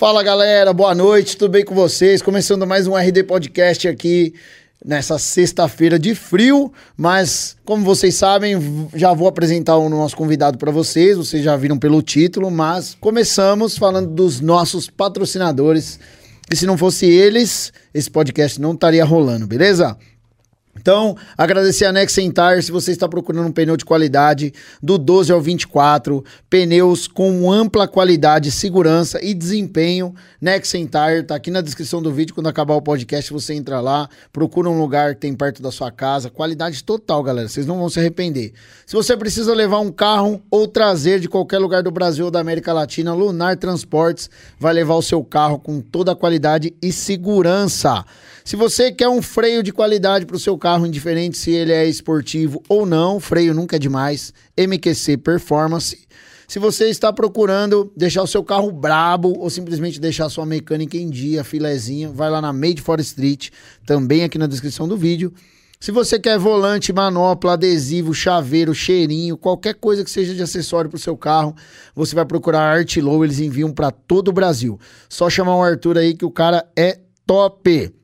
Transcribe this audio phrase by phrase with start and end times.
[0.00, 2.22] Fala galera, boa noite, tudo bem com vocês?
[2.22, 4.32] Começando mais um RD Podcast aqui
[4.82, 10.72] nessa sexta-feira de frio, mas como vocês sabem, já vou apresentar o nosso convidado para
[10.72, 16.00] vocês, vocês já viram pelo título, mas começamos falando dos nossos patrocinadores.
[16.50, 19.98] E se não fosse eles, esse podcast não estaria rolando, beleza?
[20.76, 25.32] Então, agradecer a Nexen Tire, se você está procurando um pneu de qualidade, do 12
[25.32, 32.00] ao 24, pneus com ampla qualidade, segurança e desempenho, Nexen Tire, tá aqui na descrição
[32.00, 35.60] do vídeo, quando acabar o podcast você entra lá, procura um lugar que tem perto
[35.60, 38.52] da sua casa, qualidade total, galera, vocês não vão se arrepender.
[38.86, 42.40] Se você precisa levar um carro ou trazer de qualquer lugar do Brasil ou da
[42.40, 48.04] América Latina, Lunar Transportes vai levar o seu carro com toda a qualidade e segurança.
[48.44, 51.86] Se você quer um freio de qualidade para o seu carro, indiferente se ele é
[51.86, 56.06] esportivo ou não, freio nunca é demais, MQC Performance.
[56.48, 61.08] Se você está procurando deixar o seu carro brabo ou simplesmente deixar sua mecânica em
[61.08, 63.50] dia, filezinha, vai lá na Made for Street,
[63.86, 65.32] também aqui na descrição do vídeo.
[65.78, 70.96] Se você quer volante, manopla, adesivo, chaveiro, cheirinho, qualquer coisa que seja de acessório para
[70.96, 71.54] o seu carro,
[71.94, 74.78] você vai procurar a Artlow, eles enviam para todo o Brasil.
[75.08, 77.99] Só chamar o Arthur aí que o cara é top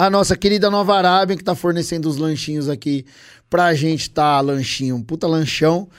[0.00, 3.04] a nossa querida Nova Arábia, que tá fornecendo os lanchinhos aqui
[3.50, 4.40] pra gente, tá?
[4.40, 5.90] Lanchinho, puta lanchão.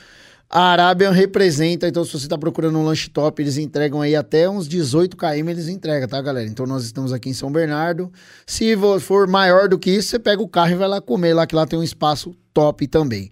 [0.50, 4.50] A Arábia representa, então se você tá procurando um lanche top, eles entregam aí até
[4.50, 6.50] uns 18 km, eles entregam, tá, galera?
[6.50, 8.12] Então nós estamos aqui em São Bernardo.
[8.44, 11.46] Se for maior do que isso, você pega o carro e vai lá comer, lá
[11.46, 13.30] que lá tem um espaço top também.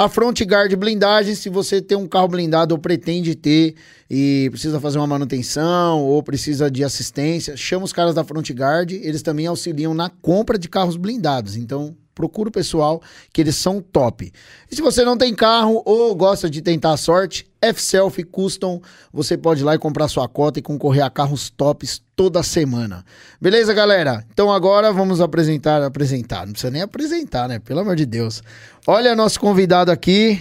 [0.00, 3.74] A Front Guard Blindagem, se você tem um carro blindado ou pretende ter
[4.10, 8.92] e precisa fazer uma manutenção ou precisa de assistência, chama os caras da Front Guard,
[8.92, 11.54] eles também auxiliam na compra de carros blindados.
[11.54, 13.00] Então, procura o pessoal
[13.32, 14.32] que eles são top.
[14.70, 18.80] E se você não tem carro ou gosta de tentar a sorte, F-Self Custom,
[19.12, 23.04] você pode ir lá e comprar sua cota e concorrer a carros tops toda semana.
[23.40, 24.24] Beleza, galera?
[24.32, 27.58] Então agora vamos apresentar, apresentar, não precisa nem apresentar, né?
[27.58, 28.42] Pelo amor de Deus.
[28.86, 30.40] Olha nosso convidado aqui.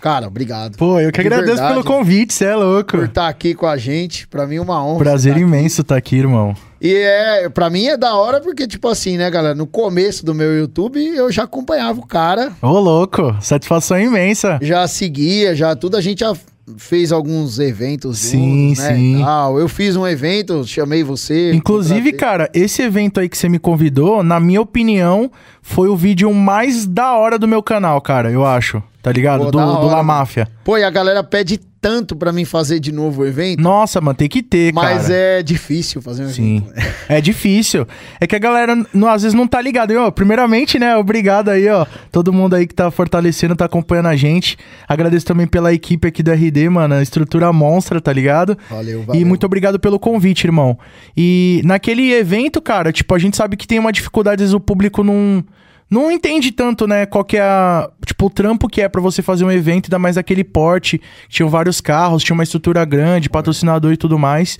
[0.00, 0.76] Cara, obrigado.
[0.76, 2.92] Pô, eu que De agradeço verdade, pelo convite, você é louco.
[2.92, 4.98] Por estar tá aqui com a gente, pra mim é uma honra.
[4.98, 6.56] Prazer tá imenso estar tá aqui, irmão.
[6.80, 9.54] E é, pra mim é da hora porque, tipo assim, né, galera?
[9.54, 12.52] No começo do meu YouTube, eu já acompanhava o cara.
[12.62, 14.58] Ô, louco, satisfação imensa.
[14.62, 16.34] Já seguia, já tudo, a gente já
[16.76, 18.94] fez alguns eventos sim, juntos, né?
[18.94, 19.24] Sim,
[19.58, 21.52] Eu fiz um evento, chamei você.
[21.52, 25.30] Inclusive, cara, esse evento aí que você me convidou, na minha opinião,
[25.60, 28.82] foi o vídeo mais da hora do meu canal, cara, eu acho.
[29.02, 29.44] Tá ligado?
[29.44, 30.46] Pô, do, do La Máfia.
[30.62, 33.62] Pô, e a galera pede tanto para mim fazer de novo o evento.
[33.62, 34.96] Nossa, mano, tem que ter, mas cara.
[34.96, 36.56] Mas é difícil fazer um Sim.
[36.58, 36.74] evento.
[36.74, 36.92] Sim.
[37.08, 37.86] é difícil.
[38.20, 39.92] É que a galera não, às vezes não tá ligada.
[39.92, 41.86] Eu, primeiramente, né, obrigado aí, ó.
[42.12, 44.58] Todo mundo aí que tá fortalecendo, tá acompanhando a gente.
[44.86, 46.96] Agradeço também pela equipe aqui do RD, mano.
[46.96, 48.58] A estrutura monstra, tá ligado?
[48.68, 49.20] Valeu, valeu.
[49.20, 50.78] E muito obrigado pelo convite, irmão.
[51.16, 54.60] E naquele evento, cara, tipo, a gente sabe que tem uma dificuldade, às vezes o
[54.60, 55.42] público não
[55.90, 59.22] não entende tanto, né, qual que é a, tipo, o trampo que é para você
[59.22, 63.92] fazer um evento, ainda mais aquele porte, tinham vários carros, tinha uma estrutura grande, patrocinador
[63.92, 64.58] e tudo mais.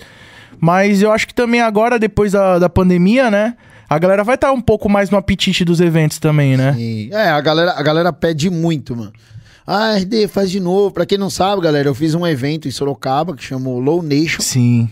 [0.58, 3.56] Mas eu acho que também agora, depois da, da pandemia, né,
[3.88, 6.74] a galera vai estar tá um pouco mais no apetite dos eventos também, né?
[6.74, 7.10] Sim.
[7.12, 9.12] É, a galera, a galera pede muito, mano.
[9.66, 10.90] Ah, RD, faz de novo.
[10.90, 14.40] Pra quem não sabe, galera, eu fiz um evento em Sorocaba que chamou Low Nation.
[14.40, 14.90] Sim.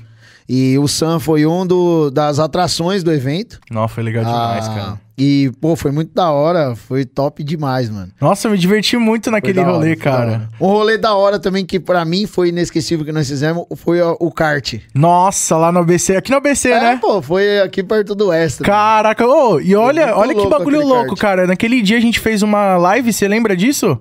[0.49, 3.61] E o Sam foi um do, das atrações do evento.
[3.71, 5.01] Nossa, foi legal demais, ah, cara.
[5.19, 8.13] E, pô, foi muito da hora, foi top demais, mano.
[8.21, 10.49] Nossa, eu me diverti muito naquele rolê, hora, cara.
[10.61, 14.31] Um rolê da hora também que para mim foi inesquecível que nós fizemos, foi o
[14.31, 14.75] kart.
[14.95, 16.99] Nossa, lá no ABC, aqui no ABC, é, né?
[17.01, 18.63] pô, foi aqui perto do Oeste.
[18.63, 21.21] Caraca, ô, oh, e olha, olha que bagulho louco, kart.
[21.21, 21.47] cara.
[21.49, 23.99] Naquele dia a gente fez uma live, você lembra disso?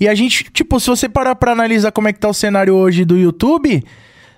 [0.00, 2.74] E a gente, tipo, se você parar pra analisar como é que tá o cenário
[2.74, 3.84] hoje do YouTube,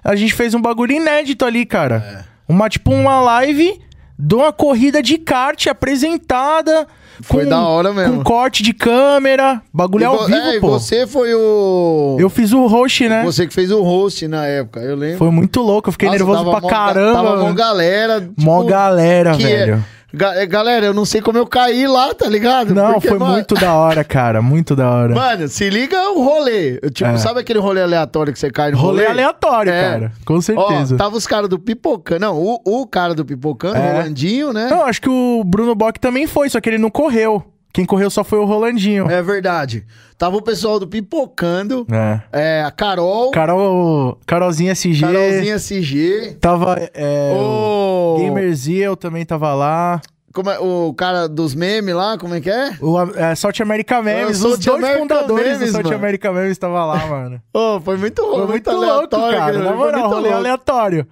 [0.04, 2.26] a gente fez um bagulho inédito ali, cara.
[2.26, 2.30] É.
[2.46, 3.80] Uma, tipo, uma live
[4.20, 6.86] de uma corrida de kart apresentada.
[7.22, 8.18] Foi com, da hora mesmo.
[8.18, 9.60] Com corte de câmera.
[9.72, 10.68] Bagulho ao vivo, é, pô.
[10.70, 12.16] você foi o.
[12.18, 13.22] Eu fiz o host, né?
[13.24, 15.18] Você que fez o host na época, eu lembro.
[15.18, 17.14] Foi muito louco, eu fiquei Nossa, nervoso pra caramba.
[17.14, 18.20] Tava uma galera.
[18.20, 19.74] Tipo, mó galera, é velho.
[19.74, 22.74] É é, galera, eu não sei como eu caí lá, tá ligado?
[22.74, 23.32] Não, Porque, foi mano...
[23.32, 24.42] muito da hora, cara.
[24.42, 25.14] Muito da hora.
[25.14, 26.78] Mano, se liga o rolê.
[26.92, 27.18] Tipo, é.
[27.18, 29.02] sabe aquele rolê aleatório que você cai no rolê?
[29.02, 29.82] Rolê aleatório, é.
[29.82, 30.12] cara.
[30.24, 30.94] Com certeza.
[30.94, 32.20] Ó, tava os caras do Pipocano.
[32.20, 33.92] Não, o, o cara do Pipocano, é.
[33.92, 34.68] Rolandinho, né?
[34.70, 37.44] Não, acho que o Bruno Bock também foi, só que ele não correu.
[37.72, 39.10] Quem correu só foi o Rolandinho.
[39.10, 39.86] É verdade.
[40.18, 41.86] Tava o pessoal do Pipocando.
[41.90, 42.20] É.
[42.32, 43.30] é a Carol.
[43.30, 44.18] Carol.
[44.26, 45.00] Carolzinha SG.
[45.00, 46.36] Carolzinha SG.
[46.40, 46.76] Tava.
[46.92, 50.00] É, o Gamerziel também tava lá.
[50.32, 52.70] Como é, o cara dos memes lá, como é que é?
[52.80, 56.86] O é, South America Memes, os dois America fundadores Memes, do South America Memes estavam
[56.86, 57.42] lá, mano.
[57.52, 59.58] oh, foi muito, foi muito, muito louco, cara.
[59.58, 61.04] Na moral, rolê aleatório.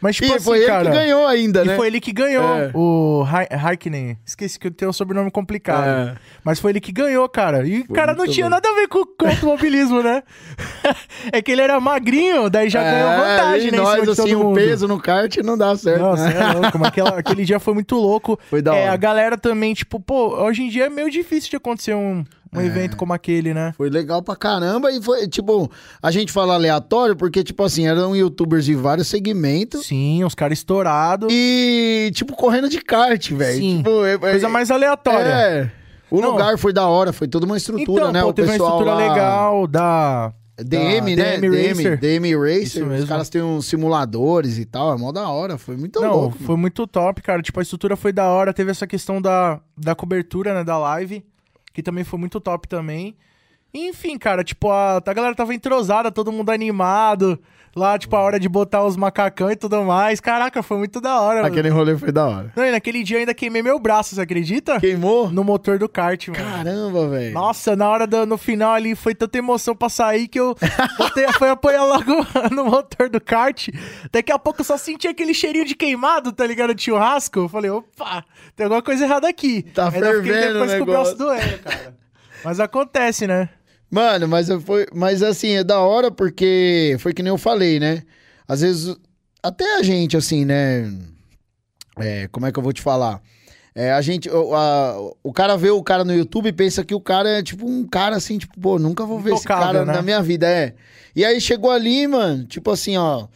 [0.00, 1.76] Mas, tipo e assim, foi ele cara, que ganhou ainda, E né?
[1.76, 2.70] foi ele que ganhou É.
[2.74, 4.18] o Raikkonen.
[4.24, 5.86] Esqueci que tem um sobrenome complicado.
[6.10, 6.14] É.
[6.44, 7.66] Mas foi ele que ganhou, cara.
[7.66, 8.62] E o cara não tinha louco.
[8.62, 10.22] nada a ver com, com automobilismo, né?
[11.32, 13.78] é que ele era magrinho, daí já ganhou vantagem, É, e né?
[13.78, 16.40] nós, assim, o peso no kart não dá certo, Nossa, né?
[16.40, 18.38] é louco, mas aquela- aquele dia foi muito louco.
[18.50, 18.92] Foi da É, hora.
[18.92, 22.24] a galera também, tipo, pô, hoje em dia é meio difícil de acontecer um,
[22.56, 22.66] um É.
[22.66, 23.72] evento como aquele, né?
[23.76, 25.70] Foi legal pra caramba e foi, tipo,
[26.02, 30.58] a gente fala aleatório porque, tipo assim, eram youtubers de vários segmentos Sim, os caras
[30.58, 31.28] estourados.
[31.32, 33.58] e, tipo, correndo de kart, velho.
[33.58, 33.76] Sim.
[33.78, 35.28] Tipo, é- é- Coisa mais aleatória.
[35.28, 35.70] É.
[36.10, 36.30] O Não.
[36.32, 38.22] lugar foi da hora, foi toda uma estrutura, então, né?
[38.22, 39.08] pô, o teve uma pessoal estrutura lá...
[39.12, 40.32] legal da...
[40.58, 41.36] DM, né?
[41.36, 41.98] DM DM, Racer.
[42.00, 42.62] DM Racer.
[42.62, 43.06] Isso Os mesmo.
[43.08, 44.94] caras têm uns simuladores e tal.
[44.94, 45.58] É mó da hora.
[45.58, 46.38] Foi muito Não, louco.
[46.44, 47.42] foi muito top, cara.
[47.42, 48.54] Tipo, a estrutura foi da hora.
[48.54, 51.22] Teve essa questão da, da cobertura, né, da live,
[51.76, 53.14] que também foi muito top também.
[53.74, 57.38] Enfim, cara, tipo, a, a galera tava entrosada, todo mundo animado.
[57.76, 60.18] Lá, tipo, a hora de botar os macacão e tudo mais.
[60.18, 61.42] Caraca, foi muito da hora.
[61.42, 61.48] mano.
[61.48, 62.52] Aquele rolê foi da hora.
[62.56, 64.80] Não, e naquele dia eu ainda queimei meu braço, você acredita?
[64.80, 65.28] Queimou?
[65.30, 66.42] No motor do kart, mano.
[66.42, 67.34] Caramba, velho.
[67.34, 70.56] Nossa, na hora do no final ali foi tanta emoção pra sair que eu
[70.96, 73.68] botei, foi apoiar logo no motor do kart.
[74.10, 76.74] Daqui a pouco eu só senti aquele cheirinho de queimado, tá ligado?
[76.74, 77.40] De churrasco.
[77.40, 78.24] Eu falei, opa,
[78.56, 79.62] tem alguma coisa errada aqui.
[79.74, 81.18] Tá Ainda fiquei fervendo depois o com o braço negócio.
[81.42, 81.94] doendo, cara.
[82.42, 83.48] Mas acontece, né?
[83.90, 88.02] Mano, mas, foi, mas assim, é da hora porque foi que nem eu falei, né?
[88.46, 88.96] Às vezes,
[89.42, 90.92] até a gente, assim, né?
[91.98, 93.22] É, como é que eu vou te falar?
[93.74, 96.94] É, a gente, o, a- o cara vê o cara no YouTube e pensa que
[96.94, 99.84] o cara é tipo um cara assim, tipo, pô, nunca vou ver esse Intocável, cara
[99.84, 99.92] né?
[99.94, 100.74] na minha vida, é.
[101.14, 103.26] E aí chegou ali, mano, tipo assim, ó.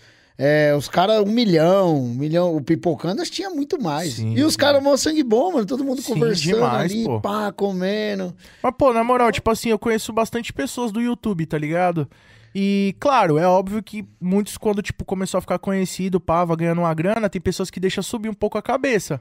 [0.42, 2.56] É, os caras, um milhão, um milhão.
[2.56, 4.14] O Pipocandas tinha muito mais.
[4.14, 5.66] Sim, e os caras, mó sangue bom, mano.
[5.66, 7.20] Todo mundo Sim, conversando demais, ali, pô.
[7.20, 8.34] pá, comendo.
[8.62, 12.08] Mas, pô, na moral, tipo assim, eu conheço bastante pessoas do YouTube, tá ligado?
[12.54, 16.80] E, claro, é óbvio que muitos, quando, tipo, começou a ficar conhecido, pá, vai ganhando
[16.80, 19.20] uma grana, tem pessoas que deixam subir um pouco a cabeça.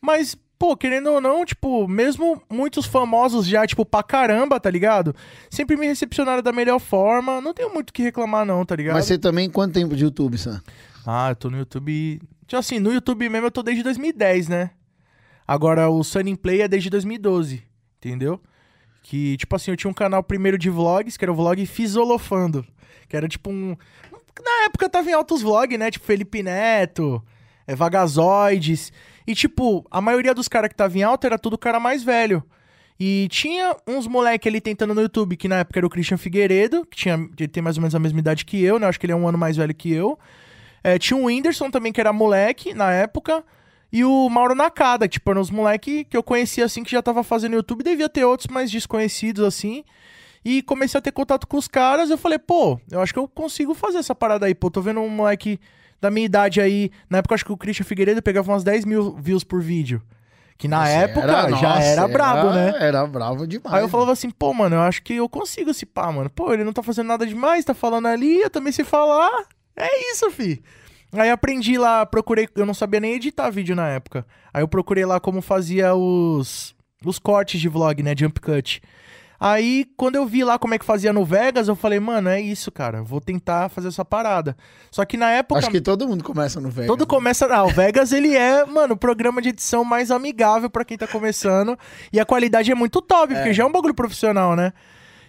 [0.00, 5.14] Mas, pô, querendo ou não, tipo, mesmo muitos famosos já, tipo, pra caramba, tá ligado?
[5.50, 7.40] Sempre me recepcionaram da melhor forma.
[7.40, 8.94] Não tenho muito o que reclamar, não, tá ligado?
[8.94, 10.62] Mas você também, quanto tempo de YouTube, Sam?
[11.06, 12.20] Ah, eu tô no YouTube.
[12.46, 14.70] Tipo assim, no YouTube mesmo eu tô desde 2010, né?
[15.46, 17.62] Agora o Sunny Play é desde 2012,
[17.98, 18.40] entendeu?
[19.02, 22.64] Que, tipo assim, eu tinha um canal primeiro de vlogs, que era o vlog Fisolofando.
[23.06, 23.76] Que era tipo um.
[24.42, 25.90] Na época tava em altos vlogs, né?
[25.90, 27.22] Tipo Felipe Neto,
[27.66, 28.90] é, Vagazoides.
[29.26, 32.42] E, tipo, a maioria dos caras que tava em alta era tudo cara mais velho.
[32.98, 36.86] E tinha uns moleque ali tentando no YouTube, que na época era o Christian Figueiredo,
[36.86, 38.86] que tinha, ele tem mais ou menos a mesma idade que eu, né?
[38.86, 40.18] Acho que ele é um ano mais velho que eu.
[40.82, 43.42] É, tinha o Whindersson também, que era moleque na época.
[43.90, 47.22] E o Mauro Nakada, tipo, eram os moleque que eu conhecia assim, que já tava
[47.22, 47.82] fazendo YouTube.
[47.82, 49.84] Devia ter outros mais desconhecidos, assim.
[50.44, 52.10] E comecei a ter contato com os caras.
[52.10, 54.54] Eu falei, pô, eu acho que eu consigo fazer essa parada aí.
[54.54, 55.58] Pô, tô vendo um moleque
[56.04, 56.90] da minha idade aí.
[57.10, 60.02] Na época, acho que o Christian Figueiredo pegava umas 10 mil views por vídeo.
[60.56, 62.74] Que na Nossa, época era- já nossa, era brabo, né?
[62.78, 63.74] Era brabo demais.
[63.74, 66.30] Aí eu falava assim, pô, mano, eu acho que eu consigo esse pá, mano.
[66.30, 69.46] Pô, ele não tá fazendo nada demais, tá falando ali, eu também sei falar.
[69.76, 70.62] É isso, fi.
[71.12, 74.24] Aí aprendi lá, procurei, eu não sabia nem editar vídeo na época.
[74.52, 76.72] Aí eu procurei lá como fazia os
[77.04, 78.80] os cortes de vlog, né, jump cut.
[79.46, 82.40] Aí, quando eu vi lá como é que fazia no Vegas, eu falei, mano, é
[82.40, 83.02] isso, cara.
[83.02, 84.56] Vou tentar fazer essa parada.
[84.90, 85.58] Só que na época.
[85.58, 86.86] Acho que todo mundo começa no Vegas.
[86.86, 87.44] Todo começa.
[87.54, 91.06] Ah, o Vegas, ele é, mano, o programa de edição mais amigável pra quem tá
[91.06, 91.78] começando.
[92.10, 94.72] E a qualidade é muito top, porque já é um bagulho profissional, né?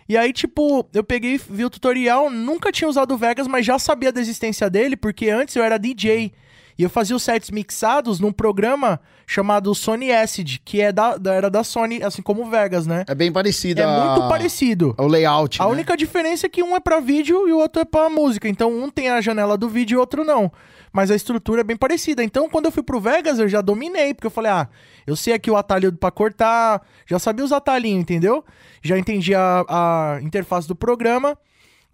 [0.08, 3.78] E aí, tipo, eu peguei, vi o tutorial, nunca tinha usado o Vegas, mas já
[3.78, 6.32] sabia da existência dele, porque antes eu era DJ.
[6.78, 11.34] E eu fazia os sets mixados num programa chamado Sony Acid, que é da, da-
[11.34, 13.06] era da Sony, assim como o Vegas, né?
[13.08, 13.80] É bem parecido.
[13.82, 14.94] É a- muito parecido.
[14.98, 15.62] O layout.
[15.62, 15.72] A né?
[15.72, 18.48] única diferença é que um é pra vídeo e o outro é pra música.
[18.50, 20.52] Então um tem a janela do vídeo e o outro não.
[20.92, 22.24] Mas a estrutura é bem parecida.
[22.24, 24.68] Então quando eu fui pro Vegas eu já dominei, porque eu falei, ah,
[25.08, 28.44] eu sei aqui o atalho pra cortar, já sabia os atalhinhos, entendeu?
[28.84, 31.38] Já entendi a, a interface do programa.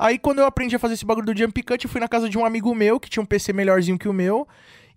[0.03, 2.27] Aí quando eu aprendi a fazer esse bagulho do jump cut, eu fui na casa
[2.27, 4.47] de um amigo meu que tinha um PC melhorzinho que o meu.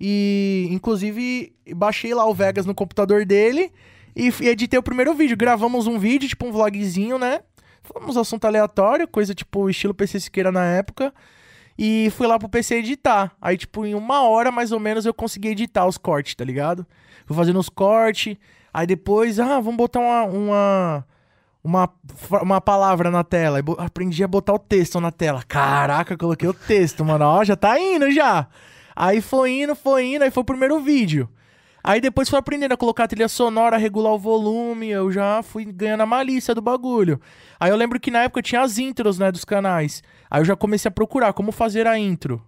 [0.00, 3.70] E inclusive baixei lá o Vegas no computador dele
[4.16, 5.37] e f- editei o primeiro vídeo.
[5.37, 7.40] Gravamos um vídeo, tipo um vlogzinho, né?
[7.82, 11.12] Falamos assunto aleatório, coisa tipo estilo PC Siqueira na época.
[11.78, 13.32] E fui lá pro PC editar.
[13.42, 16.87] Aí, tipo, em uma hora mais ou menos eu consegui editar os cortes, tá ligado?
[17.26, 18.37] Fui fazendo os cortes.
[18.73, 21.06] Aí depois, ah, vamos botar uma, uma,
[21.64, 21.88] uma,
[22.42, 23.61] uma palavra na tela.
[23.78, 25.42] Aprendi a botar o texto na tela.
[25.42, 27.25] Caraca, coloquei o texto, mano.
[27.25, 28.47] Ó, já tá indo já.
[28.94, 30.23] Aí foi indo, foi indo.
[30.23, 31.28] Aí foi o primeiro vídeo.
[31.83, 35.66] Aí depois fui aprendendo a colocar a trilha sonora, regular o volume, eu já fui
[35.66, 37.21] ganhando a malícia do bagulho.
[37.61, 40.02] Aí eu lembro que na época tinha as intros, né, dos canais.
[40.30, 42.42] Aí eu já comecei a procurar como fazer a intro.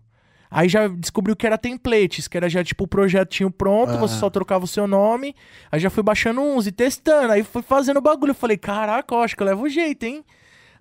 [0.51, 3.97] Aí já descobriu que era templates, que era já tipo o projetinho pronto, Ah.
[3.97, 5.35] você só trocava o seu nome.
[5.71, 7.33] Aí já fui baixando uns e testando.
[7.33, 8.31] Aí fui fazendo o bagulho.
[8.31, 10.25] Eu falei, caraca, eu acho que eu levo jeito, hein?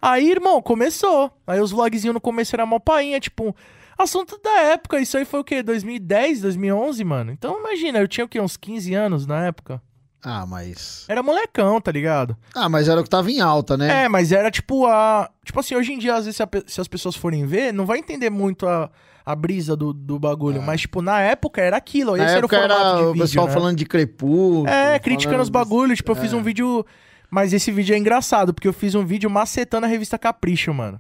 [0.01, 1.31] Aí, irmão, começou.
[1.48, 3.55] Aí os vlogzinhos no começo era mó painha, tipo,
[3.98, 5.00] assunto da época.
[5.00, 5.63] Isso aí foi o quê?
[5.63, 7.31] 2010, 2011, mano?
[7.31, 8.39] Então imagina, eu tinha o quê?
[8.39, 9.81] Uns 15 anos na época.
[10.27, 11.05] Ah, mas.
[11.08, 12.36] Era molecão, tá ligado?
[12.55, 14.05] Ah, mas era o que tava em alta, né?
[14.05, 15.29] É, mas era tipo a.
[15.46, 18.32] Tipo assim, hoje em dia, às vezes, se, as pessoas forem ver, não vai entender
[18.32, 18.89] muito a,
[19.24, 20.63] a brisa do, do bagulho.
[20.63, 22.17] Mas, tipo, na época era aquilo.
[22.17, 23.53] Na Esse época era o formato era o vídeo, pessoal né?
[23.53, 24.67] falando de crepúsculo.
[24.67, 25.98] É, criticando os bagulhos.
[25.98, 26.36] Tipo, eu fiz É.
[26.36, 26.84] um vídeo.
[27.29, 31.00] Mas esse vídeo é engraçado, porque eu fiz um vídeo macetando a revista Capricho, mano.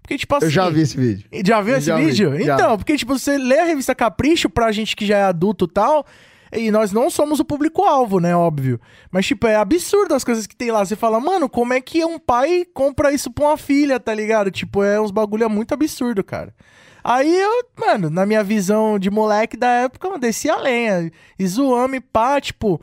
[0.00, 0.46] Porque, tipo assim.
[0.46, 1.28] Eu já vi esse vídeo.
[1.44, 2.44] Já viu Eu esse vi, vídeo?
[2.44, 2.54] já.
[2.54, 5.68] Então, porque, tipo, você lê a revista Capricho pra gente que já é adulto e
[5.68, 6.06] tal.
[6.52, 8.34] E nós não somos o público-alvo, né?
[8.36, 8.80] Óbvio.
[9.10, 10.84] Mas, tipo, é absurdo as coisas que tem lá.
[10.84, 14.50] Você fala, mano, como é que um pai compra isso pra uma filha, tá ligado?
[14.50, 16.54] Tipo, é uns bagulho muito absurdo, cara.
[17.02, 21.10] Aí eu, mano, na minha visão de moleque da época, eu desci a lenha.
[21.38, 22.80] E zoame, pá, tipo.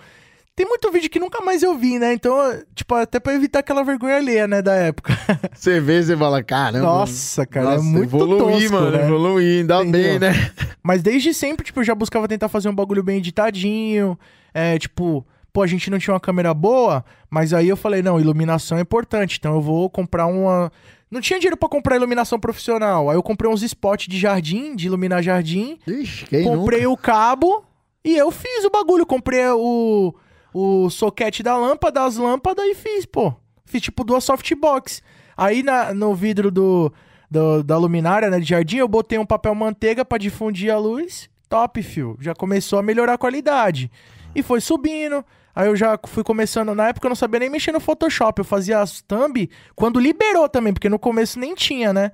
[0.56, 2.14] Tem muito vídeo que nunca mais eu vi, né?
[2.14, 2.36] Então,
[2.76, 5.18] tipo, até pra evitar aquela vergonha alheia, né, da época.
[5.56, 6.86] Você vê, você fala, caramba.
[6.86, 8.92] Nossa, cara, é nossa, muito evoluí, tosco, mano.
[8.92, 9.06] né?
[9.08, 10.02] Evoluí, ainda Entendeu?
[10.02, 10.52] bem, né?
[10.84, 14.18] Mas desde sempre, tipo, eu já buscava tentar fazer um bagulho bem editadinho.
[14.54, 18.20] É, tipo, pô, a gente não tinha uma câmera boa, mas aí eu falei, não,
[18.20, 20.72] iluminação é importante, então eu vou comprar uma.
[21.10, 23.10] Não tinha dinheiro pra comprar iluminação profissional.
[23.10, 25.80] Aí eu comprei uns spots de jardim, de iluminar jardim.
[25.88, 27.64] Ixi, quem comprei o cabo
[28.04, 29.06] e eu fiz o bagulho.
[29.06, 30.14] Comprei o,
[30.54, 33.34] o soquete da lâmpada, as lâmpadas e fiz, pô.
[33.66, 35.02] Fiz tipo duas softbox.
[35.36, 36.94] Aí na, no vidro do,
[37.30, 41.30] do- da luminária, né, de jardim, eu botei um papel manteiga pra difundir a luz.
[41.50, 42.18] Top, fio.
[42.20, 43.92] Já começou a melhorar a qualidade.
[44.36, 45.24] E foi subindo.
[45.56, 46.74] Aí eu já fui começando.
[46.74, 48.40] Na época eu não sabia nem mexer no Photoshop.
[48.40, 52.12] Eu fazia as thumb quando liberou também, porque no começo nem tinha, né?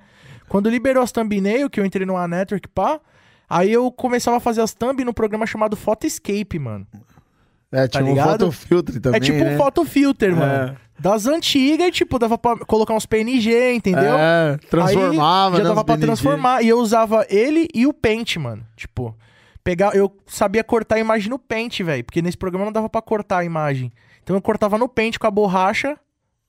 [0.48, 3.00] Quando liberou as thumbnail, que eu entrei no A Network, pá.
[3.48, 6.86] Aí eu começava a fazer as thumb no programa chamado Photoscape, mano.
[7.72, 8.30] É, tinha um ligado?
[8.50, 9.54] fotofiltre também, é tipo né?
[9.54, 10.34] um photofilter, É.
[10.34, 10.76] mano.
[10.98, 14.18] Das antigas, tipo, dava pra colocar uns PNG, entendeu?
[14.18, 16.06] É, transformava, Aí já né, dava pra PNG.
[16.06, 16.62] transformar.
[16.62, 18.62] E eu usava ele e o Paint, mano.
[18.76, 19.16] Tipo,
[19.64, 22.04] pegar, eu sabia cortar a imagem no Paint, velho.
[22.04, 23.90] Porque nesse programa não dava pra cortar a imagem.
[24.22, 25.96] Então eu cortava no Paint com a borracha.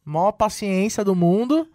[0.05, 1.65] Mó paciência do mundo.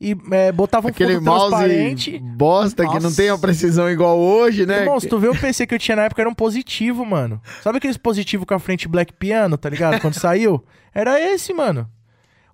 [0.00, 2.18] E é, botava um Aquele fundo mouse transparente.
[2.18, 3.16] bosta que não Nossa.
[3.16, 4.80] tem a precisão igual hoje, né?
[4.80, 7.38] Irmão, se tu vê o PC que eu tinha na época, era um positivo, mano.
[7.62, 10.00] Sabe aqueles positivo com a frente Black Piano, tá ligado?
[10.00, 10.64] Quando saiu?
[10.94, 11.86] Era esse, mano.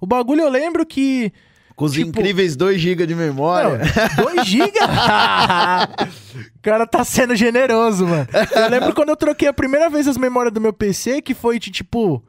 [0.00, 1.32] O bagulho eu lembro que.
[1.76, 3.78] Com os tipo- incríveis 2 GB de memória.
[4.16, 4.72] 2 GB?
[6.56, 8.26] o cara tá sendo generoso, mano.
[8.54, 11.58] Eu lembro quando eu troquei a primeira vez as memórias do meu PC, que foi
[11.58, 12.24] de tipo.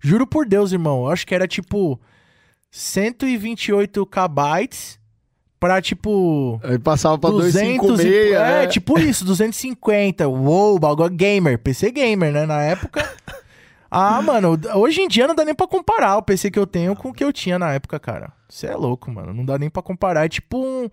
[0.00, 1.04] Juro por Deus, irmão.
[1.04, 2.00] Eu acho que era tipo.
[2.76, 4.68] 128 KB
[5.60, 6.60] pra tipo.
[6.64, 8.66] Aí passava pra 200 256, e, é, né?
[8.66, 10.26] tipo isso, 250.
[10.26, 11.56] Uou, bagulho gamer.
[11.56, 12.44] PC gamer, né?
[12.46, 13.08] Na época.
[13.96, 16.96] Ah, mano, hoje em dia não dá nem pra comparar o PC que eu tenho
[16.96, 18.32] com o que eu tinha na época, cara.
[18.48, 19.32] Você é louco, mano.
[19.32, 20.24] Não dá nem pra comparar.
[20.24, 20.90] É tipo um.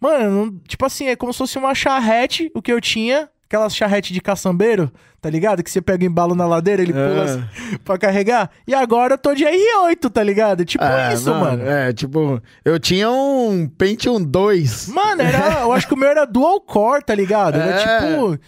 [0.00, 3.28] Mano, não- tipo assim, é como se fosse uma charrete, o que eu tinha.
[3.46, 5.62] Aquelas charrete de caçambeiro, tá ligado?
[5.62, 6.94] Que você pega o embalo na ladeira, ele É.
[7.08, 7.44] pula assim
[7.84, 8.50] pra carregar.
[8.66, 10.64] E agora eu tô de R8, tá ligado?
[10.64, 11.62] Tipo É, isso, não, mano.
[11.68, 14.88] É, tipo, eu tinha um Pentium 2.
[14.88, 17.56] Mano, era, eu acho que o meu era dual core, tá ligado?
[17.60, 18.00] Era É.
[18.00, 18.38] tipo.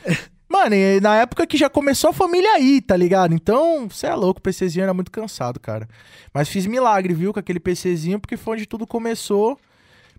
[0.48, 3.34] Mano, na época que já começou a família aí, tá ligado?
[3.34, 5.88] Então, você é louco, o PCzinho era muito cansado, cara.
[6.32, 9.58] Mas fiz milagre, viu, com aquele PCzinho, porque foi onde tudo começou.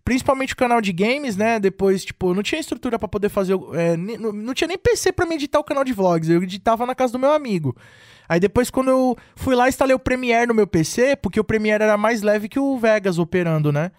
[0.08, 1.60] Principalmente o canal de games, né?
[1.60, 3.56] Depois, tipo, não tinha estrutura pra poder fazer.
[3.56, 6.30] o- é, não, não tinha nem PC pra me editar o canal de vlogs.
[6.30, 7.76] Eu editava na casa do meu amigo.
[8.30, 11.84] Aí depois, quando eu fui lá, instalei o Premiere no meu PC, porque o Premiere
[11.84, 13.92] era mais leve que o Vegas operando, né?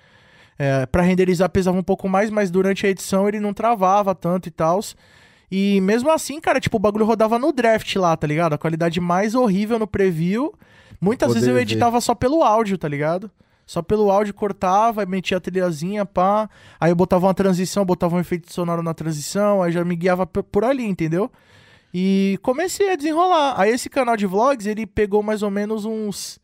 [0.59, 4.49] É, para renderizar pesava um pouco mais, mas durante a edição ele não travava tanto
[4.49, 4.81] e tal.
[5.53, 8.55] E mesmo assim, cara, tipo, o bagulho rodava no draft lá, tá ligado?
[8.55, 10.55] A qualidade mais horrível no preview.
[10.99, 11.61] Muitas Poder vezes eu ver.
[11.61, 13.31] editava só pelo áudio, tá ligado?
[13.69, 16.49] Só pelo áudio cortava, metia a trilhazinha, pá.
[16.81, 20.27] Aí eu botava uma transição, botava um efeito sonoro na transição, aí já me guiava
[20.27, 21.31] por ali, entendeu?
[21.93, 23.61] E comecei a desenrolar.
[23.61, 26.41] Aí esse canal de vlogs, ele pegou mais ou menos uns.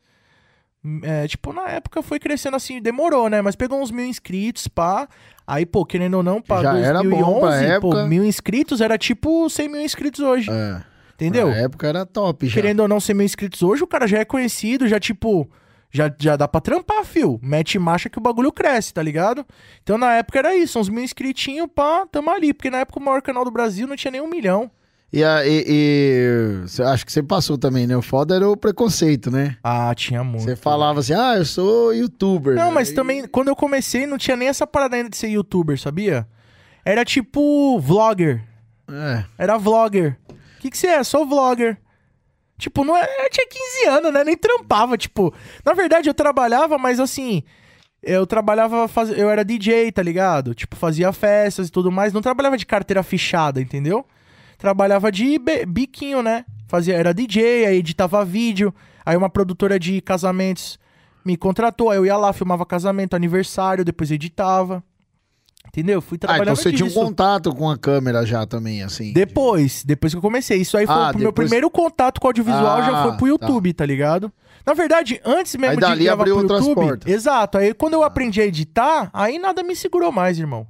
[1.03, 3.41] é, tipo, na época foi crescendo assim, demorou, né?
[3.41, 5.09] Mas pegou uns mil inscritos, pá.
[5.47, 8.07] Aí, pô, querendo ou não, pra Já era bom pra 2011, pô, época.
[8.07, 10.51] mil inscritos era tipo 100 mil inscritos hoje.
[10.51, 10.83] É.
[11.15, 11.49] entendeu?
[11.49, 12.53] Na época era top já.
[12.53, 15.51] Querendo ou não, 100 mil inscritos hoje, o cara já é conhecido, já tipo.
[15.95, 17.39] Já, já dá pra trampar, fio.
[17.41, 19.47] Mete marcha que o bagulho cresce, tá ligado?
[19.83, 22.53] Então na época era isso, uns mil inscritinhos, pá, tamo ali.
[22.53, 24.69] Porque na época o maior canal do Brasil não tinha nem um milhão.
[25.13, 27.97] E, a- e- e- acho que você passou também, né?
[27.97, 29.57] O foda era o preconceito, né?
[29.63, 30.43] Ah, tinha muito.
[30.43, 32.57] Você falava assim, ah, eu sou youtuber.
[32.57, 35.29] Não, mas Aí- também, quando eu comecei, não tinha nem essa parada ainda de ser
[35.29, 36.27] youtuber, sabia?
[36.85, 38.43] Era tipo vlogger.
[38.91, 39.25] É.
[39.39, 40.19] Era vlogger.
[40.29, 41.05] O que, que você é?
[41.05, 41.79] Sou vlogger.
[42.59, 44.25] Tipo, não é, eu tinha 15 anos, né?
[44.25, 45.35] Nem trampava, tipo.
[45.65, 47.43] Na verdade, eu trabalhava, mas assim.
[48.03, 49.11] Eu trabalhava, faz...
[49.11, 50.55] eu era DJ, tá ligado?
[50.55, 52.13] Tipo, fazia festas e tudo mais.
[52.13, 54.05] Não trabalhava de carteira fichada, entendeu?
[54.59, 56.45] Trabalhava de biquinho, né?
[56.69, 58.75] Fazia, era DJ, aí editava vídeo.
[59.05, 60.79] Aí uma produtora de casamentos
[61.25, 61.91] me contratou.
[61.91, 64.83] Aí eu ia lá, filmava casamento, aniversário, depois editava.
[65.75, 66.01] Entendeu?
[66.01, 67.01] Fui Ah, trabalhando então você tinha um disso.
[67.01, 69.13] contato com a câmera já também, assim.
[69.13, 70.59] Depois, depois que eu comecei.
[70.61, 73.27] Isso aí foi Ah, o meu depois- primeiro contato com audiovisual, já Ah, foi pro
[73.27, 73.85] YouTube, tá.
[73.85, 74.33] ligado?
[74.65, 77.13] Na verdade, antes mesmo Aí dali de gravar abriu pro outras YouTube, portas.
[77.13, 77.59] exato.
[77.59, 80.65] Aí quando eu aprendi a editar, aí nada me segurou mais, irmão.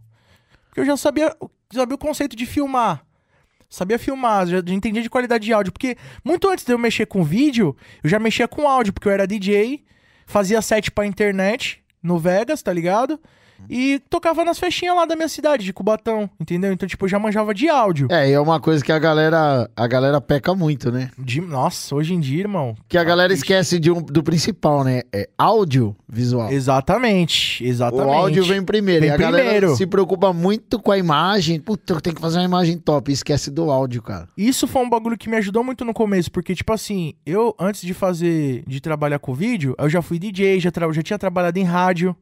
[0.69, 1.37] Porque eu já sabia,
[1.71, 3.05] sabia o conceito de filmar.
[3.69, 5.71] Sabia filmar, já entendia de qualidade de áudio.
[5.73, 9.13] Porque muito antes de eu mexer com vídeo, eu já mexia com áudio, porque eu
[9.13, 9.85] era DJ,
[10.27, 13.21] fazia set pra internet no Vegas, tá ligado?
[13.69, 16.73] E tocava nas festinhas lá da minha cidade, de Cubatão, entendeu?
[16.73, 18.09] Então, tipo, eu já manjava de áudio.
[18.11, 21.11] É, e é uma coisa que a galera, a galera peca muito, né?
[21.19, 22.75] De- nossa, hoje em dia, irmão.
[22.89, 25.03] Que a galera esquece de um- do principal, né?
[25.13, 26.51] É áudio visual.
[26.95, 28.07] Exatamente, exatamente.
[28.07, 29.01] O áudio vem primeiro.
[29.01, 29.77] Vem e a galera primeiro.
[29.77, 31.59] se preocupa muito com a imagem.
[31.61, 33.11] Puta, eu tenho que fazer uma imagem top.
[33.11, 34.29] E esquece do áudio, cara.
[34.37, 37.83] Isso foi um bagulho que me ajudou muito no começo, porque, tipo assim, eu, antes
[37.83, 41.65] de fazer, de trabalhar com vídeo, eu já fui DJ, já, já tinha trabalhado em
[41.65, 42.15] rádio,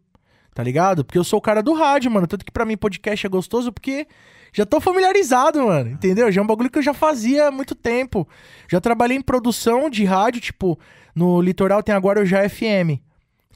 [0.54, 1.04] tá ligado?
[1.04, 2.26] Porque eu sou o cara do rádio, mano.
[2.26, 4.06] Tanto que pra mim podcast é gostoso, porque
[4.52, 6.30] já tô familiarizado, mano, entendeu?
[6.30, 8.28] Já é um bagulho que eu já fazia há muito tempo.
[8.70, 10.78] Já trabalhei em produção de rádio, tipo,
[11.14, 13.00] no litoral tem agora o Já FM,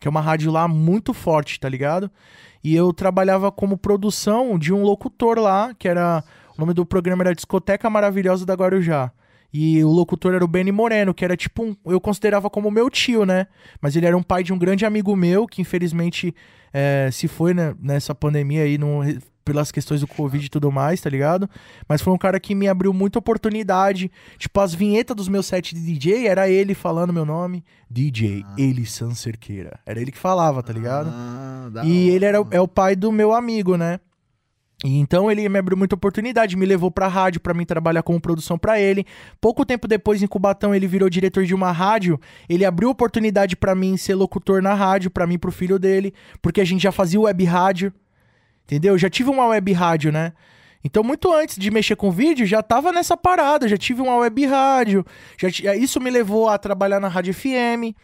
[0.00, 2.10] que é uma rádio lá muito forte, tá ligado?
[2.64, 6.24] E eu trabalhava como produção de um locutor lá, que era.
[6.56, 9.12] O nome do programa era Discoteca Maravilhosa da Guarujá.
[9.58, 11.76] E o locutor era o Benny Moreno, que era tipo um.
[11.86, 13.46] Eu considerava como meu tio, né?
[13.80, 16.34] Mas ele era um pai de um grande amigo meu, que infelizmente
[16.74, 19.00] eh, se foi né, nessa pandemia aí, no-
[19.44, 21.48] pelas questões do Covid e tudo mais, tá ligado?
[21.88, 24.10] Mas foi um cara que me abriu muita oportunidade.
[24.36, 27.64] Tipo, as vinhetas dos meus sets de DJ era ele falando meu nome.
[27.88, 29.78] DJ Elissan Cerqueira.
[29.86, 31.08] Era ele que falava, tá ligado?
[31.12, 31.86] Ah, E hora.
[32.16, 34.00] ele era, é o pai do meu amigo, né?
[34.84, 38.20] E então ele me abriu muita oportunidade, me levou pra rádio pra mim trabalhar como
[38.20, 39.06] produção pra ele.
[39.40, 42.20] Pouco tempo depois em Cubatão ele virou diretor de uma rádio.
[42.48, 46.12] Ele abriu oportunidade pra mim ser locutor na rádio, pra mim pro filho dele,
[46.42, 47.92] porque a gente já fazia web rádio.
[48.64, 48.94] Entendeu?
[48.94, 50.32] Eu já tive uma web rádio, né?
[50.84, 54.44] Então, muito antes de mexer com vídeo, já tava nessa parada, já tive uma web
[54.46, 55.04] rádio.
[55.40, 57.94] Já ti- Isso me levou a trabalhar na Rádio FM.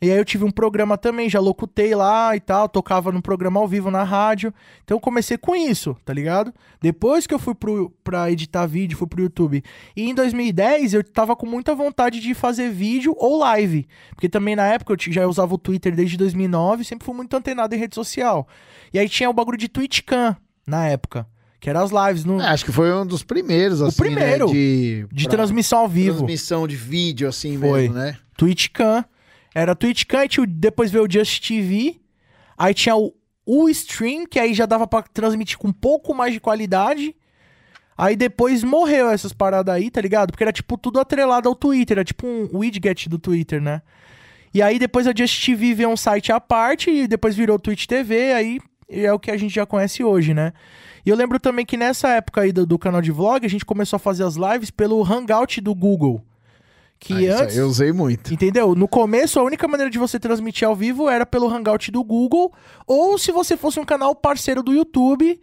[0.00, 3.58] E aí eu tive um programa também, já locutei lá e tal, tocava num programa
[3.58, 4.54] ao vivo na rádio.
[4.84, 6.54] Então eu comecei com isso, tá ligado?
[6.80, 9.62] Depois que eu fui pro, pra editar vídeo, fui pro YouTube.
[9.96, 13.88] E em 2010 eu tava com muita vontade de fazer vídeo ou live.
[14.14, 17.74] Porque também na época eu já usava o Twitter desde 2009, sempre fui muito antenado
[17.74, 18.46] em rede social.
[18.94, 21.26] E aí tinha o bagulho de TwitchCam na época,
[21.58, 24.52] que era as lives no, É, acho que foi um dos primeiros, assim, primeiro né?
[24.52, 26.18] De, de pra- transmissão ao vivo.
[26.18, 27.80] Transmissão de vídeo, assim Foi.
[27.82, 28.16] mesmo, né?
[28.36, 29.04] TwitchCam.
[29.54, 32.00] Era TwitchCam, tinha o- depois veio o Just TV.
[32.56, 33.14] Aí tinha o,
[33.46, 37.14] o Stream, que aí já dava pra transmitir com um pouco mais de qualidade.
[37.96, 40.30] Aí depois morreu essas paradas aí, tá ligado?
[40.30, 43.82] Porque era tipo tudo atrelado ao Twitter, era tipo um widget do Twitter, né?
[44.54, 47.86] E aí depois a Just TV veio um site à parte e depois virou Twitch
[47.86, 50.52] TV, aí é o que a gente já conhece hoje, né?
[51.04, 53.64] E eu lembro também que nessa época aí do, do canal de vlog, a gente
[53.64, 56.24] começou a fazer as lives pelo Hangout do Google.
[57.00, 57.56] Que Ah, antes.
[57.56, 58.34] eu usei muito.
[58.34, 58.74] Entendeu?
[58.74, 62.52] No começo, a única maneira de você transmitir ao vivo era pelo Hangout do Google,
[62.86, 65.40] ou se você fosse um canal parceiro do YouTube,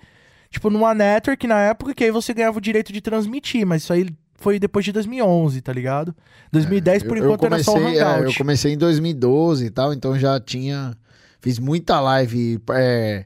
[0.50, 3.94] tipo numa network na época, que aí você ganhava o direito de transmitir, mas isso
[3.94, 4.06] aí
[4.38, 6.14] foi depois de 2011, tá ligado?
[6.52, 8.26] 2010, por É, Eu- enquanto, eu era só o comecei, é, Hangout.
[8.26, 10.94] eu comecei em 2012 e tal, então já tinha.
[11.40, 12.60] Fiz muita live.
[12.72, 13.24] É,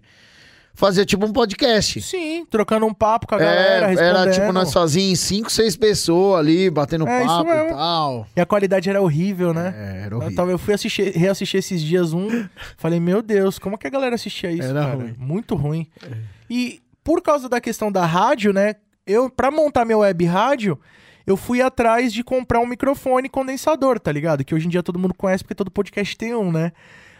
[0.79, 2.01] fazia tipo um podcast.
[2.01, 4.17] Sim, trocando um papo com a galera, É, respondendo.
[4.17, 8.27] era tipo nós sozinhos, cinco, seis pessoas ali, batendo É, papo e tal.
[8.35, 9.73] E a qualidade era horrível, né?
[9.77, 10.35] É, era Eu, horrível.
[10.35, 12.27] tava- eu fui assistir, reassistir esses dias um,
[12.77, 14.95] falei, meu Deus, como que a galera assistia isso, Era cara?
[14.95, 15.15] ruim.
[15.17, 15.87] Muito ruim.
[16.49, 20.79] E por causa da questão da rádio, né, eu, pra montar meu web rádio,
[21.27, 24.43] eu fui atrás de comprar um microfone condensador, tá ligado?
[24.43, 26.71] Que hoje em dia todo mundo conhece porque todo podcast tem um, né?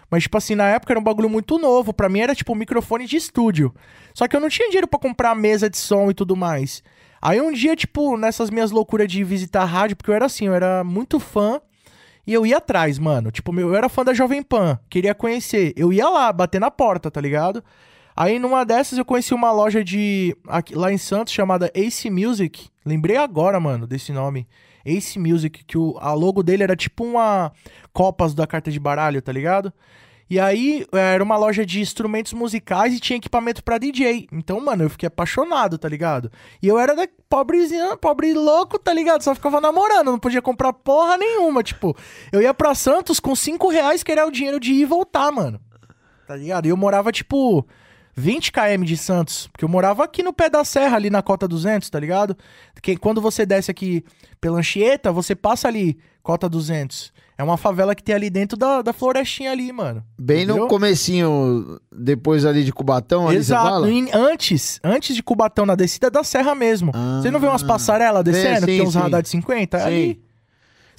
[0.10, 1.94] Mas, tipo assim, na época era um bagulho muito novo.
[1.94, 3.74] Pra mim era tipo um microfone de estúdio.
[4.14, 6.84] Só que eu não tinha dinheiro pra comprar mesa de som e tudo mais.
[7.22, 10.48] Aí um dia, tipo, nessas minhas loucuras de visitar a rádio, porque eu era assim,
[10.48, 11.62] eu era muito fã
[12.26, 13.30] e eu ia atrás, mano.
[13.32, 15.74] Tipo, eu era fã da Jovem Pan, queria conhecer.
[15.76, 17.64] Eu ia lá, bater na porta, tá ligado?
[18.16, 20.36] Aí numa dessas eu conheci uma loja de.
[20.48, 22.68] aqui- lá em Santos chamada Ace Music.
[22.86, 24.48] Lembrei agora, mano, desse nome.
[24.86, 27.52] Ace Music, que o, a logo dele era tipo uma
[27.94, 29.74] Copas da carta de baralho, tá ligado?
[30.30, 34.28] E aí era uma loja de instrumentos musicais e tinha equipamento pra DJ.
[34.32, 36.32] Então, mano, eu fiquei apaixonado, tá ligado?
[36.62, 39.24] E eu era da pobrezinha, pobre louco, tá ligado?
[39.24, 41.64] Só ficava namorando, não podia comprar porra nenhuma.
[41.64, 41.98] Tipo,
[42.32, 45.32] eu ia pra Santos com 5 reais, que era o dinheiro de ir e voltar,
[45.32, 45.60] mano.
[46.28, 46.68] Tá ligado?
[46.68, 47.66] E eu morava, tipo,
[48.20, 49.48] 20 km de Santos.
[49.48, 52.38] Porque eu morava aqui no pé da serra, ali na Cota 200, tá ligado?
[52.82, 54.04] Que quando você desce aqui
[54.40, 57.12] pela Anchieta, você passa ali, Cota 200.
[57.38, 60.04] É uma favela que tem ali dentro da, da florestinha ali, mano.
[60.20, 60.64] Bem Entendeu?
[60.64, 63.64] no comecinho, depois ali de Cubatão, ali você Exato.
[63.70, 63.90] fala?
[63.90, 66.92] Em- antes, antes de Cubatão, na descida da serra mesmo.
[66.94, 67.20] Ah.
[67.22, 69.00] você não vê umas passarelas descendo, que sim, tem uns sim.
[69.00, 69.78] radar de 50?
[69.78, 69.88] É Sim.
[69.88, 70.22] ali.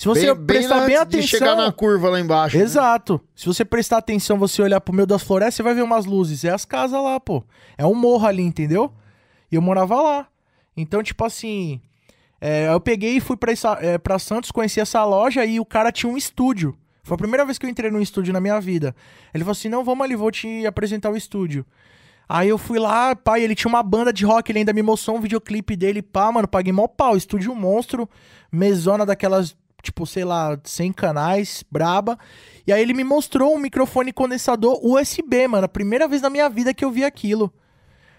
[0.00, 1.20] Se você prestar bem, antes atenção...
[1.20, 2.56] de chegar na curva lá embaixo.
[2.56, 2.62] né?
[2.62, 3.20] Exato.
[3.36, 6.42] Se você prestar atenção, você olhar pro meio das florestas, você vai ver umas luzes.
[6.42, 7.44] É as casas lá, pô.
[7.76, 8.90] É um morro ali, entendeu?
[9.52, 10.26] E eu morava lá.
[10.74, 11.82] Então, tipo assim.
[12.40, 15.66] é, eu peguei e fui pra, essa, é, pra Santos, conheci essa loja e o
[15.66, 16.74] cara tinha um estúdio.
[17.02, 18.96] Foi a primeira vez que eu entrei num estúdio na minha vida.
[19.34, 21.66] Ele falou assim: não, vamos ali, vou te apresentar o estúdio.
[22.26, 25.16] Aí eu fui lá, pai, ele tinha uma banda de rock, ele ainda me mostrou
[25.16, 28.08] um videoclipe dele, pá, mano, paguei mó pau, estúdio monstro,
[28.52, 32.19] mesona daquelas, tipo, sei lá, 100 canais, braba.
[32.66, 36.49] E aí ele me mostrou um microfone condensador USB, mano, a primeira vez na minha
[36.49, 37.53] vida que eu vi aquilo.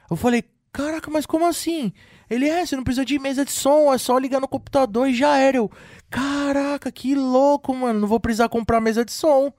[0.10, 1.92] Eu falei, caraca, mas como assim?
[2.30, 5.14] Ele, é, você não precisa de mesa de som, é só ligar no computador e
[5.14, 5.58] já era.
[5.58, 5.70] Eu,
[6.10, 9.52] caraca, que louco, mano, não vou precisar comprar mesa de som.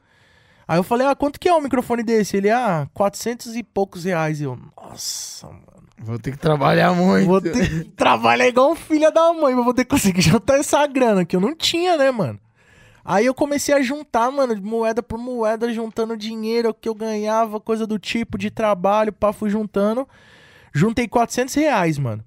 [0.66, 2.36] Aí eu falei, ah, quanto que é um microfone desse?
[2.36, 4.40] Ele, ah, 400 e poucos reais.
[4.40, 5.71] Eu, nossa, mano.
[6.02, 7.26] Vou ter que trabalhar muito.
[7.26, 10.58] Vou ter que trabalhar igual um filho da mãe, mas vou ter que conseguir juntar
[10.58, 12.40] essa grana, que eu não tinha, né, mano?
[13.04, 17.86] Aí eu comecei a juntar, mano, moeda por moeda, juntando dinheiro que eu ganhava, coisa
[17.86, 20.08] do tipo de trabalho, pá, fui juntando.
[20.72, 22.24] Juntei 400 reais, mano.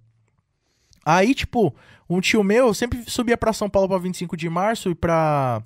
[1.06, 1.74] Aí, tipo,
[2.10, 5.64] um tio meu sempre subia pra São Paulo pra 25 de março e pra,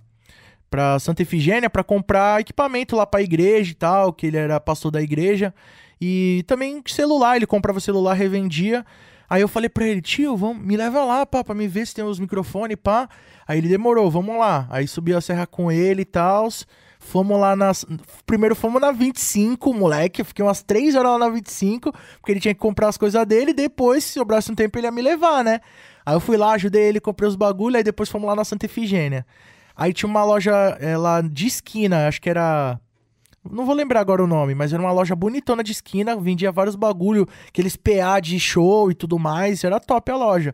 [0.70, 4.92] pra Santa Efigênia pra comprar equipamento lá pra igreja e tal, que ele era pastor
[4.92, 5.54] da igreja.
[6.00, 8.86] E também celular, ele comprava celular, revendia.
[9.30, 11.94] Aí eu falei pra ele, tio, vamos, me leva lá, pá, pra me ver se
[11.94, 13.08] tem os microfones, pá.
[13.48, 14.68] Aí ele demorou, vamos lá.
[14.70, 16.50] Aí subi a serra com ele e tal.
[17.00, 17.86] Fomos lá nas.
[18.26, 20.22] Primeiro fomos na 25, moleque.
[20.22, 23.26] Eu fiquei umas 3 horas lá na 25, porque ele tinha que comprar as coisas
[23.26, 23.54] dele.
[23.54, 25.62] Depois, se sobrasse um tempo, ele ia me levar, né?
[26.06, 27.78] Aí eu fui lá, ajudei ele, comprei os bagulho.
[27.78, 29.26] Aí depois fomos lá na Santa Efigênia.
[29.76, 32.80] Aí tinha uma loja é, lá de esquina, acho que era.
[33.44, 36.76] Não vou lembrar agora o nome, mas era uma loja bonitona de esquina, vendia vários
[36.76, 40.54] bagulho, aqueles PA de show e tudo mais, era top a loja.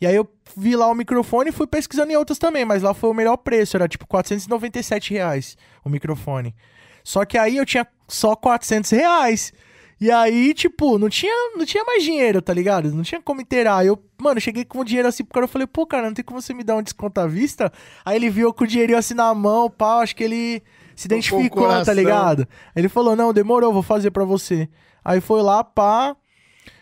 [0.00, 2.92] E aí eu vi lá o microfone e fui pesquisando em outras também, mas lá
[2.92, 6.54] foi o melhor preço, era tipo 497 reais o microfone.
[7.02, 9.52] Só que aí eu tinha só 400 reais.
[9.98, 12.92] E aí, tipo, não tinha, não tinha mais dinheiro, tá ligado?
[12.92, 13.86] Não tinha como inteirar.
[13.86, 16.24] Eu, mano, cheguei com o dinheiro assim pro cara, eu falei, pô, cara, não tem
[16.24, 17.72] como você me dar um desconto à vista?
[18.04, 20.62] Aí ele viu com o dinheirinho assim na mão, pau, acho que ele
[20.96, 22.48] se identificou, tá ligado?
[22.74, 24.68] Ele falou, não, demorou, vou fazer pra você.
[25.04, 26.16] Aí foi lá, pá,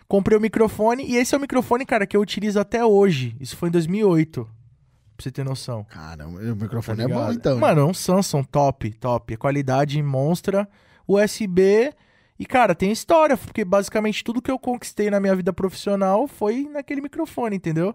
[0.08, 3.36] comprei o microfone, e esse é o microfone, cara, que eu utilizo até hoje.
[3.40, 4.50] Isso foi em 2008, pra
[5.18, 5.84] você ter noção.
[5.84, 7.26] Caramba, o microfone é Tá ligado?
[7.26, 7.58] bom então.
[7.58, 9.36] Mano, é um Samsung top, top.
[9.36, 10.66] Qualidade monstra.
[11.06, 11.92] USB.
[12.38, 16.68] E, cara, tem história, porque basicamente tudo que eu conquistei na minha vida profissional foi
[16.72, 17.94] naquele microfone, entendeu?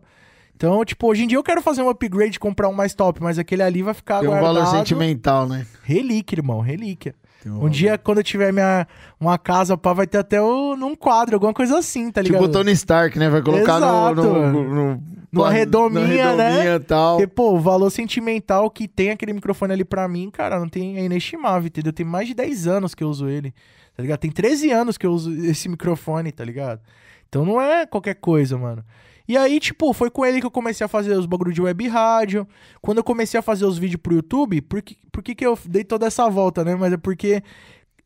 [0.60, 3.40] Então, tipo, hoje em dia eu quero fazer um upgrade, comprar um mais top, mas
[3.40, 4.56] aquele ali vai ficar Tem um guardado.
[4.56, 5.66] valor sentimental, né?
[5.84, 7.16] Relíquia, irmão, relíquia.
[7.42, 8.86] Tem Um dia, quando eu tiver minha,
[9.18, 12.42] uma casa, pá, vai ter até o, num quadro, alguma coisa assim, tá ligado?
[12.42, 13.30] Tipo o Tony Stark, né?
[13.30, 14.74] Vai colocar no, Exato, no, mano.
[14.96, 16.76] no- Numa redominha, né?
[16.76, 17.16] e tal.
[17.16, 20.98] Porque, pô, o valor sentimental que tem aquele microfone ali pra mim, cara, não tem,
[20.98, 21.94] é inestimável, entendeu?
[21.94, 23.54] Tem mais de 10 anos que eu uso ele,
[23.96, 24.20] tá ligado?
[24.20, 26.82] Tem 13 anos que eu uso esse microfone, tá ligado?
[27.30, 28.84] Então não é qualquer coisa, mano.
[29.30, 31.88] E aí, tipo, foi com ele que eu comecei a fazer os bagulho de web
[31.88, 32.48] rádio.
[32.82, 35.56] Quando eu comecei a fazer os vídeos pro YouTube, por que, por que, que eu
[35.68, 36.74] dei toda essa volta, né?
[36.74, 37.44] Mas é porque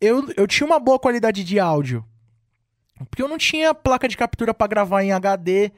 [0.01, 2.03] eu, eu tinha uma boa qualidade de áudio.
[3.09, 5.71] Porque eu não tinha placa de captura pra gravar em HD,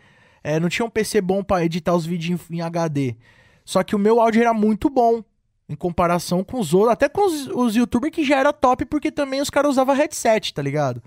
[0.43, 3.15] é, não tinha um PC bom pra editar os vídeos em, em HD.
[3.63, 5.23] Só que o meu áudio era muito bom
[5.69, 9.11] em comparação com os outros, até com os, os youtubers que já era top, porque
[9.11, 11.03] também os caras usavam headset, tá ligado?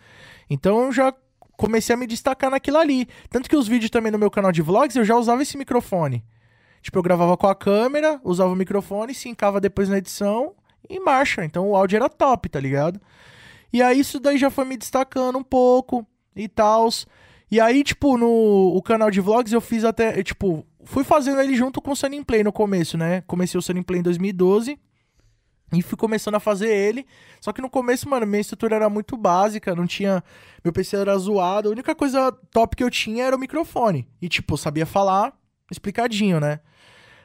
[0.49, 1.13] Então eu já
[1.59, 3.07] comecei a me destacar naquilo ali.
[3.29, 6.25] Tanto que os vídeos também no meu canal de vlogs eu já usava esse microfone.
[6.81, 10.55] Tipo, eu gravava com a câmera, usava o microfone, sincava depois na edição
[10.89, 11.45] e marcha.
[11.45, 13.01] Então o áudio era top, tá ligado?
[13.73, 16.89] E aí isso daí já foi me destacando um pouco e tal.
[17.51, 21.57] E aí, tipo, no o canal de vlogs eu fiz até, tipo, fui fazendo ele
[21.57, 23.23] junto com o Sunny Play no começo, né?
[23.27, 24.79] Comecei o Sunny Play em 2012
[25.73, 27.07] e fui começando a fazer ele.
[27.41, 30.25] Só que no começo, mano, minha estrutura era muito básica, não tinha.
[30.65, 31.69] Meu PC era zoado.
[31.69, 34.09] A única coisa top que eu tinha era o microfone.
[34.21, 35.37] E, tipo, sabia falar
[35.71, 36.61] explicadinho, né?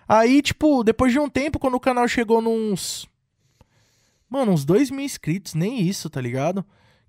[0.07, 3.07] Aí, tipo, depois de um tempo, quando o canal chegou nos.
[4.29, 6.65] mano, uns 2 mil inscritos, nem isso, tá ligado?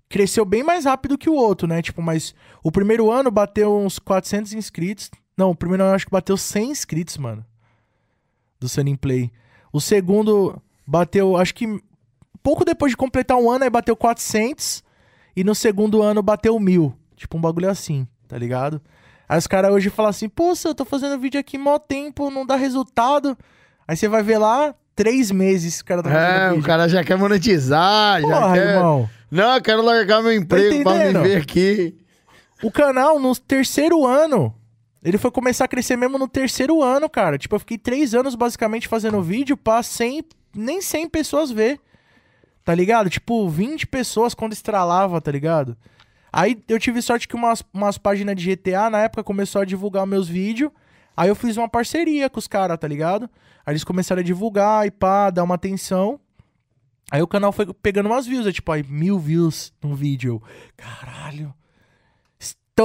[0.07, 1.81] Cresceu bem mais rápido que o outro, né?
[1.81, 5.11] Tipo, mas o primeiro ano bateu uns 400 inscritos.
[5.35, 7.45] Não, o primeiro ano acho que bateu 100 inscritos, mano.
[8.57, 9.31] Do Sunny Play.
[9.73, 11.67] O segundo bateu, acho que
[12.43, 14.83] pouco depois de completar um ano, aí bateu 400.
[15.35, 16.93] E no segundo ano bateu mil.
[17.15, 18.81] Tipo, um bagulho assim, tá ligado?
[19.27, 22.45] Aí os caras hoje falam assim, pô, eu tô fazendo vídeo aqui mó tempo, não
[22.45, 23.37] dá resultado.
[23.87, 26.61] Aí você vai ver lá, três meses o cara tá fazendo É, vídeo.
[26.61, 28.75] o cara já quer monetizar, já Porra, quer...
[28.75, 29.09] irmão.
[29.31, 31.23] Não, eu quero largar meu emprego pra entendendo?
[31.23, 31.97] viver aqui.
[32.63, 34.55] O canal, no terceiro ano,
[35.03, 37.37] ele foi começar a crescer mesmo no terceiro ano, cara.
[37.37, 40.23] Tipo, eu fiquei três anos basicamente fazendo vídeo pra 100,
[40.55, 41.79] nem 100 pessoas ver.
[42.63, 43.09] Tá ligado?
[43.09, 45.77] Tipo, 20 pessoas quando estralava, tá ligado?
[46.33, 50.05] Aí eu tive sorte que umas, umas páginas de GTA na época começou a divulgar
[50.05, 50.71] meus vídeos.
[51.15, 53.29] Aí eu fiz uma parceria com os caras, tá ligado?
[53.65, 56.19] Aí eles começaram a divulgar e pá, dar uma atenção.
[57.11, 60.41] Aí o canal foi pegando umas views, é tipo, aí mil views num vídeo.
[60.75, 61.53] Caralho.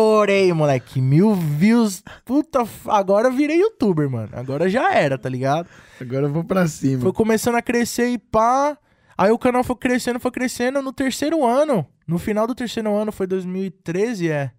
[0.00, 1.00] Estourei, moleque.
[1.00, 2.00] Mil views.
[2.24, 4.28] Puta, agora eu virei youtuber, mano.
[4.34, 5.68] Agora já era, tá ligado?
[6.00, 7.02] Agora eu vou pra cima.
[7.02, 8.78] Foi começando a crescer e pá.
[9.18, 10.80] Aí o canal foi crescendo, foi crescendo.
[10.80, 14.52] No terceiro ano, no final do terceiro ano, foi 2013, é.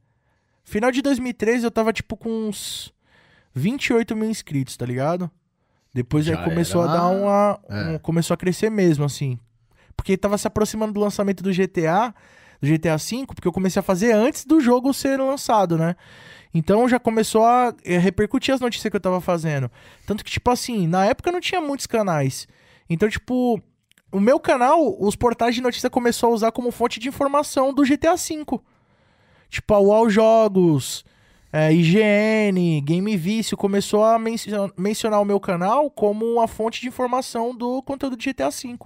[0.65, 2.93] Final de 2013 eu tava tipo com uns
[3.55, 5.31] 28 mil inscritos, tá ligado?
[5.93, 7.59] Depois Já aí começou era- a dar uma.
[7.69, 7.89] É.
[7.95, 9.39] um- começou a crescer mesmo, assim.
[9.95, 12.13] Porque tava se aproximando do lançamento do GTA,
[12.61, 15.95] do GTA V, porque eu comecei a fazer antes do jogo ser lançado, né?
[16.53, 19.71] Então já começou a eh, repercutir as notícias que eu tava fazendo.
[20.05, 22.47] Tanto que, tipo assim, na época não tinha muitos canais.
[22.89, 23.59] Então, tipo,
[24.11, 27.83] o meu canal, os portais de notícia começou a usar como fonte de informação do
[27.83, 28.45] GTA V.
[29.49, 31.03] Tipo, a UOL Jogos,
[31.53, 36.87] é, IGN, Game Vício, começou a mencio- mencionar o meu canal como uma fonte de
[36.87, 38.77] informação do conteúdo de GTA V.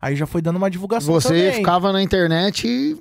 [0.00, 1.52] Aí já foi dando uma divulgação Você também.
[1.52, 2.96] ficava na internet.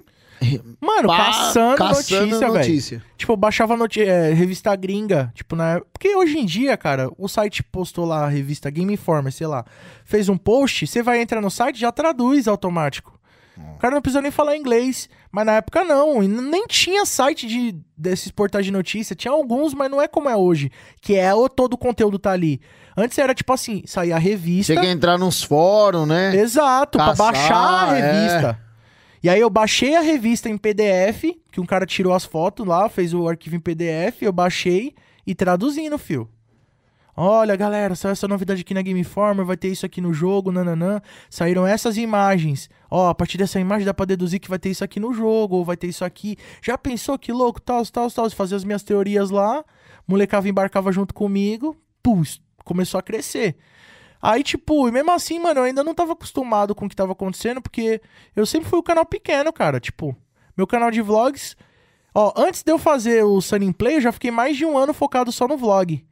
[0.81, 2.53] Mano, pá, caçando, notícia, velho.
[2.53, 3.03] notícia.
[3.17, 5.89] Tipo, eu baixava é, revista gringa, tipo, na época.
[5.93, 9.65] Porque hoje em dia, cara, o site postou lá a revista Game Informer, sei lá,
[10.03, 13.15] fez um post, você vai entrar no site já traduz automático.
[13.57, 15.09] O cara não precisa nem falar inglês.
[15.31, 19.15] Mas na época não, e nem tinha site de, desses portais de notícia.
[19.15, 20.71] Tinha alguns, mas não é como é hoje.
[21.01, 22.61] Que é o, todo o conteúdo tá ali.
[22.95, 24.73] Antes era tipo assim, saía a revista.
[24.73, 26.35] Tinha que entrar nos fóruns, né?
[26.35, 28.57] Exato, pra Caçar, baixar a é.
[29.25, 32.87] E aí eu baixei a revista em PDF, que um cara tirou as fotos lá,
[32.87, 34.93] fez o arquivo em PDF, eu baixei
[35.25, 36.29] e traduzi no fio.
[37.17, 40.51] Olha, galera, saiu essa novidade aqui na Game Informer, vai ter isso aqui no jogo,
[40.51, 41.01] nananã.
[41.27, 42.69] Saíram essas imagens.
[42.87, 45.55] Ó, a partir dessa imagem dá pra deduzir que vai ter isso aqui no jogo,
[45.55, 46.37] ou vai ter isso aqui.
[46.61, 48.29] Já pensou que louco, tal, tal, tal.
[48.29, 49.65] Fazia as minhas teorias lá,
[50.07, 53.55] molecava embarcava junto comigo, pus, começou a crescer.
[54.27, 57.11] Aí, tipo, e mesmo assim, mano, eu ainda não tava acostumado com o que tava
[57.11, 58.01] acontecendo, porque
[58.35, 59.79] eu sempre fui um canal pequeno, cara.
[59.79, 60.17] Tipo,
[60.57, 61.55] meu canal de vlogs.
[62.11, 64.95] Ó, antes de eu fazer o Sunny Play, eu já fiquei mais de um ano
[64.95, 66.03] focado só no vlog.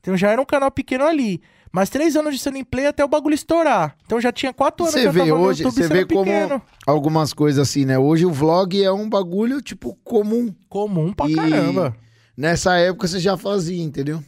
[0.00, 1.40] Então já era um canal pequeno ali.
[1.72, 3.96] Mas três anos de Sunny Play até o bagulho estourar.
[4.04, 6.60] Então já tinha quatro anos Você vê hoje, você vê como pequeno.
[6.86, 7.98] algumas coisas assim, né?
[7.98, 10.54] Hoje o vlog é um bagulho, tipo, comum.
[10.68, 11.96] Comum pra E caramba.
[12.36, 14.22] Nessa época você já fazia, entendeu?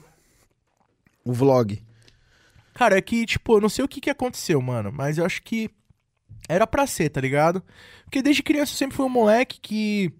[1.22, 1.82] O vlog.
[2.74, 5.42] Cara, é que, tipo, eu não sei o que que aconteceu, mano, mas eu acho
[5.42, 5.70] que
[6.48, 7.62] era pra ser, tá ligado?
[8.04, 10.12] Porque desde criança eu sempre fui um moleque que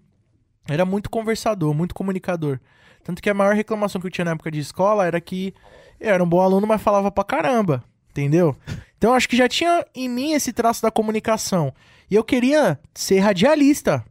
[0.67, 2.59] era muito conversador, muito comunicador.
[3.03, 5.53] Tanto que a maior reclamação que eu tinha na época de escola era que
[5.99, 8.55] eu era um bom aluno, mas falava pra caramba, entendeu?
[8.97, 11.73] Então eu acho que já tinha em mim esse traço da comunicação.
[12.09, 14.03] E eu queria ser radialista,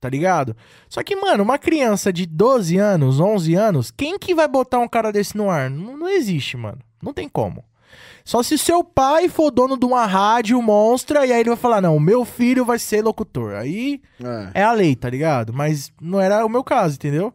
[0.00, 0.56] tá ligado?
[0.88, 4.88] Só que, mano, uma criança de 12 anos, 11 anos, quem que vai botar um
[4.88, 5.70] cara desse no ar?
[5.70, 6.78] Não, não existe, mano.
[7.06, 7.64] Não tem como.
[8.24, 11.80] Só se seu pai for dono de uma rádio monstra e aí ele vai falar:
[11.80, 13.54] não, meu filho vai ser locutor.
[13.54, 14.02] Aí
[14.54, 14.60] É.
[14.60, 15.52] é a lei, tá ligado?
[15.54, 17.32] Mas não era o meu caso, entendeu?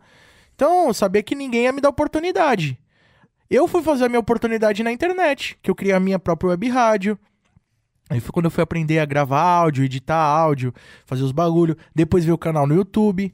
[0.54, 2.78] Então, eu sabia que ninguém ia me dar oportunidade.
[3.50, 6.70] Eu fui fazer a minha oportunidade na internet, que eu criei a minha própria web
[6.70, 7.18] rádio.
[8.10, 10.74] Aí foi quando eu fui aprender a gravar áudio, editar áudio,
[11.06, 11.78] fazer os bagulho.
[11.96, 13.34] Depois veio o canal no YouTube.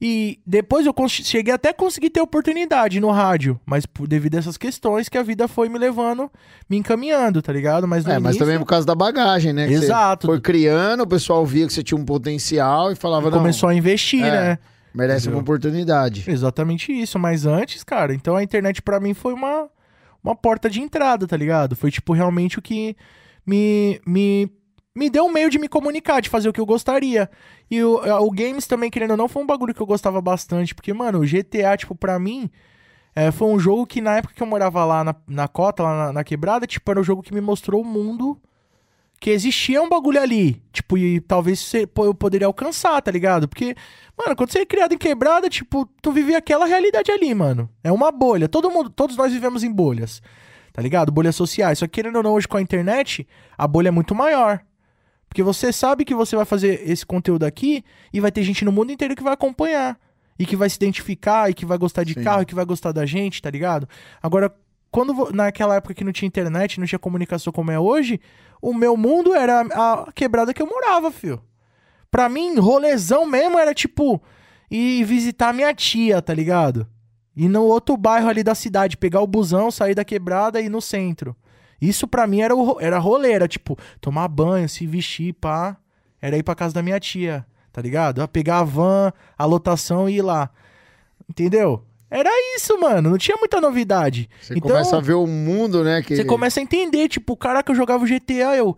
[0.00, 4.38] E depois eu cheguei até a conseguir ter oportunidade no rádio, mas por, devido a
[4.38, 6.30] essas questões que a vida foi me levando,
[6.68, 7.88] me encaminhando, tá ligado?
[7.88, 9.66] Mas É, mas início, também por causa da bagagem, né?
[9.66, 10.26] Que Exato.
[10.26, 13.74] Foi criando, o pessoal via que você tinha um potencial e falava, não, começou a
[13.74, 14.30] investir, É.
[14.30, 14.58] né?
[14.94, 15.36] merece Entendeu?
[15.38, 16.24] uma oportunidade.
[16.26, 19.68] Exatamente isso, mas antes, cara, então a internet pra mim foi uma,
[20.24, 21.76] uma porta de entrada, tá ligado?
[21.76, 22.96] Foi tipo realmente o que
[23.46, 24.50] me, me,
[24.96, 27.30] me deu um meio de me comunicar, de fazer o que eu gostaria.
[27.70, 30.74] E o, o games também, querendo ou não, foi um bagulho que eu gostava bastante,
[30.74, 32.50] porque, mano, o GTA, tipo, pra mim,
[33.14, 36.06] é, foi um jogo que na época que eu morava lá na, na cota, lá
[36.06, 38.40] na, na quebrada, tipo, era o jogo que me mostrou o mundo
[39.20, 40.62] que existia um bagulho ali.
[40.72, 43.46] Tipo, e talvez eu poderia alcançar, tá ligado?
[43.46, 43.74] Porque,
[44.16, 47.68] mano, quando você é criado em quebrada, tipo, tu vive aquela realidade ali, mano.
[47.84, 48.48] É uma bolha.
[48.48, 50.22] Todo mundo, todos nós vivemos em bolhas.
[50.72, 51.12] Tá ligado?
[51.12, 51.78] Bolhas sociais.
[51.78, 54.60] Só que querendo ou não, hoje com a internet, a bolha é muito maior.
[55.28, 58.72] Porque você sabe que você vai fazer esse conteúdo aqui e vai ter gente no
[58.72, 59.98] mundo inteiro que vai acompanhar.
[60.38, 62.22] E que vai se identificar, e que vai gostar de Sim.
[62.22, 63.88] carro, e que vai gostar da gente, tá ligado?
[64.22, 64.54] Agora,
[64.90, 68.20] quando naquela época que não tinha internet, não tinha comunicação como é hoje,
[68.60, 71.40] o meu mundo era a quebrada que eu morava, fio.
[72.10, 74.22] Pra mim, rolezão mesmo era tipo
[74.70, 76.86] ir visitar minha tia, tá ligado?
[77.36, 80.70] Ir no outro bairro ali da cidade, pegar o busão, sair da quebrada e ir
[80.70, 81.36] no centro.
[81.80, 85.76] Isso pra mim era, o, era rolê, era tipo, tomar banho, se vestir, pá.
[86.20, 88.22] Era ir pra casa da minha tia, tá ligado?
[88.22, 90.50] Ah, Pegar a van, a lotação e ir lá.
[91.28, 91.84] Entendeu?
[92.10, 93.10] Era isso, mano.
[93.10, 94.30] Não tinha muita novidade.
[94.40, 96.02] Você então, começa a ver o mundo, né?
[96.02, 96.16] Que...
[96.16, 98.76] você começa a entender, tipo, caraca, eu jogava o GTA, eu.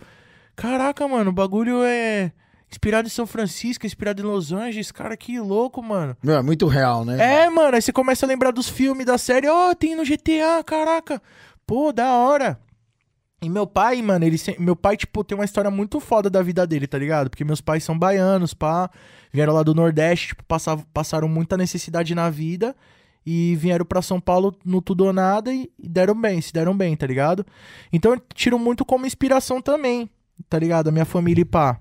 [0.57, 2.33] Caraca, mano, o bagulho é
[2.71, 6.17] inspirado em São Francisco, inspirado em Los Angeles, cara, que louco, mano.
[6.23, 7.45] Meu, é muito real, né?
[7.45, 10.63] É, mano, aí você começa a lembrar dos filmes, da série, ó, tem no GTA,
[10.65, 11.23] caraca.
[11.67, 12.59] Pô, da hora.
[13.41, 16.43] E meu pai, mano, ele se- meu pai, tipo, tem uma história muito foda da
[16.43, 17.31] vida dele, tá ligado?
[17.31, 18.91] Porque meus pais são baianos, pá,
[19.33, 22.75] vieram lá do Nordeste, tipo, passavam, passaram muita necessidade na vida
[23.25, 26.77] e vieram pra São Paulo no tudo ou nada e, e deram bem, se deram
[26.77, 27.47] bem, tá ligado?
[27.93, 30.11] Então eu tiro muito como inspiração também,
[30.49, 30.89] tá ligado?
[30.89, 31.79] A minha família e pá.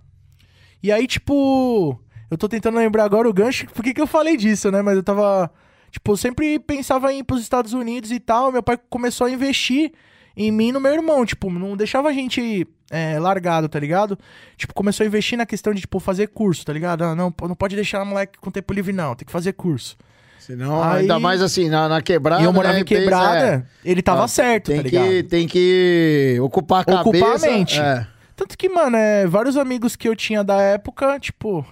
[0.84, 4.38] E aí, tipo, eu tô tentando lembrar agora o gancho, por que que eu falei
[4.38, 4.84] disso, né?
[4.84, 5.50] Mas eu tava,
[5.90, 9.32] tipo, eu sempre pensava em ir pros Estados Unidos e tal, meu pai começou a
[9.32, 9.92] investir
[10.38, 14.18] em mim e no meu irmão, tipo, não deixava a gente é, largado, tá ligado?
[14.56, 17.04] Tipo, começou a investir na questão de, tipo, fazer curso, tá ligado?
[17.04, 19.98] Ah, não, não pode deixar moleque com tempo livre, não, tem que fazer curso.
[20.40, 22.42] Senão, Aí- ainda mais assim, na, na quebrada.
[22.42, 25.08] e eu morava né, em quebrada, ele tava Ah, certo, tem tá ligado?
[25.08, 27.48] que, tem que ocupar a Ocupar a cabeça.
[27.52, 27.80] mente.
[27.80, 28.08] É.
[28.36, 31.66] Tanto que, mano, é, vários amigos que eu tinha da época, tipo,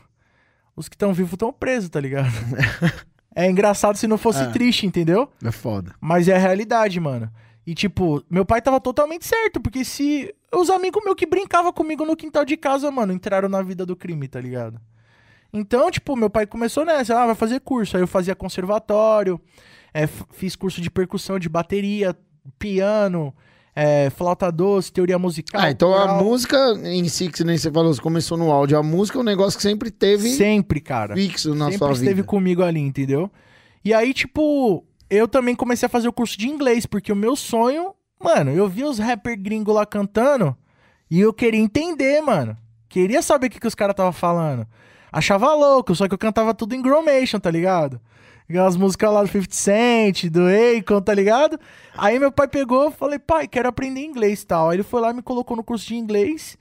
[0.76, 2.28] os que estão vivos estão presos, tá ligado?
[3.34, 4.48] é engraçado se não fosse É.
[4.48, 5.30] triste, entendeu?
[5.44, 5.94] É foda.
[6.02, 7.30] Mas é a realidade, mano.
[7.66, 12.06] E, tipo, meu pai tava totalmente certo, porque se os amigos meus que brincavam comigo
[12.06, 14.80] no quintal de casa, mano, entraram na vida do crime, tá ligado?
[15.52, 17.96] Então, tipo, meu pai começou nessa, ah, vai fazer curso.
[17.98, 19.40] Aí eu fazia conservatório,
[19.94, 22.16] é, fiz curso de percussão, de bateria,
[22.60, 23.34] piano,
[23.76, 25.62] é, flauta doce, teoria musical.
[25.62, 28.78] Ah, então a música em si, que nem você falou, você começou no áudio.
[28.78, 31.16] A música é um negócio que sempre teve Sempre, cara.
[31.16, 32.28] fixo na sempre sua esteve vida.
[32.28, 33.32] comigo ali, entendeu?
[33.84, 34.84] E aí, tipo,
[35.16, 38.68] eu também comecei a fazer o curso de inglês, porque o meu sonho, mano, eu
[38.68, 40.56] vi os rapper gringo lá cantando
[41.10, 42.58] e eu queria entender, mano.
[42.90, 44.66] Queria saber o que, que os caras estavam falando.
[45.12, 48.00] Achava louco, só que eu cantava tudo em Gromation, tá ligado?
[48.50, 51.60] Aquelas músicas lá do 50 Cent, do Akon, tá ligado?
[51.98, 54.70] Aí meu pai pegou falei, pai, quero aprender inglês e tal.
[54.70, 56.58] Aí ele foi lá e me colocou no curso de inglês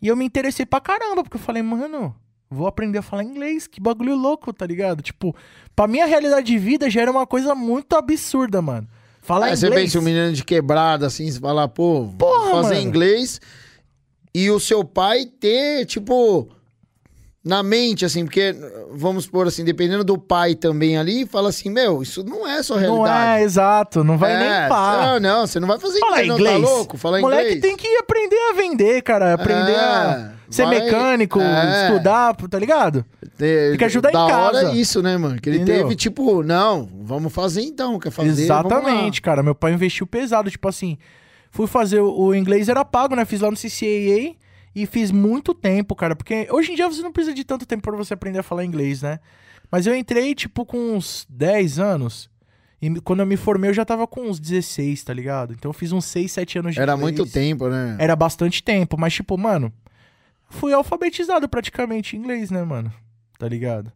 [0.00, 2.14] e eu me interessei pra caramba, porque eu falei, mano,
[2.50, 5.02] vou aprender a falar inglês, que bagulho louco, tá ligado?
[5.02, 5.34] Tipo,
[5.74, 8.86] pra minha realidade de vida já era uma coisa muito absurda, mano.
[9.20, 9.82] Falar É, você inglês.
[9.84, 12.86] pensa um menino de quebrada, assim, você falar, pô, Porra, fazer mano.
[12.88, 13.40] inglês.
[14.32, 16.48] E o seu pai ter, tipo,
[17.44, 18.54] na mente, assim, porque,
[18.92, 22.80] vamos supor assim, dependendo do pai também ali, fala assim, meu, isso não é sua
[22.80, 23.42] não é, realidade.
[23.44, 25.00] exato, não vai É, nem pá.
[25.06, 26.60] Não, não, você não vai fazer Falar inglês, inglês.
[26.60, 26.96] não, tá louco?
[26.98, 27.60] Falar Moleque inglês.
[27.62, 29.32] tem que aprender a vender, cara.
[29.34, 31.86] Aprender É, a ser vai- mecânico, é.
[31.88, 33.04] estudar, tá ligado?
[33.36, 34.72] Ter- Tem que ajudar em da hora casa.
[34.74, 35.40] isso, né, mano?
[35.40, 35.82] Que ele Entendeu?
[35.84, 39.42] teve, tipo, não, vamos fazer então, quer fazer, Exatamente, cara.
[39.42, 40.96] Meu pai investiu pesado, tipo assim.
[41.50, 43.24] Fui fazer o, inglês era pago, né?
[43.24, 44.34] Fiz lá no CCAA
[44.74, 47.82] e fiz muito tempo, cara, porque hoje em dia você não precisa de tanto tempo
[47.82, 49.20] pra você aprender a falar inglês, né?
[49.70, 52.28] Mas eu entrei tipo com uns 10 anos.
[52.80, 55.54] E quando eu me formei, eu já tava com uns 16, tá ligado?
[55.54, 57.16] Então eu fiz uns 6, 7 anos de Era inglês.
[57.18, 57.96] muito tempo, né?
[57.98, 59.72] Era bastante tempo, mas tipo, mano,
[60.48, 62.92] fui alfabetizado praticamente em inglês, né, mano?
[63.38, 63.92] Tá ligado?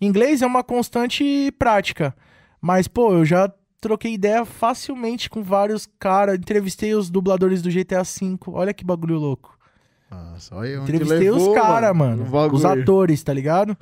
[0.00, 2.14] Inglês é uma constante prática,
[2.60, 8.02] mas pô, eu já troquei ideia facilmente com vários caras, entrevistei os dubladores do GTA
[8.02, 9.58] V, olha que bagulho louco.
[10.10, 12.54] Nossa, olha onde Entrevistei levou, os caras, mano, o bagulho.
[12.54, 13.76] os atores, tá ligado?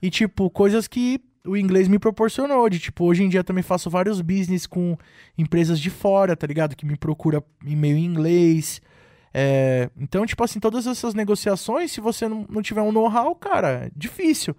[0.00, 3.88] E tipo, coisas que o inglês me proporcionou, de tipo, hoje em dia também faço
[3.88, 4.96] vários business com
[5.38, 6.74] empresas de fora, tá ligado?
[6.74, 8.80] Que me procura e-mail em inglês.
[9.38, 13.90] É, então, tipo assim, todas essas negociações, se você não, não tiver um know-how, cara,
[13.94, 14.56] difícil.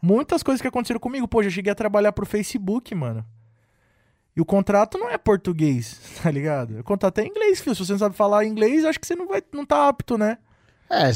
[0.00, 3.24] Muitas coisas que aconteceram comigo, pô, já cheguei a trabalhar pro Facebook, mano.
[4.36, 6.78] E o contrato não é português, tá ligado?
[6.78, 7.74] O contrato é inglês, filho.
[7.74, 10.38] Se você não sabe falar inglês, acho que você não vai, não tá apto, né?
[10.92, 11.12] É,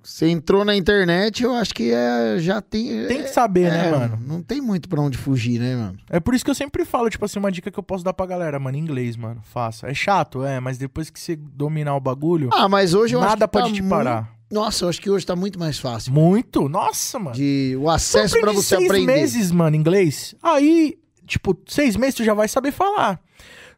[0.00, 3.04] você entrou na internet, eu acho que é, já tem.
[3.08, 4.18] Tem que saber, é, né, mano?
[4.24, 5.98] Não tem muito pra onde fugir, né, mano?
[6.08, 8.12] É por isso que eu sempre falo, tipo assim, uma dica que eu posso dar
[8.12, 9.40] pra galera, mano, inglês, mano.
[9.42, 9.88] Faça.
[9.88, 13.28] É chato, é, mas depois que você dominar o bagulho, Ah, mas hoje eu acho
[13.28, 14.32] nada que tá pode te parar.
[14.50, 16.12] Nossa, eu acho que hoje tá muito mais fácil.
[16.12, 16.68] Muito?
[16.68, 17.34] Nossa, mano.
[17.34, 19.12] De, o acesso pra aprende você seis aprender.
[19.12, 20.34] meses, mano, inglês.
[20.40, 20.96] Aí,
[21.26, 23.20] tipo, seis meses tu já vai saber falar.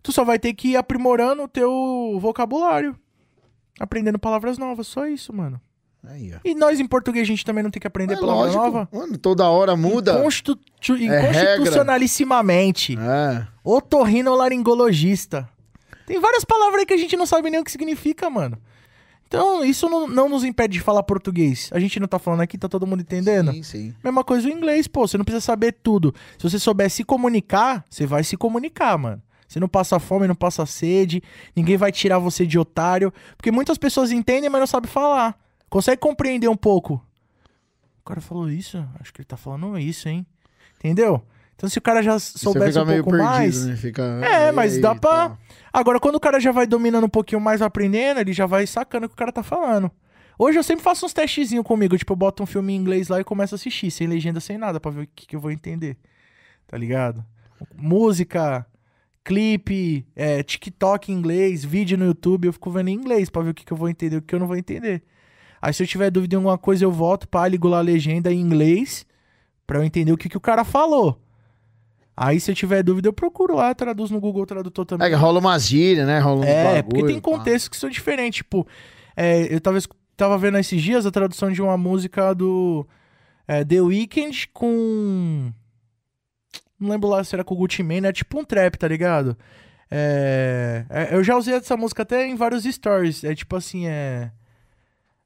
[0.02, 2.94] Tu só vai ter que ir aprimorando o teu vocabulário.
[3.80, 5.58] Aprendendo palavras novas, só isso, mano.
[6.06, 6.38] Aí, ó.
[6.44, 8.62] E nós em português a gente também não tem que aprender É palavra lógico.
[8.62, 8.88] nova?
[8.92, 10.20] Mano, toda hora muda.
[10.22, 10.58] Constitu
[10.92, 12.96] É inconstitucionalissimamente.
[12.98, 13.46] É.
[13.64, 15.48] Otorrinolaringologista.
[16.06, 18.58] Tem várias palavras aí que a gente não sabe nem o que significa, mano.
[19.28, 21.70] Então, isso não, não nos impede de falar português.
[21.72, 23.52] A gente não tá falando aqui, tá todo mundo entendendo?
[23.52, 23.94] Sim, sim.
[24.02, 25.06] Mesma coisa o inglês, pô.
[25.06, 26.12] Você não precisa saber tudo.
[26.36, 29.22] Se você souber se comunicar, você vai se comunicar, mano.
[29.50, 31.20] Você não passa fome, não passa sede.
[31.56, 33.12] Ninguém vai tirar você de otário.
[33.36, 35.36] Porque muitas pessoas entendem, mas não sabem falar.
[35.68, 37.04] Consegue compreender um pouco.
[37.98, 38.78] O cara falou isso?
[39.00, 40.24] Acho que ele tá falando isso, hein?
[40.78, 41.20] Entendeu?
[41.56, 43.66] Então, se o cara já soubesse fica um meio pouco perdido, mais.
[43.66, 43.74] né?
[43.74, 44.02] Fica...
[44.22, 44.88] É, mas Eita.
[44.88, 45.36] dá pra.
[45.72, 49.06] Agora, quando o cara já vai dominando um pouquinho mais, aprendendo, ele já vai sacando
[49.06, 49.90] o que o cara tá falando.
[50.38, 51.98] Hoje eu sempre faço uns testezinhos comigo.
[51.98, 54.56] Tipo, eu boto um filme em inglês lá e começo a assistir, sem legenda, sem
[54.56, 55.96] nada, pra ver o que, que eu vou entender.
[56.68, 57.24] Tá ligado?
[57.74, 58.64] Música,
[59.24, 63.50] clipe, é, TikTok em inglês, vídeo no YouTube, eu fico vendo em inglês pra ver
[63.50, 65.02] o que, que eu vou entender e o que eu não vou entender.
[65.60, 68.32] Aí se eu tiver dúvida em alguma coisa, eu volto pra ligo lá a legenda
[68.32, 69.04] em inglês
[69.66, 71.20] pra eu entender o que, que o cara falou.
[72.16, 75.06] Aí se eu tiver dúvida, eu procuro lá, traduzo no Google Tradutor também.
[75.06, 76.18] É que rola umas gírias, né?
[76.18, 78.38] Rola uns É, bagulho, porque tem contextos que são diferentes.
[78.38, 78.66] Tipo,
[79.16, 79.78] é, eu tava,
[80.16, 82.86] tava vendo esses dias a tradução de uma música do
[83.48, 85.52] é, The Weeknd com.
[86.80, 89.36] Não lembro lá se era com o Gucci é tipo um trap, tá ligado?
[89.90, 93.22] É, é, eu já usei essa música até em vários stories.
[93.22, 94.30] É tipo assim, é.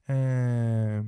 [0.08, 1.02] é